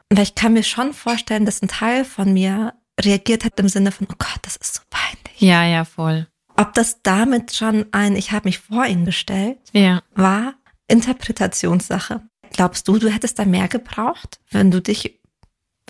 Weil 0.09 0.23
ich 0.23 0.35
kann 0.35 0.53
mir 0.53 0.63
schon 0.63 0.93
vorstellen, 0.93 1.45
dass 1.45 1.61
ein 1.61 1.67
Teil 1.67 2.05
von 2.05 2.31
mir 2.31 2.73
reagiert 3.01 3.43
hat 3.43 3.59
im 3.59 3.67
Sinne 3.67 3.91
von, 3.91 4.07
oh 4.09 4.15
Gott, 4.17 4.39
das 4.43 4.55
ist 4.55 4.75
so 4.75 4.81
peinlich. 4.89 5.41
Ja, 5.41 5.65
ja, 5.65 5.83
voll. 5.83 6.27
Ob 6.55 6.73
das 6.73 7.01
damit 7.01 7.53
schon 7.53 7.85
ein, 7.91 8.15
ich 8.15 8.31
habe 8.31 8.47
mich 8.47 8.59
vor 8.59 8.85
ihn 8.85 9.05
gestellt, 9.05 9.57
ja. 9.71 10.01
war 10.13 10.53
Interpretationssache. 10.87 12.21
Glaubst 12.51 12.87
du, 12.87 12.97
du 12.97 13.09
hättest 13.09 13.39
da 13.39 13.45
mehr 13.45 13.67
gebraucht, 13.67 14.39
wenn 14.51 14.69
du 14.69 14.81
dich 14.81 15.19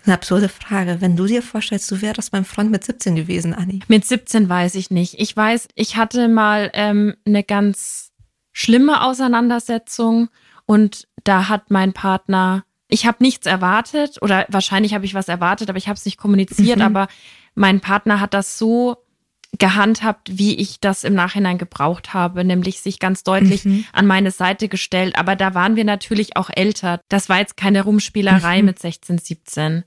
eine 0.05 0.15
absurde 0.15 0.49
Frage. 0.49 0.97
Wenn 0.99 1.15
du 1.15 1.25
dir 1.25 1.41
vorstellst, 1.41 1.89
du 1.91 2.01
wärst 2.01 2.33
mein 2.33 2.45
Freund 2.45 2.71
mit 2.71 2.83
17 2.83 3.15
gewesen, 3.15 3.53
Anni. 3.53 3.79
Mit 3.87 4.05
17 4.05 4.49
weiß 4.49 4.75
ich 4.75 4.91
nicht. 4.91 5.19
Ich 5.19 5.35
weiß, 5.35 5.67
ich 5.75 5.95
hatte 5.95 6.27
mal 6.27 6.71
ähm, 6.73 7.15
eine 7.25 7.43
ganz 7.43 8.11
schlimme 8.51 9.03
Auseinandersetzung 9.03 10.29
und 10.65 11.07
da 11.23 11.47
hat 11.47 11.71
mein 11.71 11.93
Partner 11.93 12.65
ich 12.89 13.07
habe 13.07 13.17
nichts 13.21 13.47
erwartet 13.47 14.21
oder 14.21 14.45
wahrscheinlich 14.49 14.93
habe 14.93 15.03
ich 15.03 15.15
was 15.15 15.27
erwartet, 15.27 15.67
aber 15.67 15.79
ich 15.79 15.87
habe 15.87 15.97
es 15.97 16.05
nicht 16.05 16.17
kommuniziert. 16.17 16.77
Mhm. 16.77 16.83
Aber 16.83 17.07
mein 17.55 17.79
Partner 17.79 18.19
hat 18.19 18.35
das 18.35 18.59
so 18.59 18.97
gehandhabt, 19.59 20.37
wie 20.37 20.55
ich 20.55 20.79
das 20.79 21.03
im 21.03 21.13
Nachhinein 21.13 21.57
gebraucht 21.57 22.13
habe, 22.13 22.43
nämlich 22.43 22.81
sich 22.81 22.99
ganz 22.99 23.23
deutlich 23.23 23.65
mhm. 23.65 23.85
an 23.93 24.07
meine 24.07 24.31
Seite 24.31 24.67
gestellt. 24.67 25.15
Aber 25.17 25.35
da 25.35 25.53
waren 25.53 25.75
wir 25.75 25.85
natürlich 25.85 26.35
auch 26.37 26.49
älter. 26.53 26.99
Das 27.09 27.29
war 27.29 27.37
jetzt 27.39 27.57
keine 27.57 27.83
Rumspielerei 27.83 28.59
mhm. 28.59 28.65
mit 28.65 28.79
16, 28.79 29.19
17. 29.19 29.83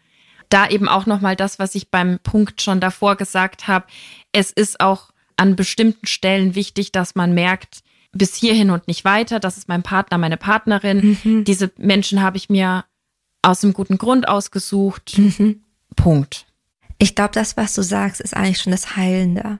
Da 0.48 0.68
eben 0.68 0.88
auch 0.88 1.07
nochmal 1.07 1.35
das, 1.35 1.59
was 1.59 1.74
ich 1.74 1.90
beim 1.90 2.20
Punkt 2.22 2.62
schon 2.62 2.79
davor 2.79 3.16
gesagt 3.16 3.66
habe. 3.66 3.87
Es 4.33 4.52
ist 4.52 4.81
auch 4.81 5.11
an 5.37 5.57
bestimmten 5.57 6.07
Stellen 6.07 6.55
wichtig, 6.55 6.92
dass 6.92 7.14
man 7.14 7.35
merkt, 7.35 7.81
bis 8.12 8.35
hierhin 8.35 8.70
und 8.70 8.87
nicht 8.88 9.05
weiter. 9.05 9.40
Das 9.40 9.57
ist 9.57 9.68
mein 9.68 9.83
Partner, 9.83 10.16
meine 10.16 10.37
Partnerin. 10.37 11.18
Mhm. 11.22 11.44
Diese 11.44 11.72
Menschen 11.76 12.22
habe 12.22 12.37
ich 12.37 12.49
mir 12.49 12.84
aus 13.43 13.62
einem 13.62 13.72
guten 13.72 13.99
Grund 13.99 14.28
ausgesucht. 14.28 15.18
Mhm. 15.18 15.62
Punkt. 15.97 16.47
Ich 16.99 17.14
glaube, 17.14 17.32
das, 17.32 17.57
was 17.57 17.74
du 17.74 17.82
sagst, 17.82 18.20
ist 18.20 18.34
eigentlich 18.34 18.61
schon 18.61 18.70
das 18.70 18.97
Heilende. 18.97 19.59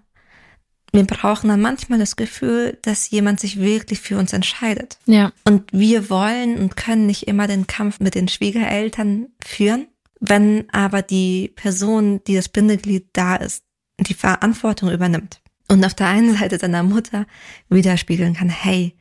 Wir 0.97 1.05
brauchen 1.05 1.49
dann 1.49 1.61
manchmal 1.61 1.99
das 1.99 2.17
Gefühl, 2.17 2.79
dass 2.83 3.11
jemand 3.11 3.39
sich 3.39 3.61
wirklich 3.61 4.01
für 4.01 4.19
uns 4.19 4.33
entscheidet. 4.33 4.99
Ja. 5.07 5.33
Und 5.45 5.71
wir 5.73 6.11
wollen 6.11 6.59
und 6.59 6.77
können 6.77 7.07
nicht 7.07 7.29
immer 7.29 7.47
den 7.47 7.67
Kampf 7.67 8.01
mit 8.01 8.15
den 8.15 8.29
Schwiegereltern 8.29 9.29
führen. 9.45 9.87
Wenn 10.19 10.65
aber 10.73 11.03
die 11.03 11.53
Person, 11.55 12.23
die 12.27 12.35
das 12.35 12.49
Bindeglied 12.49 13.09
da 13.13 13.37
ist, 13.37 13.65
die 14.01 14.15
Verantwortung 14.15 14.91
übernimmt 14.91 15.41
und 15.69 15.85
auf 15.85 15.95
der 15.95 16.09
einen 16.09 16.37
Seite 16.37 16.59
seiner 16.59 16.83
Mutter 16.83 17.27
widerspiegeln 17.69 18.35
kann, 18.35 18.49
hey, 18.49 18.97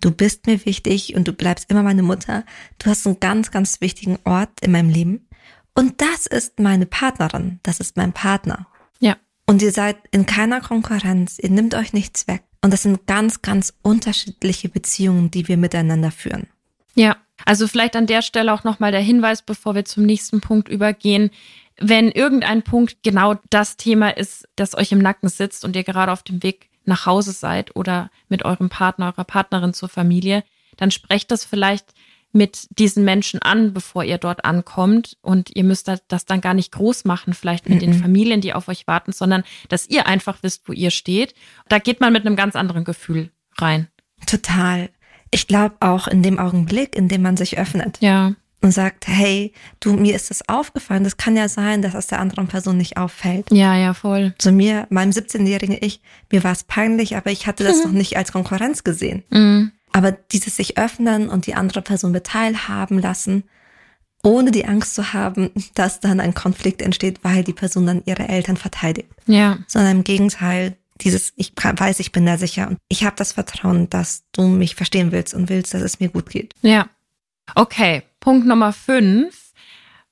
du 0.00 0.10
bist 0.12 0.46
mir 0.46 0.64
wichtig 0.64 1.14
und 1.16 1.26
du 1.26 1.32
bleibst 1.32 1.70
immer 1.70 1.82
meine 1.82 2.02
Mutter, 2.02 2.44
du 2.78 2.90
hast 2.90 3.06
einen 3.06 3.20
ganz, 3.20 3.50
ganz 3.50 3.80
wichtigen 3.80 4.18
Ort 4.24 4.50
in 4.60 4.72
meinem 4.72 4.90
Leben 4.90 5.28
und 5.74 6.00
das 6.00 6.26
ist 6.26 6.60
meine 6.60 6.86
Partnerin, 6.86 7.60
das 7.62 7.80
ist 7.80 7.96
mein 7.96 8.12
Partner. 8.12 8.66
Und 9.50 9.62
ihr 9.62 9.72
seid 9.72 9.96
in 10.12 10.26
keiner 10.26 10.60
Konkurrenz, 10.60 11.40
ihr 11.40 11.50
nimmt 11.50 11.74
euch 11.74 11.92
nichts 11.92 12.28
weg. 12.28 12.44
Und 12.62 12.72
das 12.72 12.84
sind 12.84 13.08
ganz, 13.08 13.42
ganz 13.42 13.74
unterschiedliche 13.82 14.68
Beziehungen, 14.68 15.32
die 15.32 15.48
wir 15.48 15.56
miteinander 15.56 16.12
führen. 16.12 16.46
Ja, 16.94 17.16
also 17.46 17.66
vielleicht 17.66 17.96
an 17.96 18.06
der 18.06 18.22
Stelle 18.22 18.52
auch 18.54 18.62
nochmal 18.62 18.92
der 18.92 19.00
Hinweis, 19.00 19.42
bevor 19.42 19.74
wir 19.74 19.84
zum 19.84 20.06
nächsten 20.06 20.40
Punkt 20.40 20.68
übergehen. 20.68 21.32
Wenn 21.80 22.12
irgendein 22.12 22.62
Punkt 22.62 22.98
genau 23.02 23.40
das 23.50 23.76
Thema 23.76 24.16
ist, 24.16 24.46
das 24.54 24.78
euch 24.78 24.92
im 24.92 25.00
Nacken 25.00 25.28
sitzt 25.28 25.64
und 25.64 25.74
ihr 25.74 25.82
gerade 25.82 26.12
auf 26.12 26.22
dem 26.22 26.44
Weg 26.44 26.68
nach 26.84 27.06
Hause 27.06 27.32
seid 27.32 27.74
oder 27.74 28.08
mit 28.28 28.44
eurem 28.44 28.68
Partner, 28.68 29.06
eurer 29.06 29.24
Partnerin 29.24 29.74
zur 29.74 29.88
Familie, 29.88 30.44
dann 30.76 30.92
sprecht 30.92 31.32
das 31.32 31.44
vielleicht 31.44 31.86
mit 32.32 32.68
diesen 32.78 33.04
Menschen 33.04 33.42
an, 33.42 33.72
bevor 33.72 34.04
ihr 34.04 34.18
dort 34.18 34.44
ankommt. 34.44 35.16
Und 35.20 35.50
ihr 35.54 35.64
müsst 35.64 35.88
das 36.08 36.24
dann 36.26 36.40
gar 36.40 36.54
nicht 36.54 36.72
groß 36.72 37.04
machen, 37.04 37.34
vielleicht 37.34 37.68
mit 37.68 37.78
mm 37.78 37.82
-mm. 37.82 37.86
den 37.86 37.94
Familien, 37.94 38.40
die 38.40 38.54
auf 38.54 38.68
euch 38.68 38.86
warten, 38.86 39.12
sondern 39.12 39.42
dass 39.68 39.88
ihr 39.88 40.06
einfach 40.06 40.38
wisst, 40.42 40.68
wo 40.68 40.72
ihr 40.72 40.90
steht. 40.90 41.34
Da 41.68 41.78
geht 41.78 42.00
man 42.00 42.12
mit 42.12 42.26
einem 42.26 42.36
ganz 42.36 42.56
anderen 42.56 42.84
Gefühl 42.84 43.30
rein. 43.58 43.88
Total. 44.26 44.90
Ich 45.30 45.46
glaube 45.46 45.76
auch 45.80 46.08
in 46.08 46.22
dem 46.22 46.38
Augenblick, 46.38 46.96
in 46.96 47.08
dem 47.08 47.22
man 47.22 47.36
sich 47.36 47.58
öffnet. 47.58 47.98
Ja. 48.00 48.34
Und 48.62 48.72
sagt, 48.72 49.08
hey, 49.08 49.54
du, 49.80 49.94
mir 49.94 50.14
ist 50.14 50.28
das 50.28 50.46
aufgefallen. 50.46 51.02
Das 51.02 51.16
kann 51.16 51.34
ja 51.34 51.48
sein, 51.48 51.80
dass 51.80 51.94
es 51.94 52.08
der 52.08 52.20
anderen 52.20 52.46
Person 52.46 52.76
nicht 52.76 52.98
auffällt. 52.98 53.46
Ja, 53.50 53.74
ja, 53.74 53.94
voll. 53.94 54.34
Zu 54.36 54.52
mir, 54.52 54.86
meinem 54.90 55.12
17-jährigen 55.12 55.78
Ich, 55.80 56.02
mir 56.30 56.44
war 56.44 56.52
es 56.52 56.64
peinlich, 56.64 57.16
aber 57.16 57.30
ich 57.30 57.46
hatte 57.46 57.64
das 57.64 57.84
noch 57.84 57.92
nicht 57.92 58.18
als 58.18 58.32
Konkurrenz 58.32 58.84
gesehen. 58.84 59.22
Mhm. 59.30 59.72
Aber 59.92 60.12
dieses 60.12 60.56
sich 60.56 60.78
öffnen 60.78 61.28
und 61.28 61.46
die 61.46 61.54
andere 61.54 61.82
Person 61.82 62.18
teilhaben 62.22 62.98
lassen, 62.98 63.44
ohne 64.22 64.50
die 64.50 64.66
Angst 64.66 64.94
zu 64.94 65.12
haben, 65.12 65.50
dass 65.74 66.00
dann 66.00 66.20
ein 66.20 66.34
Konflikt 66.34 66.82
entsteht, 66.82 67.20
weil 67.22 67.42
die 67.42 67.52
Person 67.52 67.86
dann 67.86 68.02
ihre 68.04 68.28
Eltern 68.28 68.56
verteidigt. 68.56 69.08
Ja. 69.26 69.58
Sondern 69.66 69.98
im 69.98 70.04
Gegenteil, 70.04 70.76
dieses, 71.00 71.32
ich 71.36 71.52
weiß, 71.56 72.00
ich 72.00 72.12
bin 72.12 72.26
da 72.26 72.36
sicher 72.36 72.68
und 72.68 72.78
ich 72.88 73.04
habe 73.04 73.16
das 73.16 73.32
Vertrauen, 73.32 73.88
dass 73.88 74.24
du 74.32 74.42
mich 74.42 74.74
verstehen 74.74 75.12
willst 75.12 75.34
und 75.34 75.48
willst, 75.48 75.72
dass 75.72 75.82
es 75.82 76.00
mir 76.00 76.08
gut 76.08 76.28
geht. 76.28 76.54
Ja. 76.62 76.88
Okay, 77.54 78.02
Punkt 78.20 78.46
Nummer 78.46 78.72
fünf. 78.72 79.52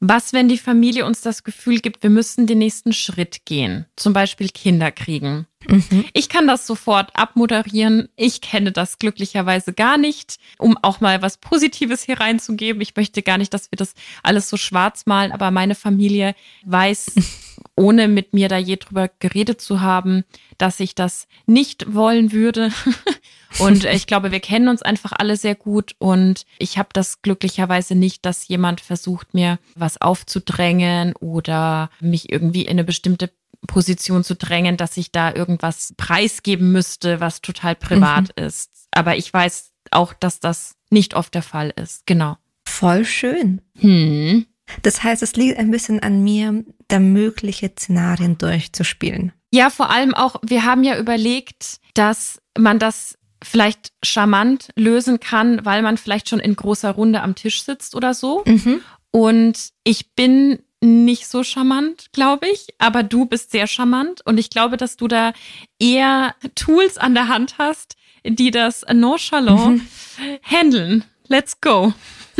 Was, 0.00 0.32
wenn 0.32 0.48
die 0.48 0.58
Familie 0.58 1.04
uns 1.04 1.22
das 1.22 1.42
Gefühl 1.42 1.80
gibt, 1.80 2.02
wir 2.02 2.10
müssen 2.10 2.46
den 2.46 2.58
nächsten 2.58 2.92
Schritt 2.92 3.44
gehen? 3.44 3.84
Zum 3.96 4.12
Beispiel 4.12 4.48
Kinder 4.48 4.92
kriegen. 4.92 5.46
Mhm. 5.68 6.06
Ich 6.14 6.28
kann 6.28 6.46
das 6.46 6.66
sofort 6.66 7.10
abmoderieren. 7.14 8.08
Ich 8.16 8.40
kenne 8.40 8.72
das 8.72 8.98
glücklicherweise 8.98 9.72
gar 9.72 9.98
nicht, 9.98 10.38
um 10.58 10.78
auch 10.82 11.00
mal 11.00 11.20
was 11.22 11.36
Positives 11.36 12.02
hier 12.02 12.20
reinzugeben. 12.20 12.80
Ich 12.80 12.96
möchte 12.96 13.22
gar 13.22 13.38
nicht, 13.38 13.52
dass 13.52 13.70
wir 13.70 13.76
das 13.76 13.94
alles 14.22 14.48
so 14.48 14.56
schwarz 14.56 15.06
malen, 15.06 15.32
aber 15.32 15.50
meine 15.50 15.74
Familie 15.74 16.34
weiß, 16.64 17.12
ohne 17.76 18.08
mit 18.08 18.32
mir 18.32 18.48
da 18.48 18.56
je 18.56 18.76
drüber 18.76 19.10
geredet 19.18 19.60
zu 19.60 19.80
haben, 19.80 20.24
dass 20.56 20.80
ich 20.80 20.94
das 20.94 21.28
nicht 21.46 21.94
wollen 21.94 22.32
würde. 22.32 22.72
Und 23.58 23.84
ich 23.84 24.06
glaube, 24.06 24.30
wir 24.30 24.40
kennen 24.40 24.68
uns 24.68 24.82
einfach 24.82 25.12
alle 25.12 25.36
sehr 25.36 25.54
gut 25.54 25.94
und 25.98 26.44
ich 26.58 26.76
habe 26.76 26.90
das 26.92 27.22
glücklicherweise 27.22 27.94
nicht, 27.94 28.26
dass 28.26 28.46
jemand 28.46 28.82
versucht, 28.82 29.32
mir 29.32 29.58
was 29.74 30.00
aufzudrängen 30.00 31.14
oder 31.16 31.90
mich 31.98 32.30
irgendwie 32.30 32.62
in 32.62 32.72
eine 32.72 32.84
bestimmte 32.84 33.30
Position 33.66 34.24
zu 34.24 34.36
drängen, 34.36 34.76
dass 34.76 34.96
ich 34.96 35.12
da 35.12 35.34
irgendwas 35.34 35.94
preisgeben 35.96 36.72
müsste, 36.72 37.20
was 37.20 37.40
total 37.40 37.74
privat 37.74 38.36
mhm. 38.36 38.44
ist. 38.44 38.70
Aber 38.92 39.16
ich 39.16 39.32
weiß 39.32 39.72
auch, 39.90 40.12
dass 40.12 40.40
das 40.40 40.76
nicht 40.90 41.14
oft 41.14 41.34
der 41.34 41.42
Fall 41.42 41.72
ist. 41.76 42.06
Genau. 42.06 42.36
Voll 42.66 43.04
schön. 43.04 43.60
Hm. 43.78 44.46
Das 44.82 45.02
heißt, 45.02 45.22
es 45.22 45.34
liegt 45.34 45.58
ein 45.58 45.70
bisschen 45.70 46.00
an 46.00 46.22
mir, 46.22 46.64
da 46.88 46.98
mögliche 46.98 47.70
Szenarien 47.70 48.38
durchzuspielen. 48.38 49.32
Ja, 49.50 49.70
vor 49.70 49.90
allem 49.90 50.14
auch, 50.14 50.36
wir 50.42 50.64
haben 50.64 50.84
ja 50.84 50.98
überlegt, 50.98 51.80
dass 51.94 52.40
man 52.56 52.78
das 52.78 53.18
vielleicht 53.42 53.92
charmant 54.02 54.68
lösen 54.76 55.20
kann, 55.20 55.64
weil 55.64 55.82
man 55.82 55.96
vielleicht 55.96 56.28
schon 56.28 56.40
in 56.40 56.56
großer 56.56 56.90
Runde 56.90 57.22
am 57.22 57.34
Tisch 57.34 57.62
sitzt 57.62 57.94
oder 57.94 58.12
so. 58.12 58.42
Mhm. 58.46 58.80
Und 59.10 59.70
ich 59.84 60.14
bin 60.14 60.58
nicht 60.80 61.26
so 61.26 61.42
charmant, 61.42 62.06
glaube 62.12 62.46
ich, 62.48 62.68
aber 62.78 63.02
du 63.02 63.26
bist 63.26 63.50
sehr 63.50 63.66
charmant 63.66 64.24
und 64.24 64.38
ich 64.38 64.50
glaube, 64.50 64.76
dass 64.76 64.96
du 64.96 65.08
da 65.08 65.32
eher 65.78 66.34
Tools 66.54 66.98
an 66.98 67.14
der 67.14 67.28
Hand 67.28 67.56
hast, 67.58 67.96
die 68.24 68.50
das 68.50 68.84
nonchalant 68.92 69.82
mhm. 69.82 70.38
handeln. 70.42 71.04
Let's 71.26 71.60
go. 71.60 71.92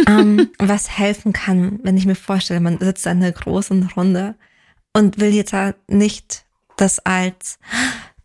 Um, 0.07 0.39
ähm, 0.39 0.51
was 0.59 0.89
helfen 0.89 1.33
kann, 1.33 1.81
wenn 1.83 1.97
ich 1.97 2.07
mir 2.07 2.15
vorstelle, 2.15 2.61
man 2.61 2.79
sitzt 2.79 3.07
in 3.07 3.23
einer 3.23 3.33
großen 3.33 3.91
Runde 3.97 4.37
und 4.93 5.19
will 5.19 5.35
jetzt 5.35 5.55
nicht 5.89 6.45
das 6.77 7.01
als 7.01 7.59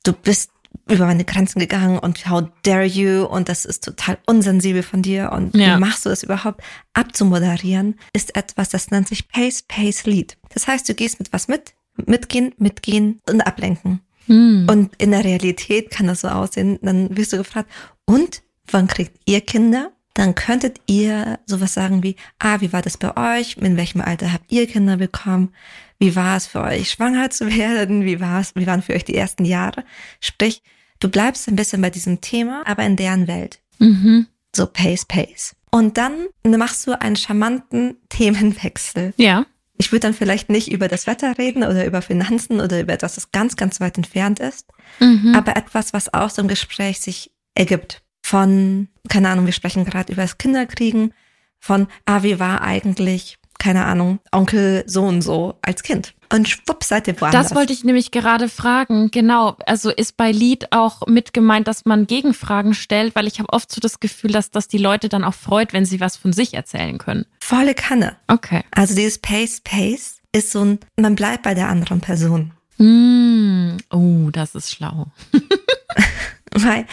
du 0.03 0.13
bist 0.13 0.51
über 0.89 1.05
meine 1.05 1.23
Grenzen 1.23 1.59
gegangen 1.59 1.99
und 1.99 2.29
how 2.29 2.43
dare 2.63 2.83
you 2.83 3.25
und 3.25 3.49
das 3.49 3.65
ist 3.65 3.83
total 3.83 4.17
unsensibel 4.25 4.83
von 4.83 5.01
dir 5.01 5.31
und 5.31 5.55
ja. 5.55 5.75
wie 5.75 5.79
machst 5.79 6.05
du 6.05 6.09
das 6.09 6.23
überhaupt 6.23 6.61
abzumoderieren, 6.93 7.95
ist 8.13 8.35
etwas, 8.35 8.69
das 8.69 8.91
nennt 8.91 9.07
sich 9.07 9.27
Pace, 9.29 9.63
Pace, 9.63 10.05
Lead. 10.05 10.37
Das 10.53 10.67
heißt, 10.67 10.87
du 10.89 10.93
gehst 10.93 11.19
mit 11.19 11.31
was 11.31 11.47
mit, 11.47 11.73
mitgehen, 12.05 12.53
mitgehen 12.57 13.21
und 13.29 13.41
ablenken. 13.41 14.01
Hm. 14.25 14.67
Und 14.69 14.95
in 14.97 15.11
der 15.11 15.23
Realität 15.23 15.89
kann 15.89 16.07
das 16.07 16.21
so 16.21 16.29
aussehen, 16.29 16.79
dann 16.81 17.15
wirst 17.15 17.33
du 17.33 17.37
gefragt, 17.37 17.69
und 18.05 18.41
wann 18.69 18.87
kriegt 18.87 19.19
ihr 19.25 19.41
Kinder? 19.41 19.91
Dann 20.13 20.35
könntet 20.35 20.79
ihr 20.85 21.39
sowas 21.45 21.73
sagen 21.73 22.03
wie, 22.03 22.15
ah, 22.37 22.61
wie 22.61 22.71
war 22.71 22.81
das 22.81 22.97
bei 22.97 23.39
euch? 23.39 23.57
In 23.57 23.77
welchem 23.77 24.01
Alter 24.01 24.31
habt 24.31 24.51
ihr 24.51 24.67
Kinder 24.67 24.97
bekommen? 24.97 25.53
Wie 25.99 26.15
war 26.15 26.37
es 26.37 26.45
für 26.45 26.61
euch, 26.61 26.91
schwanger 26.91 27.29
zu 27.29 27.47
werden? 27.55 28.05
Wie 28.05 28.19
war 28.19 28.41
es, 28.41 28.55
wie 28.55 28.67
waren 28.67 28.81
für 28.81 28.93
euch 28.93 29.05
die 29.05 29.15
ersten 29.15 29.45
Jahre? 29.45 29.83
Sprich, 30.19 30.61
du 30.99 31.09
bleibst 31.09 31.47
ein 31.47 31.55
bisschen 31.55 31.81
bei 31.81 31.89
diesem 31.89 32.21
Thema, 32.21 32.63
aber 32.65 32.83
in 32.83 32.95
deren 32.95 33.27
Welt. 33.27 33.59
Mhm. 33.79 34.27
So 34.55 34.67
pace, 34.67 35.05
pace. 35.05 35.55
Und 35.71 35.97
dann 35.97 36.27
machst 36.45 36.85
du 36.85 36.99
einen 36.99 37.15
charmanten 37.15 37.97
Themenwechsel. 38.09 39.13
Ja. 39.17 39.47
Ich 39.77 39.91
würde 39.91 40.01
dann 40.01 40.13
vielleicht 40.13 40.49
nicht 40.49 40.71
über 40.71 40.87
das 40.87 41.07
Wetter 41.07 41.35
reden 41.39 41.63
oder 41.63 41.85
über 41.85 42.03
Finanzen 42.03 42.61
oder 42.61 42.79
über 42.79 42.93
etwas, 42.93 43.15
das 43.15 43.31
ganz, 43.31 43.55
ganz 43.55 43.79
weit 43.79 43.97
entfernt 43.97 44.39
ist, 44.39 44.67
mhm. 44.99 45.33
aber 45.35 45.57
etwas, 45.57 45.93
was 45.93 46.13
aus 46.13 46.35
dem 46.35 46.47
Gespräch 46.47 46.99
sich 46.99 47.31
ergibt. 47.55 48.03
Von, 48.33 48.87
keine 49.09 49.29
Ahnung, 49.29 49.45
wir 49.45 49.53
sprechen 49.53 49.85
gerade 49.85 50.11
über 50.11 50.23
das 50.23 50.39
Kinderkriegen, 50.39 51.13
von, 51.59 51.85
ah, 52.07 52.23
wie 52.23 52.39
war 52.39 52.63
eigentlich 52.63 53.37
keine 53.59 53.85
Ahnung, 53.85 54.17
Onkel 54.31 54.83
so 54.87 55.03
und 55.03 55.21
so 55.21 55.59
als 55.61 55.83
Kind. 55.83 56.15
Und 56.33 56.49
schwupp, 56.49 56.83
seid 56.83 57.07
ihr 57.07 57.21
woanders. 57.21 57.49
Das 57.49 57.55
wollte 57.55 57.73
ich 57.73 57.83
nämlich 57.83 58.09
gerade 58.09 58.49
fragen. 58.49 59.11
Genau. 59.11 59.55
Also 59.67 59.91
ist 59.91 60.17
bei 60.17 60.31
Lied 60.31 60.71
auch 60.71 61.05
mit 61.05 61.35
gemeint, 61.35 61.67
dass 61.67 61.85
man 61.85 62.07
Gegenfragen 62.07 62.73
stellt, 62.73 63.13
weil 63.13 63.27
ich 63.27 63.37
habe 63.37 63.53
oft 63.53 63.71
so 63.71 63.79
das 63.79 63.99
Gefühl, 63.99 64.31
dass 64.31 64.49
das 64.49 64.67
die 64.67 64.79
Leute 64.79 65.09
dann 65.09 65.23
auch 65.23 65.35
freut, 65.35 65.71
wenn 65.71 65.85
sie 65.85 65.99
was 65.99 66.17
von 66.17 66.33
sich 66.33 66.55
erzählen 66.55 66.97
können. 66.97 67.27
Volle 67.39 67.75
Kanne. 67.75 68.15
Okay. 68.27 68.63
Also 68.71 68.95
dieses 68.95 69.19
Pace, 69.19 69.61
Pace 69.63 70.17
ist 70.31 70.49
so 70.49 70.65
ein, 70.65 70.79
man 70.97 71.13
bleibt 71.13 71.43
bei 71.43 71.53
der 71.53 71.69
anderen 71.69 72.01
Person. 72.01 72.51
Mm. 72.79 73.77
Oh, 73.91 74.31
das 74.31 74.55
ist 74.55 74.71
schlau. 74.71 75.11
weil 76.51 76.87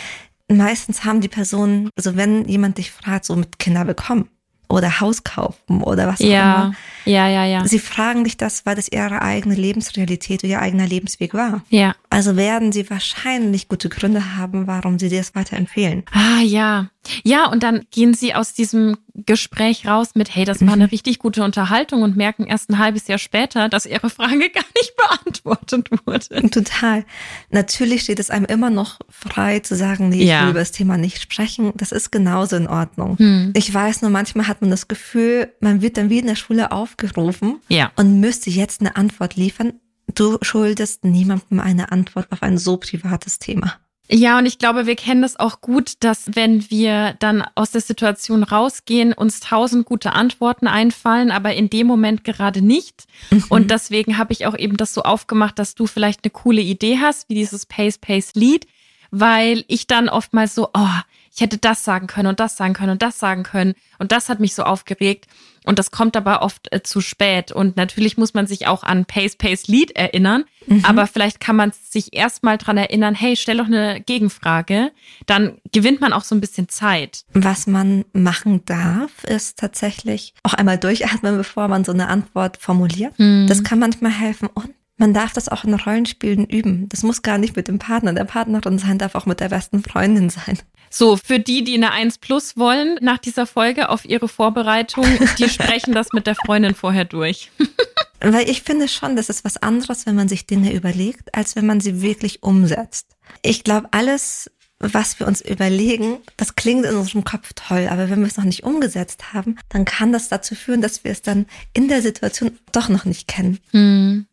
meistens 0.56 1.04
haben 1.04 1.20
die 1.20 1.28
Personen, 1.28 1.90
also 1.96 2.16
wenn 2.16 2.46
jemand 2.46 2.78
dich 2.78 2.90
fragt, 2.90 3.24
so 3.24 3.36
mit 3.36 3.58
Kinder 3.58 3.84
bekommen, 3.84 4.28
oder 4.70 5.00
Haus 5.00 5.24
kaufen 5.24 5.82
oder 5.82 6.06
was 6.06 6.20
auch 6.20 6.24
ja. 6.24 6.54
immer. 6.54 6.74
Ja, 7.04 7.28
ja, 7.28 7.44
ja. 7.44 7.66
Sie 7.66 7.78
fragen 7.78 8.24
dich 8.24 8.36
das, 8.36 8.64
weil 8.64 8.76
das 8.76 8.88
ihre 8.88 9.20
eigene 9.20 9.54
Lebensrealität 9.54 10.44
oder 10.44 10.50
ihr 10.50 10.62
eigener 10.62 10.86
Lebensweg 10.86 11.34
war. 11.34 11.62
Ja. 11.70 11.94
Also 12.12 12.36
werden 12.36 12.72
sie 12.72 12.90
wahrscheinlich 12.90 13.68
gute 13.68 13.88
Gründe 13.88 14.36
haben, 14.36 14.66
warum 14.66 14.98
sie 14.98 15.08
dir 15.08 15.18
das 15.18 15.36
weiterempfehlen. 15.36 16.02
Ah, 16.12 16.42
ja. 16.42 16.90
Ja, 17.22 17.46
und 17.46 17.62
dann 17.62 17.86
gehen 17.92 18.14
sie 18.14 18.34
aus 18.34 18.52
diesem 18.52 18.98
Gespräch 19.14 19.86
raus 19.86 20.10
mit, 20.14 20.34
hey, 20.34 20.44
das 20.44 20.60
war 20.60 20.72
eine 20.72 20.84
mhm. 20.84 20.90
richtig 20.90 21.20
gute 21.20 21.44
Unterhaltung 21.44 22.02
und 22.02 22.16
merken 22.16 22.46
erst 22.46 22.68
ein 22.68 22.78
halbes 22.78 23.06
Jahr 23.06 23.18
später, 23.18 23.68
dass 23.68 23.86
ihre 23.86 24.10
Frage 24.10 24.50
gar 24.50 24.64
nicht 24.76 24.94
beantwortet 24.96 25.88
wurde. 26.04 26.50
Total. 26.50 27.04
Natürlich 27.50 28.02
steht 28.02 28.18
es 28.18 28.30
einem 28.30 28.44
immer 28.44 28.70
noch 28.70 28.98
frei 29.08 29.60
zu 29.60 29.76
sagen, 29.76 30.08
nee, 30.08 30.22
ich 30.22 30.28
ja. 30.28 30.42
will 30.42 30.50
über 30.50 30.58
das 30.58 30.72
Thema 30.72 30.96
nicht 30.96 31.22
sprechen. 31.22 31.72
Das 31.76 31.92
ist 31.92 32.10
genauso 32.10 32.56
in 32.56 32.66
Ordnung. 32.66 33.18
Hm. 33.18 33.52
Ich 33.54 33.72
weiß 33.72 34.02
nur, 34.02 34.10
manchmal 34.10 34.48
hat 34.48 34.62
man 34.62 34.70
das 34.70 34.88
Gefühl, 34.88 35.52
man 35.60 35.80
wird 35.80 35.96
dann 35.96 36.10
wie 36.10 36.18
in 36.18 36.26
der 36.26 36.34
Schule 36.34 36.72
aufgerufen 36.72 37.60
ja. 37.68 37.92
und 37.94 38.18
müsste 38.18 38.50
jetzt 38.50 38.80
eine 38.80 38.96
Antwort 38.96 39.36
liefern, 39.36 39.74
du 40.14 40.38
schuldest 40.42 41.04
niemandem 41.04 41.60
eine 41.60 41.92
Antwort 41.92 42.30
auf 42.30 42.42
ein 42.42 42.58
so 42.58 42.76
privates 42.76 43.38
Thema. 43.38 43.74
Ja, 44.12 44.38
und 44.38 44.46
ich 44.46 44.58
glaube, 44.58 44.86
wir 44.86 44.96
kennen 44.96 45.22
das 45.22 45.38
auch 45.38 45.60
gut, 45.60 45.92
dass 46.00 46.34
wenn 46.34 46.68
wir 46.68 47.14
dann 47.20 47.44
aus 47.54 47.70
der 47.70 47.80
Situation 47.80 48.42
rausgehen, 48.42 49.12
uns 49.12 49.38
tausend 49.38 49.86
gute 49.86 50.12
Antworten 50.14 50.66
einfallen, 50.66 51.30
aber 51.30 51.54
in 51.54 51.70
dem 51.70 51.86
Moment 51.86 52.24
gerade 52.24 52.60
nicht. 52.60 53.04
Mhm. 53.30 53.44
Und 53.50 53.70
deswegen 53.70 54.18
habe 54.18 54.32
ich 54.32 54.46
auch 54.46 54.58
eben 54.58 54.76
das 54.76 54.94
so 54.94 55.02
aufgemacht, 55.02 55.60
dass 55.60 55.76
du 55.76 55.86
vielleicht 55.86 56.24
eine 56.24 56.32
coole 56.32 56.60
Idee 56.60 56.98
hast, 57.00 57.28
wie 57.28 57.34
dieses 57.34 57.66
Pace, 57.66 57.98
Pace 57.98 58.34
Lead, 58.34 58.66
weil 59.12 59.64
ich 59.68 59.86
dann 59.86 60.08
oftmals 60.08 60.56
so, 60.56 60.70
oh, 60.74 61.00
ich 61.32 61.40
hätte 61.40 61.58
das 61.58 61.84
sagen 61.84 62.06
können 62.06 62.28
und 62.28 62.40
das 62.40 62.56
sagen 62.56 62.74
können 62.74 62.92
und 62.92 63.02
das 63.02 63.18
sagen 63.18 63.44
können. 63.44 63.74
Und 63.98 64.12
das 64.12 64.28
hat 64.28 64.40
mich 64.40 64.54
so 64.54 64.64
aufgeregt. 64.64 65.26
Und 65.64 65.78
das 65.78 65.90
kommt 65.90 66.16
aber 66.16 66.42
oft 66.42 66.72
äh, 66.72 66.82
zu 66.82 67.00
spät. 67.00 67.52
Und 67.52 67.76
natürlich 67.76 68.16
muss 68.16 68.34
man 68.34 68.46
sich 68.46 68.66
auch 68.66 68.82
an 68.82 69.04
Pace, 69.04 69.36
Pace, 69.36 69.68
Lead 69.68 69.92
erinnern. 69.92 70.44
Mhm. 70.66 70.84
Aber 70.84 71.06
vielleicht 71.06 71.38
kann 71.38 71.54
man 71.54 71.72
sich 71.72 72.14
erstmal 72.14 72.56
dran 72.58 72.78
erinnern, 72.78 73.14
hey, 73.14 73.36
stell 73.36 73.58
doch 73.58 73.66
eine 73.66 74.00
Gegenfrage. 74.00 74.90
Dann 75.26 75.58
gewinnt 75.70 76.00
man 76.00 76.12
auch 76.12 76.24
so 76.24 76.34
ein 76.34 76.40
bisschen 76.40 76.68
Zeit. 76.68 77.24
Was 77.34 77.66
man 77.66 78.04
machen 78.12 78.64
darf, 78.64 79.24
ist 79.24 79.58
tatsächlich 79.58 80.34
auch 80.42 80.54
einmal 80.54 80.78
durchatmen, 80.78 81.36
bevor 81.36 81.68
man 81.68 81.84
so 81.84 81.92
eine 81.92 82.08
Antwort 82.08 82.56
formuliert. 82.56 83.18
Mhm. 83.18 83.46
Das 83.46 83.62
kann 83.62 83.78
manchmal 83.78 84.12
helfen. 84.12 84.48
Und 84.52 84.70
man 85.00 85.14
darf 85.14 85.32
das 85.32 85.48
auch 85.48 85.64
in 85.64 85.72
Rollenspielen 85.72 86.44
üben. 86.44 86.86
Das 86.90 87.02
muss 87.02 87.22
gar 87.22 87.38
nicht 87.38 87.56
mit 87.56 87.68
dem 87.68 87.78
Partner 87.78 88.12
der 88.12 88.24
Partnerin 88.24 88.78
sein, 88.78 88.98
darf 88.98 89.14
auch 89.14 89.24
mit 89.24 89.40
der 89.40 89.48
besten 89.48 89.82
Freundin 89.82 90.28
sein. 90.28 90.58
So, 90.92 91.16
für 91.16 91.38
die, 91.38 91.62
die 91.62 91.74
eine 91.74 91.92
1 91.92 92.18
Plus 92.18 92.56
wollen, 92.56 92.98
nach 93.00 93.18
dieser 93.18 93.46
Folge 93.46 93.88
auf 93.88 94.04
ihre 94.04 94.28
Vorbereitung, 94.28 95.06
die 95.38 95.48
sprechen 95.48 95.94
das 95.94 96.12
mit 96.12 96.26
der 96.26 96.34
Freundin 96.34 96.74
vorher 96.74 97.04
durch. 97.04 97.50
Weil 98.20 98.50
ich 98.50 98.62
finde 98.62 98.88
schon, 98.88 99.16
das 99.16 99.30
ist 99.30 99.44
was 99.44 99.56
anderes, 99.56 100.04
wenn 100.04 100.16
man 100.16 100.28
sich 100.28 100.46
Dinge 100.46 100.74
überlegt, 100.74 101.34
als 101.34 101.56
wenn 101.56 101.64
man 101.64 101.80
sie 101.80 102.02
wirklich 102.02 102.42
umsetzt. 102.42 103.06
Ich 103.40 103.64
glaube, 103.64 103.88
alles, 103.92 104.50
was 104.78 105.18
wir 105.18 105.26
uns 105.26 105.40
überlegen, 105.40 106.18
das 106.36 106.56
klingt 106.56 106.84
in 106.84 106.96
unserem 106.96 107.24
Kopf 107.24 107.52
toll, 107.54 107.88
aber 107.88 108.10
wenn 108.10 108.20
wir 108.20 108.26
es 108.26 108.36
noch 108.36 108.44
nicht 108.44 108.64
umgesetzt 108.64 109.32
haben, 109.32 109.56
dann 109.70 109.86
kann 109.86 110.12
das 110.12 110.28
dazu 110.28 110.54
führen, 110.54 110.82
dass 110.82 111.04
wir 111.04 111.12
es 111.12 111.22
dann 111.22 111.46
in 111.72 111.88
der 111.88 112.02
Situation 112.02 112.58
doch 112.72 112.88
noch 112.88 113.06
nicht 113.06 113.26
kennen. 113.28 113.58
Hm. 113.70 114.26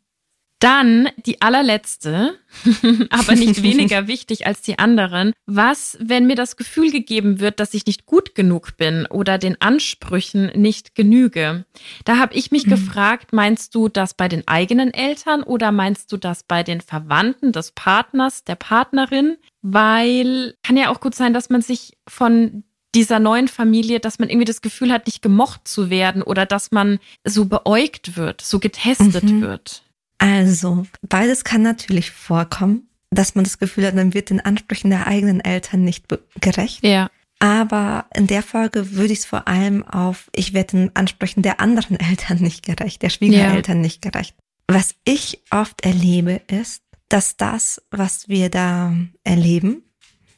Dann 0.59 1.07
die 1.17 1.41
allerletzte, 1.41 2.35
aber 3.11 3.35
nicht 3.35 3.61
weniger 3.61 4.07
wichtig 4.07 4.47
als 4.47 4.61
die 4.61 4.79
anderen. 4.79 5.33
Was, 5.45 5.97
wenn 5.99 6.25
mir 6.25 6.35
das 6.35 6.57
Gefühl 6.57 6.91
gegeben 6.91 7.39
wird, 7.39 7.59
dass 7.59 7.75
ich 7.75 7.85
nicht 7.85 8.07
gut 8.07 8.33
genug 8.33 8.75
bin 8.75 9.05
oder 9.05 9.37
den 9.37 9.61
Ansprüchen 9.61 10.47
nicht 10.55 10.95
genüge? 10.95 11.65
Da 12.05 12.17
habe 12.17 12.33
ich 12.33 12.49
mich 12.51 12.65
mhm. 12.65 12.71
gefragt, 12.71 13.33
meinst 13.33 13.75
du 13.75 13.87
das 13.87 14.15
bei 14.15 14.27
den 14.27 14.47
eigenen 14.47 14.91
Eltern 14.93 15.43
oder 15.43 15.71
meinst 15.71 16.11
du 16.11 16.17
das 16.17 16.43
bei 16.43 16.63
den 16.63 16.81
Verwandten 16.81 17.51
des 17.51 17.71
Partners, 17.73 18.43
der 18.43 18.55
Partnerin? 18.55 19.37
Weil 19.61 20.55
kann 20.63 20.77
ja 20.77 20.89
auch 20.89 21.01
gut 21.01 21.13
sein, 21.13 21.33
dass 21.33 21.51
man 21.51 21.61
sich 21.61 21.97
von 22.07 22.63
dieser 22.95 23.19
neuen 23.19 23.47
Familie, 23.47 23.99
dass 23.99 24.17
man 24.17 24.29
irgendwie 24.29 24.45
das 24.45 24.61
Gefühl 24.61 24.91
hat, 24.91 25.05
nicht 25.05 25.21
gemocht 25.21 25.67
zu 25.67 25.91
werden 25.91 26.23
oder 26.23 26.47
dass 26.47 26.71
man 26.71 26.97
so 27.23 27.45
beäugt 27.45 28.17
wird, 28.17 28.41
so 28.41 28.59
getestet 28.59 29.23
mhm. 29.23 29.41
wird. 29.41 29.83
Also, 30.17 30.85
beides 31.01 31.43
kann 31.43 31.61
natürlich 31.61 32.11
vorkommen, 32.11 32.89
dass 33.11 33.35
man 33.35 33.43
das 33.43 33.59
Gefühl 33.59 33.85
hat, 33.85 33.95
man 33.95 34.13
wird 34.13 34.29
den 34.29 34.39
Ansprüchen 34.39 34.89
der 34.89 35.07
eigenen 35.07 35.39
Eltern 35.39 35.83
nicht 35.83 36.05
gerecht. 36.41 36.83
Ja. 36.83 37.09
Aber 37.39 38.05
in 38.15 38.27
der 38.27 38.41
Folge 38.41 38.93
würde 38.93 39.13
ich 39.13 39.19
es 39.19 39.25
vor 39.25 39.47
allem 39.47 39.83
auf, 39.83 40.29
ich 40.33 40.53
werde 40.53 40.77
den 40.77 40.95
Ansprüchen 40.95 41.43
der 41.43 41.59
anderen 41.59 41.99
Eltern 41.99 42.39
nicht 42.39 42.65
gerecht, 42.65 43.01
der 43.01 43.09
Schwiegereltern 43.09 43.77
ja. 43.77 43.81
nicht 43.81 44.01
gerecht. 44.01 44.35
Was 44.67 44.95
ich 45.05 45.43
oft 45.51 45.85
erlebe, 45.85 46.41
ist, 46.47 46.83
dass 47.09 47.37
das, 47.37 47.81
was 47.89 48.27
wir 48.27 48.49
da 48.49 48.93
erleben, 49.23 49.83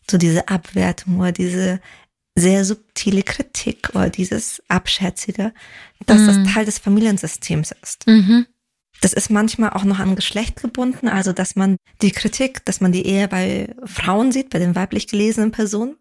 so 0.09 0.17
diese 0.17 0.47
Abwertung 0.49 1.19
oder 1.19 1.31
diese 1.31 1.79
sehr 2.35 2.63
subtile 2.63 3.23
Kritik 3.23 3.89
oder 3.95 4.09
dieses 4.09 4.61
Abschätzige, 4.67 5.53
dass 6.05 6.21
mhm. 6.21 6.27
das 6.27 6.53
Teil 6.53 6.65
des 6.65 6.79
Familiensystems 6.79 7.73
ist. 7.81 8.07
Mhm. 8.07 8.45
Das 9.01 9.13
ist 9.13 9.29
manchmal 9.29 9.71
auch 9.71 9.85
noch 9.85 9.99
an 9.99 10.15
Geschlecht 10.15 10.61
gebunden, 10.61 11.07
also 11.07 11.31
dass 11.31 11.55
man 11.55 11.77
die 12.01 12.11
Kritik, 12.11 12.65
dass 12.65 12.81
man 12.81 12.91
die 12.91 13.05
eher 13.05 13.27
bei 13.27 13.73
Frauen 13.85 14.31
sieht, 14.31 14.49
bei 14.49 14.59
den 14.59 14.75
weiblich 14.75 15.07
gelesenen 15.07 15.51
Personen, 15.51 15.95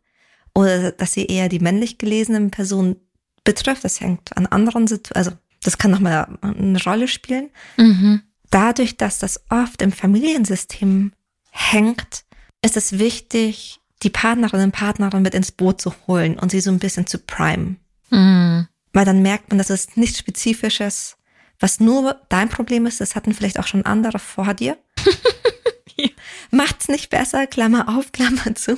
oder 0.54 0.90
dass 0.90 1.12
sie 1.12 1.26
eher 1.26 1.48
die 1.48 1.60
männlich 1.60 1.98
gelesenen 1.98 2.50
Personen 2.50 2.96
betrifft. 3.44 3.84
Das 3.84 4.00
hängt 4.00 4.36
an 4.36 4.46
anderen 4.46 4.86
Situationen, 4.86 5.28
also 5.28 5.38
das 5.62 5.78
kann 5.78 5.90
nochmal 5.90 6.38
eine 6.42 6.82
Rolle 6.82 7.08
spielen. 7.08 7.50
Mhm. 7.76 8.22
Dadurch, 8.50 8.96
dass 8.96 9.18
das 9.18 9.42
oft 9.50 9.82
im 9.82 9.92
Familiensystem 9.92 11.12
hängt, 11.50 12.24
ist 12.62 12.76
es 12.76 12.98
wichtig, 12.98 13.80
die 14.02 14.10
Partnerin 14.10 14.62
und 14.62 14.72
Partnerin 14.72 15.22
mit 15.22 15.34
ins 15.34 15.52
Boot 15.52 15.80
zu 15.80 15.92
holen 16.06 16.38
und 16.38 16.50
sie 16.50 16.60
so 16.60 16.70
ein 16.70 16.78
bisschen 16.78 17.06
zu 17.06 17.18
primen. 17.18 17.78
Mhm. 18.10 18.68
Weil 18.92 19.04
dann 19.04 19.22
merkt 19.22 19.50
man, 19.50 19.58
dass 19.58 19.70
es 19.70 19.96
nichts 19.96 20.18
Spezifisches 20.18 21.17
was 21.58 21.80
nur 21.80 22.20
dein 22.28 22.48
Problem 22.48 22.86
ist, 22.86 23.00
das 23.00 23.14
hatten 23.16 23.34
vielleicht 23.34 23.58
auch 23.58 23.66
schon 23.66 23.84
andere 23.84 24.18
vor 24.18 24.54
dir. 24.54 24.78
ja. 25.96 26.08
Macht's 26.50 26.88
nicht 26.88 27.10
besser, 27.10 27.46
Klammer 27.46 27.88
auf, 27.96 28.12
Klammer 28.12 28.54
zu. 28.54 28.76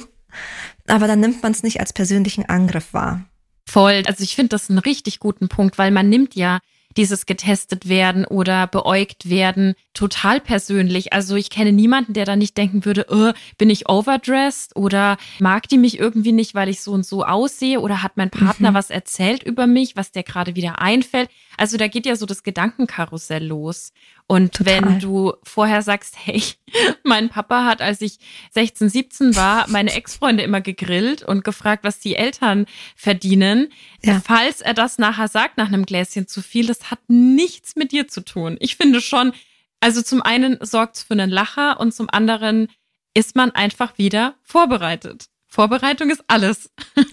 Aber 0.86 1.06
dann 1.06 1.20
nimmt 1.20 1.42
man 1.42 1.52
es 1.52 1.62
nicht 1.62 1.80
als 1.80 1.92
persönlichen 1.92 2.48
Angriff 2.48 2.92
wahr. 2.92 3.24
Voll. 3.66 4.02
Also 4.06 4.24
ich 4.24 4.34
finde 4.34 4.50
das 4.50 4.70
einen 4.70 4.78
richtig 4.78 5.20
guten 5.20 5.48
Punkt, 5.48 5.78
weil 5.78 5.90
man 5.90 6.08
nimmt 6.08 6.34
ja 6.34 6.58
dieses 6.96 7.26
getestet 7.26 7.88
werden 7.88 8.24
oder 8.24 8.66
beäugt 8.66 9.30
werden 9.30 9.74
total 9.94 10.40
persönlich. 10.40 11.12
Also 11.12 11.36
ich 11.36 11.50
kenne 11.50 11.72
niemanden, 11.72 12.14
der 12.14 12.24
da 12.24 12.34
nicht 12.34 12.56
denken 12.56 12.84
würde, 12.84 13.06
oh, 13.10 13.32
bin 13.58 13.70
ich 13.70 13.88
overdressed 13.88 14.74
oder 14.74 15.16
mag 15.38 15.68
die 15.68 15.78
mich 15.78 15.98
irgendwie 15.98 16.32
nicht, 16.32 16.54
weil 16.54 16.68
ich 16.68 16.80
so 16.80 16.92
und 16.92 17.06
so 17.06 17.24
aussehe 17.24 17.80
oder 17.80 18.02
hat 18.02 18.16
mein 18.16 18.30
Partner 18.30 18.72
mhm. 18.72 18.74
was 18.74 18.90
erzählt 18.90 19.42
über 19.42 19.66
mich, 19.66 19.94
was 19.94 20.10
der 20.10 20.24
gerade 20.24 20.56
wieder 20.56 20.80
einfällt. 20.80 21.30
Also 21.60 21.76
da 21.76 21.88
geht 21.88 22.06
ja 22.06 22.16
so 22.16 22.24
das 22.24 22.42
Gedankenkarussell 22.42 23.46
los. 23.46 23.92
Und 24.26 24.54
Total. 24.54 24.82
wenn 24.82 24.98
du 24.98 25.34
vorher 25.42 25.82
sagst, 25.82 26.16
hey, 26.24 26.42
mein 27.04 27.28
Papa 27.28 27.66
hat, 27.66 27.82
als 27.82 28.00
ich 28.00 28.18
16, 28.52 28.88
17 28.88 29.36
war, 29.36 29.68
meine 29.68 29.92
Ex-Freunde 29.92 30.42
immer 30.42 30.62
gegrillt 30.62 31.22
und 31.22 31.44
gefragt, 31.44 31.84
was 31.84 31.98
die 31.98 32.16
Eltern 32.16 32.64
verdienen. 32.96 33.68
Ja. 34.02 34.22
Falls 34.24 34.62
er 34.62 34.72
das 34.72 34.96
nachher 34.96 35.28
sagt, 35.28 35.58
nach 35.58 35.68
einem 35.68 35.84
Gläschen 35.84 36.26
zu 36.26 36.40
viel, 36.40 36.66
das 36.66 36.90
hat 36.90 37.00
nichts 37.08 37.76
mit 37.76 37.92
dir 37.92 38.08
zu 38.08 38.24
tun. 38.24 38.56
Ich 38.58 38.76
finde 38.76 39.02
schon, 39.02 39.34
also 39.80 40.00
zum 40.00 40.22
einen 40.22 40.56
sorgt 40.62 40.96
es 40.96 41.02
für 41.02 41.12
einen 41.12 41.28
Lacher 41.28 41.78
und 41.78 41.92
zum 41.92 42.08
anderen 42.08 42.68
ist 43.12 43.36
man 43.36 43.50
einfach 43.50 43.98
wieder 43.98 44.34
vorbereitet. 44.42 45.26
Vorbereitung 45.46 46.08
ist 46.08 46.24
alles. 46.26 46.70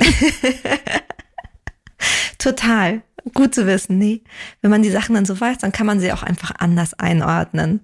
Total 2.38 3.04
gut 3.34 3.56
zu 3.56 3.66
wissen. 3.66 3.98
Nee, 3.98 4.22
wenn 4.62 4.72
man 4.72 4.84
die 4.84 4.92
Sachen 4.92 5.16
dann 5.16 5.26
so 5.26 5.40
weiß, 5.40 5.60
dann 5.60 5.72
kann 5.72 5.88
man 5.88 6.00
sie 6.00 6.12
auch 6.12 6.24
einfach 6.24 6.52
anders 6.58 6.94
einordnen. 6.94 7.82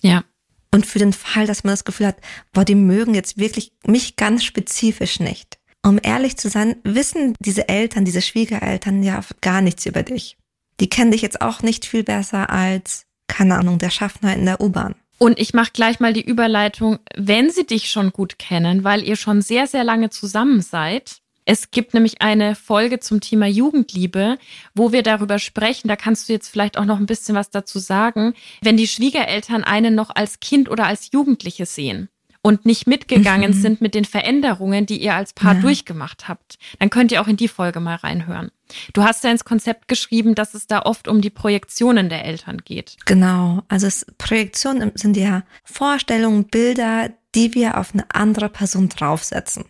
Ja. 0.00 0.24
Und 0.72 0.86
für 0.86 0.98
den 0.98 1.12
Fall, 1.12 1.46
dass 1.46 1.64
man 1.64 1.72
das 1.72 1.84
Gefühl 1.84 2.06
hat, 2.06 2.18
boah, 2.52 2.64
die 2.64 2.74
mögen 2.74 3.14
jetzt 3.14 3.38
wirklich 3.38 3.72
mich 3.86 4.16
ganz 4.16 4.44
spezifisch 4.44 5.20
nicht. 5.20 5.58
Um 5.82 6.00
ehrlich 6.02 6.36
zu 6.36 6.48
sein, 6.48 6.76
wissen 6.82 7.34
diese 7.38 7.68
Eltern, 7.68 8.04
diese 8.04 8.20
Schwiegereltern 8.20 9.02
ja 9.02 9.20
gar 9.40 9.60
nichts 9.60 9.86
über 9.86 10.02
dich. 10.02 10.36
Die 10.80 10.90
kennen 10.90 11.12
dich 11.12 11.22
jetzt 11.22 11.40
auch 11.40 11.62
nicht 11.62 11.86
viel 11.86 12.02
besser 12.02 12.50
als, 12.50 13.06
keine 13.28 13.56
Ahnung, 13.56 13.78
der 13.78 13.90
Schaffner 13.90 14.34
in 14.34 14.44
der 14.44 14.60
U-Bahn. 14.60 14.94
Und 15.18 15.38
ich 15.38 15.54
mache 15.54 15.70
gleich 15.72 16.00
mal 16.00 16.12
die 16.12 16.24
Überleitung, 16.24 16.98
wenn 17.16 17.50
sie 17.50 17.64
dich 17.64 17.90
schon 17.90 18.10
gut 18.10 18.38
kennen, 18.38 18.84
weil 18.84 19.02
ihr 19.02 19.16
schon 19.16 19.40
sehr, 19.40 19.66
sehr 19.66 19.84
lange 19.84 20.10
zusammen 20.10 20.60
seid, 20.60 21.22
es 21.46 21.70
gibt 21.70 21.94
nämlich 21.94 22.20
eine 22.20 22.56
Folge 22.56 22.98
zum 22.98 23.20
Thema 23.20 23.46
Jugendliebe, 23.46 24.36
wo 24.74 24.90
wir 24.90 25.04
darüber 25.04 25.38
sprechen. 25.38 25.86
Da 25.86 25.94
kannst 25.94 26.28
du 26.28 26.32
jetzt 26.32 26.48
vielleicht 26.48 26.76
auch 26.76 26.84
noch 26.84 26.98
ein 26.98 27.06
bisschen 27.06 27.36
was 27.36 27.50
dazu 27.50 27.78
sagen, 27.78 28.34
wenn 28.62 28.76
die 28.76 28.88
Schwiegereltern 28.88 29.62
einen 29.62 29.94
noch 29.94 30.10
als 30.14 30.40
Kind 30.40 30.68
oder 30.68 30.86
als 30.86 31.12
Jugendliche 31.12 31.64
sehen 31.64 32.08
und 32.42 32.66
nicht 32.66 32.88
mitgegangen 32.88 33.52
mhm. 33.52 33.60
sind 33.60 33.80
mit 33.80 33.94
den 33.94 34.04
Veränderungen, 34.04 34.86
die 34.86 35.00
ihr 35.00 35.14
als 35.14 35.32
Paar 35.32 35.54
ja. 35.54 35.60
durchgemacht 35.60 36.26
habt. 36.26 36.58
Dann 36.80 36.90
könnt 36.90 37.12
ihr 37.12 37.22
auch 37.22 37.28
in 37.28 37.36
die 37.36 37.48
Folge 37.48 37.78
mal 37.78 37.94
reinhören. 37.94 38.50
Du 38.92 39.04
hast 39.04 39.22
ja 39.22 39.30
ins 39.30 39.44
Konzept 39.44 39.86
geschrieben, 39.86 40.34
dass 40.34 40.54
es 40.54 40.66
da 40.66 40.82
oft 40.82 41.06
um 41.06 41.20
die 41.20 41.30
Projektionen 41.30 42.08
der 42.08 42.24
Eltern 42.24 42.58
geht. 42.64 42.96
Genau. 43.04 43.62
Also 43.68 43.86
es, 43.86 44.04
Projektionen 44.18 44.90
sind 44.96 45.16
ja 45.16 45.44
Vorstellungen, 45.62 46.44
Bilder, 46.44 47.10
die 47.36 47.54
wir 47.54 47.78
auf 47.78 47.94
eine 47.94 48.04
andere 48.12 48.48
Person 48.48 48.88
draufsetzen. 48.88 49.66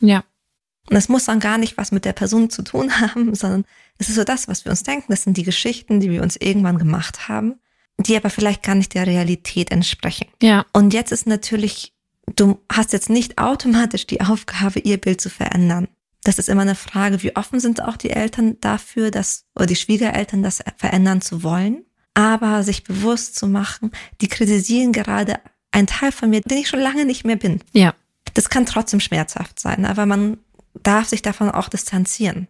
Ja. 0.00 0.22
Und 0.88 0.94
das 0.94 1.08
muss 1.08 1.26
dann 1.26 1.40
gar 1.40 1.58
nicht 1.58 1.76
was 1.76 1.92
mit 1.92 2.04
der 2.04 2.12
Person 2.12 2.50
zu 2.50 2.62
tun 2.62 3.00
haben, 3.00 3.34
sondern 3.34 3.64
es 3.98 4.08
ist 4.08 4.16
so 4.16 4.24
das, 4.24 4.48
was 4.48 4.64
wir 4.64 4.70
uns 4.70 4.82
denken. 4.82 5.06
Das 5.08 5.22
sind 5.22 5.36
die 5.36 5.42
Geschichten, 5.42 6.00
die 6.00 6.10
wir 6.10 6.22
uns 6.22 6.36
irgendwann 6.36 6.78
gemacht 6.78 7.28
haben, 7.28 7.60
die 7.98 8.16
aber 8.16 8.30
vielleicht 8.30 8.62
gar 8.62 8.74
nicht 8.74 8.94
der 8.94 9.06
Realität 9.06 9.70
entsprechen. 9.70 10.28
Ja. 10.42 10.64
Und 10.72 10.94
jetzt 10.94 11.12
ist 11.12 11.26
natürlich, 11.26 11.94
du 12.34 12.60
hast 12.72 12.92
jetzt 12.92 13.10
nicht 13.10 13.38
automatisch 13.38 14.06
die 14.06 14.20
Aufgabe, 14.22 14.80
ihr 14.80 14.98
Bild 14.98 15.20
zu 15.20 15.28
verändern. 15.30 15.88
Das 16.24 16.38
ist 16.38 16.48
immer 16.48 16.62
eine 16.62 16.74
Frage, 16.74 17.22
wie 17.22 17.36
offen 17.36 17.60
sind 17.60 17.82
auch 17.82 17.96
die 17.96 18.10
Eltern 18.10 18.58
dafür, 18.60 19.10
dass, 19.10 19.46
oder 19.54 19.66
die 19.66 19.76
Schwiegereltern 19.76 20.42
das 20.42 20.62
verändern 20.76 21.20
zu 21.20 21.42
wollen. 21.42 21.84
aber 22.14 22.62
sich 22.64 22.84
bewusst 22.84 23.36
zu 23.36 23.46
machen, 23.46 23.92
die 24.20 24.28
kritisieren 24.28 24.92
gerade 24.92 25.38
einen 25.70 25.86
Teil 25.86 26.12
von 26.12 26.30
mir, 26.30 26.40
den 26.40 26.58
ich 26.58 26.68
schon 26.68 26.80
lange 26.80 27.04
nicht 27.04 27.24
mehr 27.24 27.36
bin. 27.36 27.60
Ja. 27.72 27.94
Das 28.34 28.50
kann 28.50 28.66
trotzdem 28.66 29.00
schmerzhaft 29.00 29.58
sein, 29.60 29.84
aber 29.84 30.06
man 30.06 30.38
darf 30.74 31.08
sich 31.08 31.22
davon 31.22 31.50
auch 31.50 31.68
distanzieren. 31.68 32.48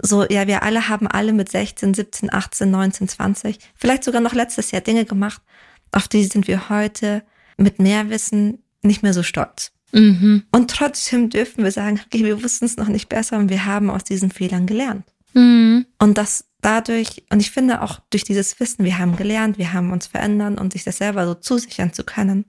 So, 0.00 0.24
ja, 0.28 0.46
wir 0.46 0.62
alle 0.62 0.88
haben 0.88 1.08
alle 1.08 1.32
mit 1.32 1.50
16, 1.50 1.94
17, 1.94 2.32
18, 2.32 2.70
19, 2.70 3.08
20, 3.08 3.58
vielleicht 3.74 4.04
sogar 4.04 4.20
noch 4.20 4.34
letztes 4.34 4.70
Jahr 4.70 4.80
Dinge 4.80 5.04
gemacht, 5.04 5.42
auf 5.90 6.06
die 6.06 6.24
sind 6.24 6.46
wir 6.46 6.68
heute 6.68 7.24
mit 7.56 7.80
mehr 7.80 8.08
Wissen 8.10 8.62
nicht 8.82 9.02
mehr 9.02 9.14
so 9.14 9.22
stolz. 9.22 9.72
Mhm. 9.92 10.44
Und 10.52 10.70
trotzdem 10.70 11.30
dürfen 11.30 11.64
wir 11.64 11.72
sagen, 11.72 12.00
okay, 12.04 12.24
wir 12.24 12.42
wussten 12.42 12.66
es 12.66 12.76
noch 12.76 12.88
nicht 12.88 13.08
besser 13.08 13.38
und 13.38 13.48
wir 13.48 13.64
haben 13.64 13.90
aus 13.90 14.04
diesen 14.04 14.30
Fehlern 14.30 14.66
gelernt. 14.66 15.04
Mhm. 15.34 15.86
Und 15.98 16.18
das 16.18 16.44
dadurch, 16.60 17.24
und 17.30 17.40
ich 17.40 17.50
finde 17.50 17.82
auch 17.82 18.00
durch 18.10 18.24
dieses 18.24 18.58
Wissen, 18.60 18.84
wir 18.84 18.98
haben 18.98 19.16
gelernt, 19.16 19.58
wir 19.58 19.72
haben 19.72 19.92
uns 19.92 20.06
verändern 20.06 20.58
und 20.58 20.72
sich 20.72 20.84
das 20.84 20.98
selber 20.98 21.26
so 21.26 21.34
zusichern 21.34 21.92
zu 21.92 22.04
können, 22.04 22.44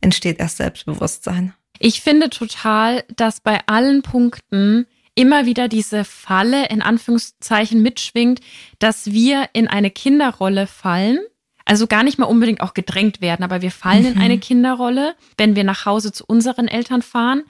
entsteht 0.00 0.38
erst 0.38 0.58
Selbstbewusstsein. 0.58 1.54
Ich 1.78 2.00
finde 2.00 2.30
total, 2.30 3.04
dass 3.14 3.40
bei 3.40 3.60
allen 3.66 4.02
Punkten 4.02 4.86
immer 5.14 5.46
wieder 5.46 5.68
diese 5.68 6.04
Falle 6.04 6.68
in 6.68 6.80
Anführungszeichen 6.80 7.82
mitschwingt, 7.82 8.40
dass 8.78 9.06
wir 9.06 9.48
in 9.52 9.66
eine 9.66 9.90
Kinderrolle 9.90 10.66
fallen. 10.66 11.18
Also 11.64 11.86
gar 11.86 12.02
nicht 12.02 12.18
mal 12.18 12.26
unbedingt 12.26 12.60
auch 12.60 12.72
gedrängt 12.72 13.20
werden, 13.20 13.42
aber 13.42 13.60
wir 13.60 13.72
fallen 13.72 14.04
mhm. 14.04 14.12
in 14.12 14.18
eine 14.18 14.38
Kinderrolle, 14.38 15.16
wenn 15.36 15.56
wir 15.56 15.64
nach 15.64 15.84
Hause 15.84 16.12
zu 16.12 16.24
unseren 16.26 16.68
Eltern 16.68 17.02
fahren. 17.02 17.42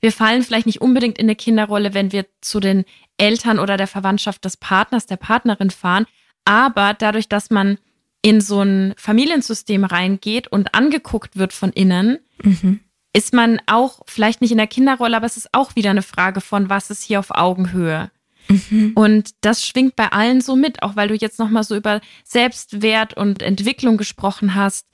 Wir 0.00 0.12
fallen 0.12 0.42
vielleicht 0.42 0.66
nicht 0.66 0.80
unbedingt 0.80 1.18
in 1.18 1.26
eine 1.26 1.34
Kinderrolle, 1.34 1.92
wenn 1.92 2.12
wir 2.12 2.24
zu 2.40 2.60
den 2.60 2.84
Eltern 3.16 3.58
oder 3.58 3.76
der 3.76 3.88
Verwandtschaft 3.88 4.44
des 4.44 4.56
Partners, 4.56 5.06
der 5.06 5.16
Partnerin 5.16 5.70
fahren. 5.70 6.06
Aber 6.44 6.94
dadurch, 6.94 7.28
dass 7.28 7.50
man 7.50 7.78
in 8.22 8.40
so 8.40 8.62
ein 8.62 8.94
Familiensystem 8.96 9.84
reingeht 9.84 10.46
und 10.48 10.74
angeguckt 10.74 11.36
wird 11.36 11.52
von 11.52 11.72
innen, 11.72 12.20
mhm 12.42 12.80
ist 13.12 13.32
man 13.32 13.60
auch 13.66 14.00
vielleicht 14.06 14.40
nicht 14.40 14.50
in 14.50 14.58
der 14.58 14.66
Kinderrolle, 14.66 15.16
aber 15.16 15.26
es 15.26 15.36
ist 15.36 15.48
auch 15.52 15.76
wieder 15.76 15.90
eine 15.90 16.02
Frage 16.02 16.40
von, 16.40 16.68
was 16.68 16.90
ist 16.90 17.02
hier 17.02 17.18
auf 17.18 17.30
Augenhöhe. 17.30 18.10
Mhm. 18.48 18.92
Und 18.94 19.30
das 19.42 19.66
schwingt 19.66 19.96
bei 19.96 20.10
allen 20.12 20.40
so 20.40 20.56
mit, 20.56 20.82
auch 20.82 20.96
weil 20.96 21.08
du 21.08 21.14
jetzt 21.14 21.38
nochmal 21.38 21.64
so 21.64 21.76
über 21.76 22.00
Selbstwert 22.24 23.14
und 23.14 23.42
Entwicklung 23.42 23.96
gesprochen 23.96 24.54
hast. 24.54 24.86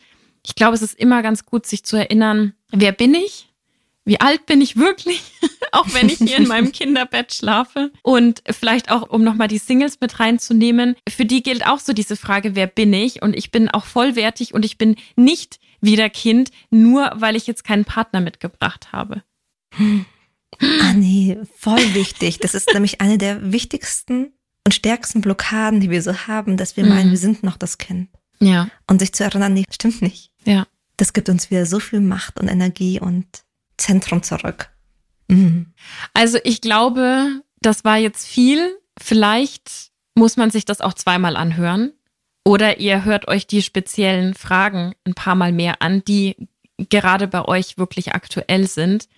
Ich 0.46 0.54
glaube, 0.54 0.74
es 0.74 0.82
ist 0.82 0.98
immer 0.98 1.22
ganz 1.22 1.46
gut, 1.46 1.66
sich 1.66 1.84
zu 1.84 1.96
erinnern, 1.96 2.54
wer 2.70 2.92
bin 2.92 3.14
ich? 3.14 3.53
Wie 4.04 4.20
alt 4.20 4.46
bin 4.46 4.60
ich 4.60 4.76
wirklich? 4.76 5.22
auch 5.74 5.92
wenn 5.92 6.08
ich 6.08 6.18
hier 6.18 6.36
in 6.36 6.46
meinem 6.46 6.72
Kinderbett 6.72 7.34
schlafe. 7.34 7.90
Und 8.02 8.42
vielleicht 8.50 8.90
auch, 8.90 9.10
um 9.10 9.24
nochmal 9.24 9.48
die 9.48 9.58
Singles 9.58 10.00
mit 10.00 10.20
reinzunehmen, 10.20 10.96
für 11.08 11.24
die 11.24 11.42
gilt 11.42 11.66
auch 11.66 11.78
so 11.78 11.92
diese 11.92 12.16
Frage, 12.16 12.54
wer 12.54 12.66
bin 12.66 12.92
ich? 12.92 13.22
Und 13.22 13.34
ich 13.34 13.50
bin 13.50 13.68
auch 13.68 13.84
vollwertig 13.84 14.54
und 14.54 14.64
ich 14.64 14.78
bin 14.78 14.96
nicht 15.16 15.58
wieder 15.80 16.08
Kind, 16.08 16.50
nur 16.70 17.12
weil 17.16 17.36
ich 17.36 17.46
jetzt 17.46 17.64
keinen 17.64 17.84
Partner 17.84 18.20
mitgebracht 18.20 18.92
habe. 18.92 19.22
Ah 20.60 20.92
nee, 20.94 21.36
voll 21.58 21.94
wichtig. 21.94 22.38
Das 22.38 22.54
ist 22.54 22.72
nämlich 22.72 23.00
eine 23.00 23.18
der 23.18 23.52
wichtigsten 23.52 24.32
und 24.64 24.72
stärksten 24.72 25.20
Blockaden, 25.20 25.80
die 25.80 25.90
wir 25.90 26.02
so 26.02 26.26
haben, 26.26 26.56
dass 26.56 26.76
wir 26.76 26.86
meinen, 26.86 27.08
mhm. 27.08 27.10
wir 27.10 27.18
sind 27.18 27.42
noch 27.42 27.56
das 27.56 27.78
Kind. 27.78 28.08
Ja. 28.40 28.68
Und 28.86 29.00
sich 29.00 29.12
zu 29.12 29.24
erinnern, 29.24 29.52
nee, 29.52 29.64
stimmt 29.70 30.00
nicht. 30.00 30.30
Ja. 30.44 30.66
Das 30.96 31.12
gibt 31.12 31.28
uns 31.28 31.50
wieder 31.50 31.66
so 31.66 31.80
viel 31.80 32.00
Macht 32.00 32.38
und 32.38 32.48
Energie 32.48 33.00
und 33.00 33.43
Zentrum 33.76 34.22
zurück. 34.22 34.70
Mhm. 35.28 35.72
Also 36.12 36.38
ich 36.44 36.60
glaube, 36.60 37.42
das 37.60 37.84
war 37.84 37.96
jetzt 37.96 38.26
viel. 38.26 38.76
Vielleicht 39.00 39.90
muss 40.14 40.36
man 40.36 40.50
sich 40.50 40.64
das 40.64 40.80
auch 40.80 40.94
zweimal 40.94 41.36
anhören. 41.36 41.92
Oder 42.44 42.78
ihr 42.78 43.04
hört 43.04 43.26
euch 43.28 43.46
die 43.46 43.62
speziellen 43.62 44.34
Fragen 44.34 44.94
ein 45.04 45.14
paar 45.14 45.34
Mal 45.34 45.52
mehr 45.52 45.80
an, 45.80 46.04
die 46.04 46.36
gerade 46.90 47.26
bei 47.26 47.44
euch 47.46 47.78
wirklich 47.78 48.14
aktuell 48.14 48.66
sind. 48.66 49.08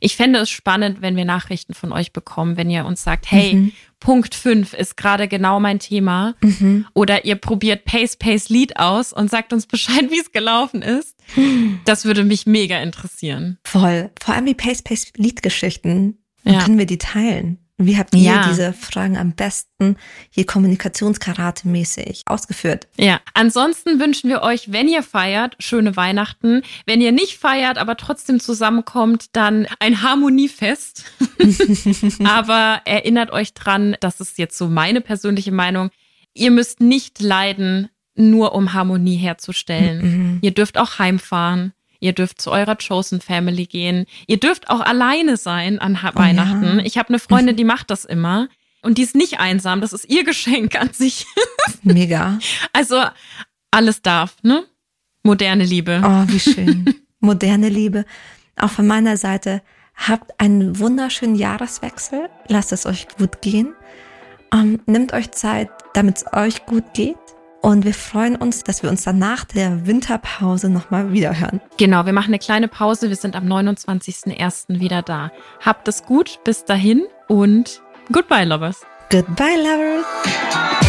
Ich 0.00 0.16
fände 0.16 0.38
es 0.40 0.50
spannend, 0.50 1.02
wenn 1.02 1.16
wir 1.16 1.24
Nachrichten 1.24 1.74
von 1.74 1.92
euch 1.92 2.12
bekommen, 2.12 2.56
wenn 2.56 2.70
ihr 2.70 2.84
uns 2.84 3.02
sagt, 3.02 3.30
hey, 3.30 3.54
mhm. 3.54 3.72
Punkt 4.00 4.34
5 4.34 4.74
ist 4.74 4.96
gerade 4.96 5.28
genau 5.28 5.60
mein 5.60 5.78
Thema. 5.78 6.34
Mhm. 6.42 6.86
Oder 6.92 7.24
ihr 7.24 7.36
probiert 7.36 7.84
Pace 7.84 8.16
Pace 8.16 8.50
Lead 8.50 8.78
aus 8.78 9.12
und 9.12 9.30
sagt 9.30 9.52
uns 9.52 9.66
Bescheid, 9.66 10.06
wie 10.10 10.20
es 10.20 10.32
gelaufen 10.32 10.82
ist. 10.82 11.16
Das 11.84 12.04
würde 12.04 12.24
mich 12.24 12.46
mega 12.46 12.78
interessieren. 12.80 13.58
Voll. 13.64 14.10
Vor 14.22 14.34
allem 14.34 14.46
die 14.46 14.54
Pace 14.54 14.82
Pace 14.82 15.12
Lead 15.16 15.42
Geschichten. 15.42 16.18
Ja. 16.44 16.62
Können 16.62 16.78
wir 16.78 16.86
die 16.86 16.98
teilen? 16.98 17.63
Wie 17.76 17.98
habt 17.98 18.14
ihr 18.14 18.20
ja. 18.20 18.48
diese 18.48 18.72
Fragen 18.72 19.16
am 19.16 19.32
besten 19.32 19.96
hier 20.30 20.46
kommunikationskaratemäßig 20.46 22.22
ausgeführt? 22.26 22.86
Ja, 22.96 23.20
ansonsten 23.34 23.98
wünschen 23.98 24.30
wir 24.30 24.42
euch, 24.42 24.70
wenn 24.70 24.86
ihr 24.86 25.02
feiert, 25.02 25.56
schöne 25.58 25.96
Weihnachten. 25.96 26.62
Wenn 26.86 27.00
ihr 27.00 27.10
nicht 27.10 27.36
feiert, 27.36 27.78
aber 27.78 27.96
trotzdem 27.96 28.38
zusammenkommt, 28.38 29.34
dann 29.34 29.66
ein 29.80 30.02
Harmoniefest. 30.02 31.04
aber 32.24 32.80
erinnert 32.84 33.32
euch 33.32 33.54
dran, 33.54 33.96
das 33.98 34.20
ist 34.20 34.38
jetzt 34.38 34.56
so 34.56 34.68
meine 34.68 35.00
persönliche 35.00 35.52
Meinung, 35.52 35.90
ihr 36.32 36.52
müsst 36.52 36.80
nicht 36.80 37.20
leiden, 37.20 37.88
nur 38.14 38.54
um 38.54 38.72
Harmonie 38.72 39.16
herzustellen. 39.16 40.02
Mhm. 40.02 40.38
Ihr 40.42 40.52
dürft 40.52 40.78
auch 40.78 41.00
heimfahren. 41.00 41.72
Ihr 42.04 42.12
dürft 42.12 42.38
zu 42.38 42.50
eurer 42.50 42.76
Chosen 42.76 43.22
Family 43.22 43.64
gehen. 43.64 44.04
Ihr 44.26 44.38
dürft 44.38 44.68
auch 44.68 44.80
alleine 44.80 45.38
sein 45.38 45.78
an 45.78 45.98
oh, 46.04 46.18
Weihnachten. 46.18 46.80
Ja. 46.80 46.84
Ich 46.84 46.98
habe 46.98 47.08
eine 47.08 47.18
Freundin, 47.18 47.56
die 47.56 47.64
macht 47.64 47.90
das 47.90 48.04
immer. 48.04 48.50
Und 48.82 48.98
die 48.98 49.02
ist 49.02 49.14
nicht 49.14 49.40
einsam. 49.40 49.80
Das 49.80 49.94
ist 49.94 50.10
ihr 50.10 50.22
Geschenk 50.22 50.78
an 50.78 50.92
sich. 50.92 51.24
Mega. 51.82 52.38
Also 52.74 53.02
alles 53.70 54.02
darf, 54.02 54.36
ne? 54.42 54.64
Moderne 55.22 55.64
Liebe. 55.64 56.02
Oh, 56.04 56.24
wie 56.30 56.40
schön. 56.40 56.94
Moderne 57.20 57.70
Liebe. 57.70 58.04
Auch 58.60 58.70
von 58.70 58.86
meiner 58.86 59.16
Seite. 59.16 59.62
Habt 59.94 60.38
einen 60.38 60.78
wunderschönen 60.78 61.36
Jahreswechsel. 61.36 62.28
Lasst 62.48 62.72
es 62.72 62.84
euch 62.84 63.08
gut 63.16 63.40
gehen. 63.40 63.72
Ähm, 64.52 64.82
nimmt 64.84 65.14
euch 65.14 65.30
Zeit, 65.30 65.70
damit 65.94 66.18
es 66.18 66.24
euch 66.34 66.66
gut 66.66 66.84
geht. 66.92 67.16
Und 67.64 67.86
wir 67.86 67.94
freuen 67.94 68.36
uns, 68.36 68.62
dass 68.62 68.82
wir 68.82 68.90
uns 68.90 69.04
dann 69.04 69.18
nach 69.18 69.46
der 69.46 69.86
Winterpause 69.86 70.68
nochmal 70.68 71.14
wiederhören. 71.14 71.62
Genau, 71.78 72.04
wir 72.04 72.12
machen 72.12 72.28
eine 72.28 72.38
kleine 72.38 72.68
Pause. 72.68 73.08
Wir 73.08 73.16
sind 73.16 73.34
am 73.34 73.46
29.01. 73.46 74.80
wieder 74.80 75.00
da. 75.00 75.32
Habt 75.64 75.88
es 75.88 76.02
gut, 76.02 76.40
bis 76.44 76.66
dahin 76.66 77.06
und 77.26 77.80
goodbye, 78.12 78.44
Lovers. 78.44 78.82
Goodbye, 79.08 79.56
Lovers. 79.56 80.83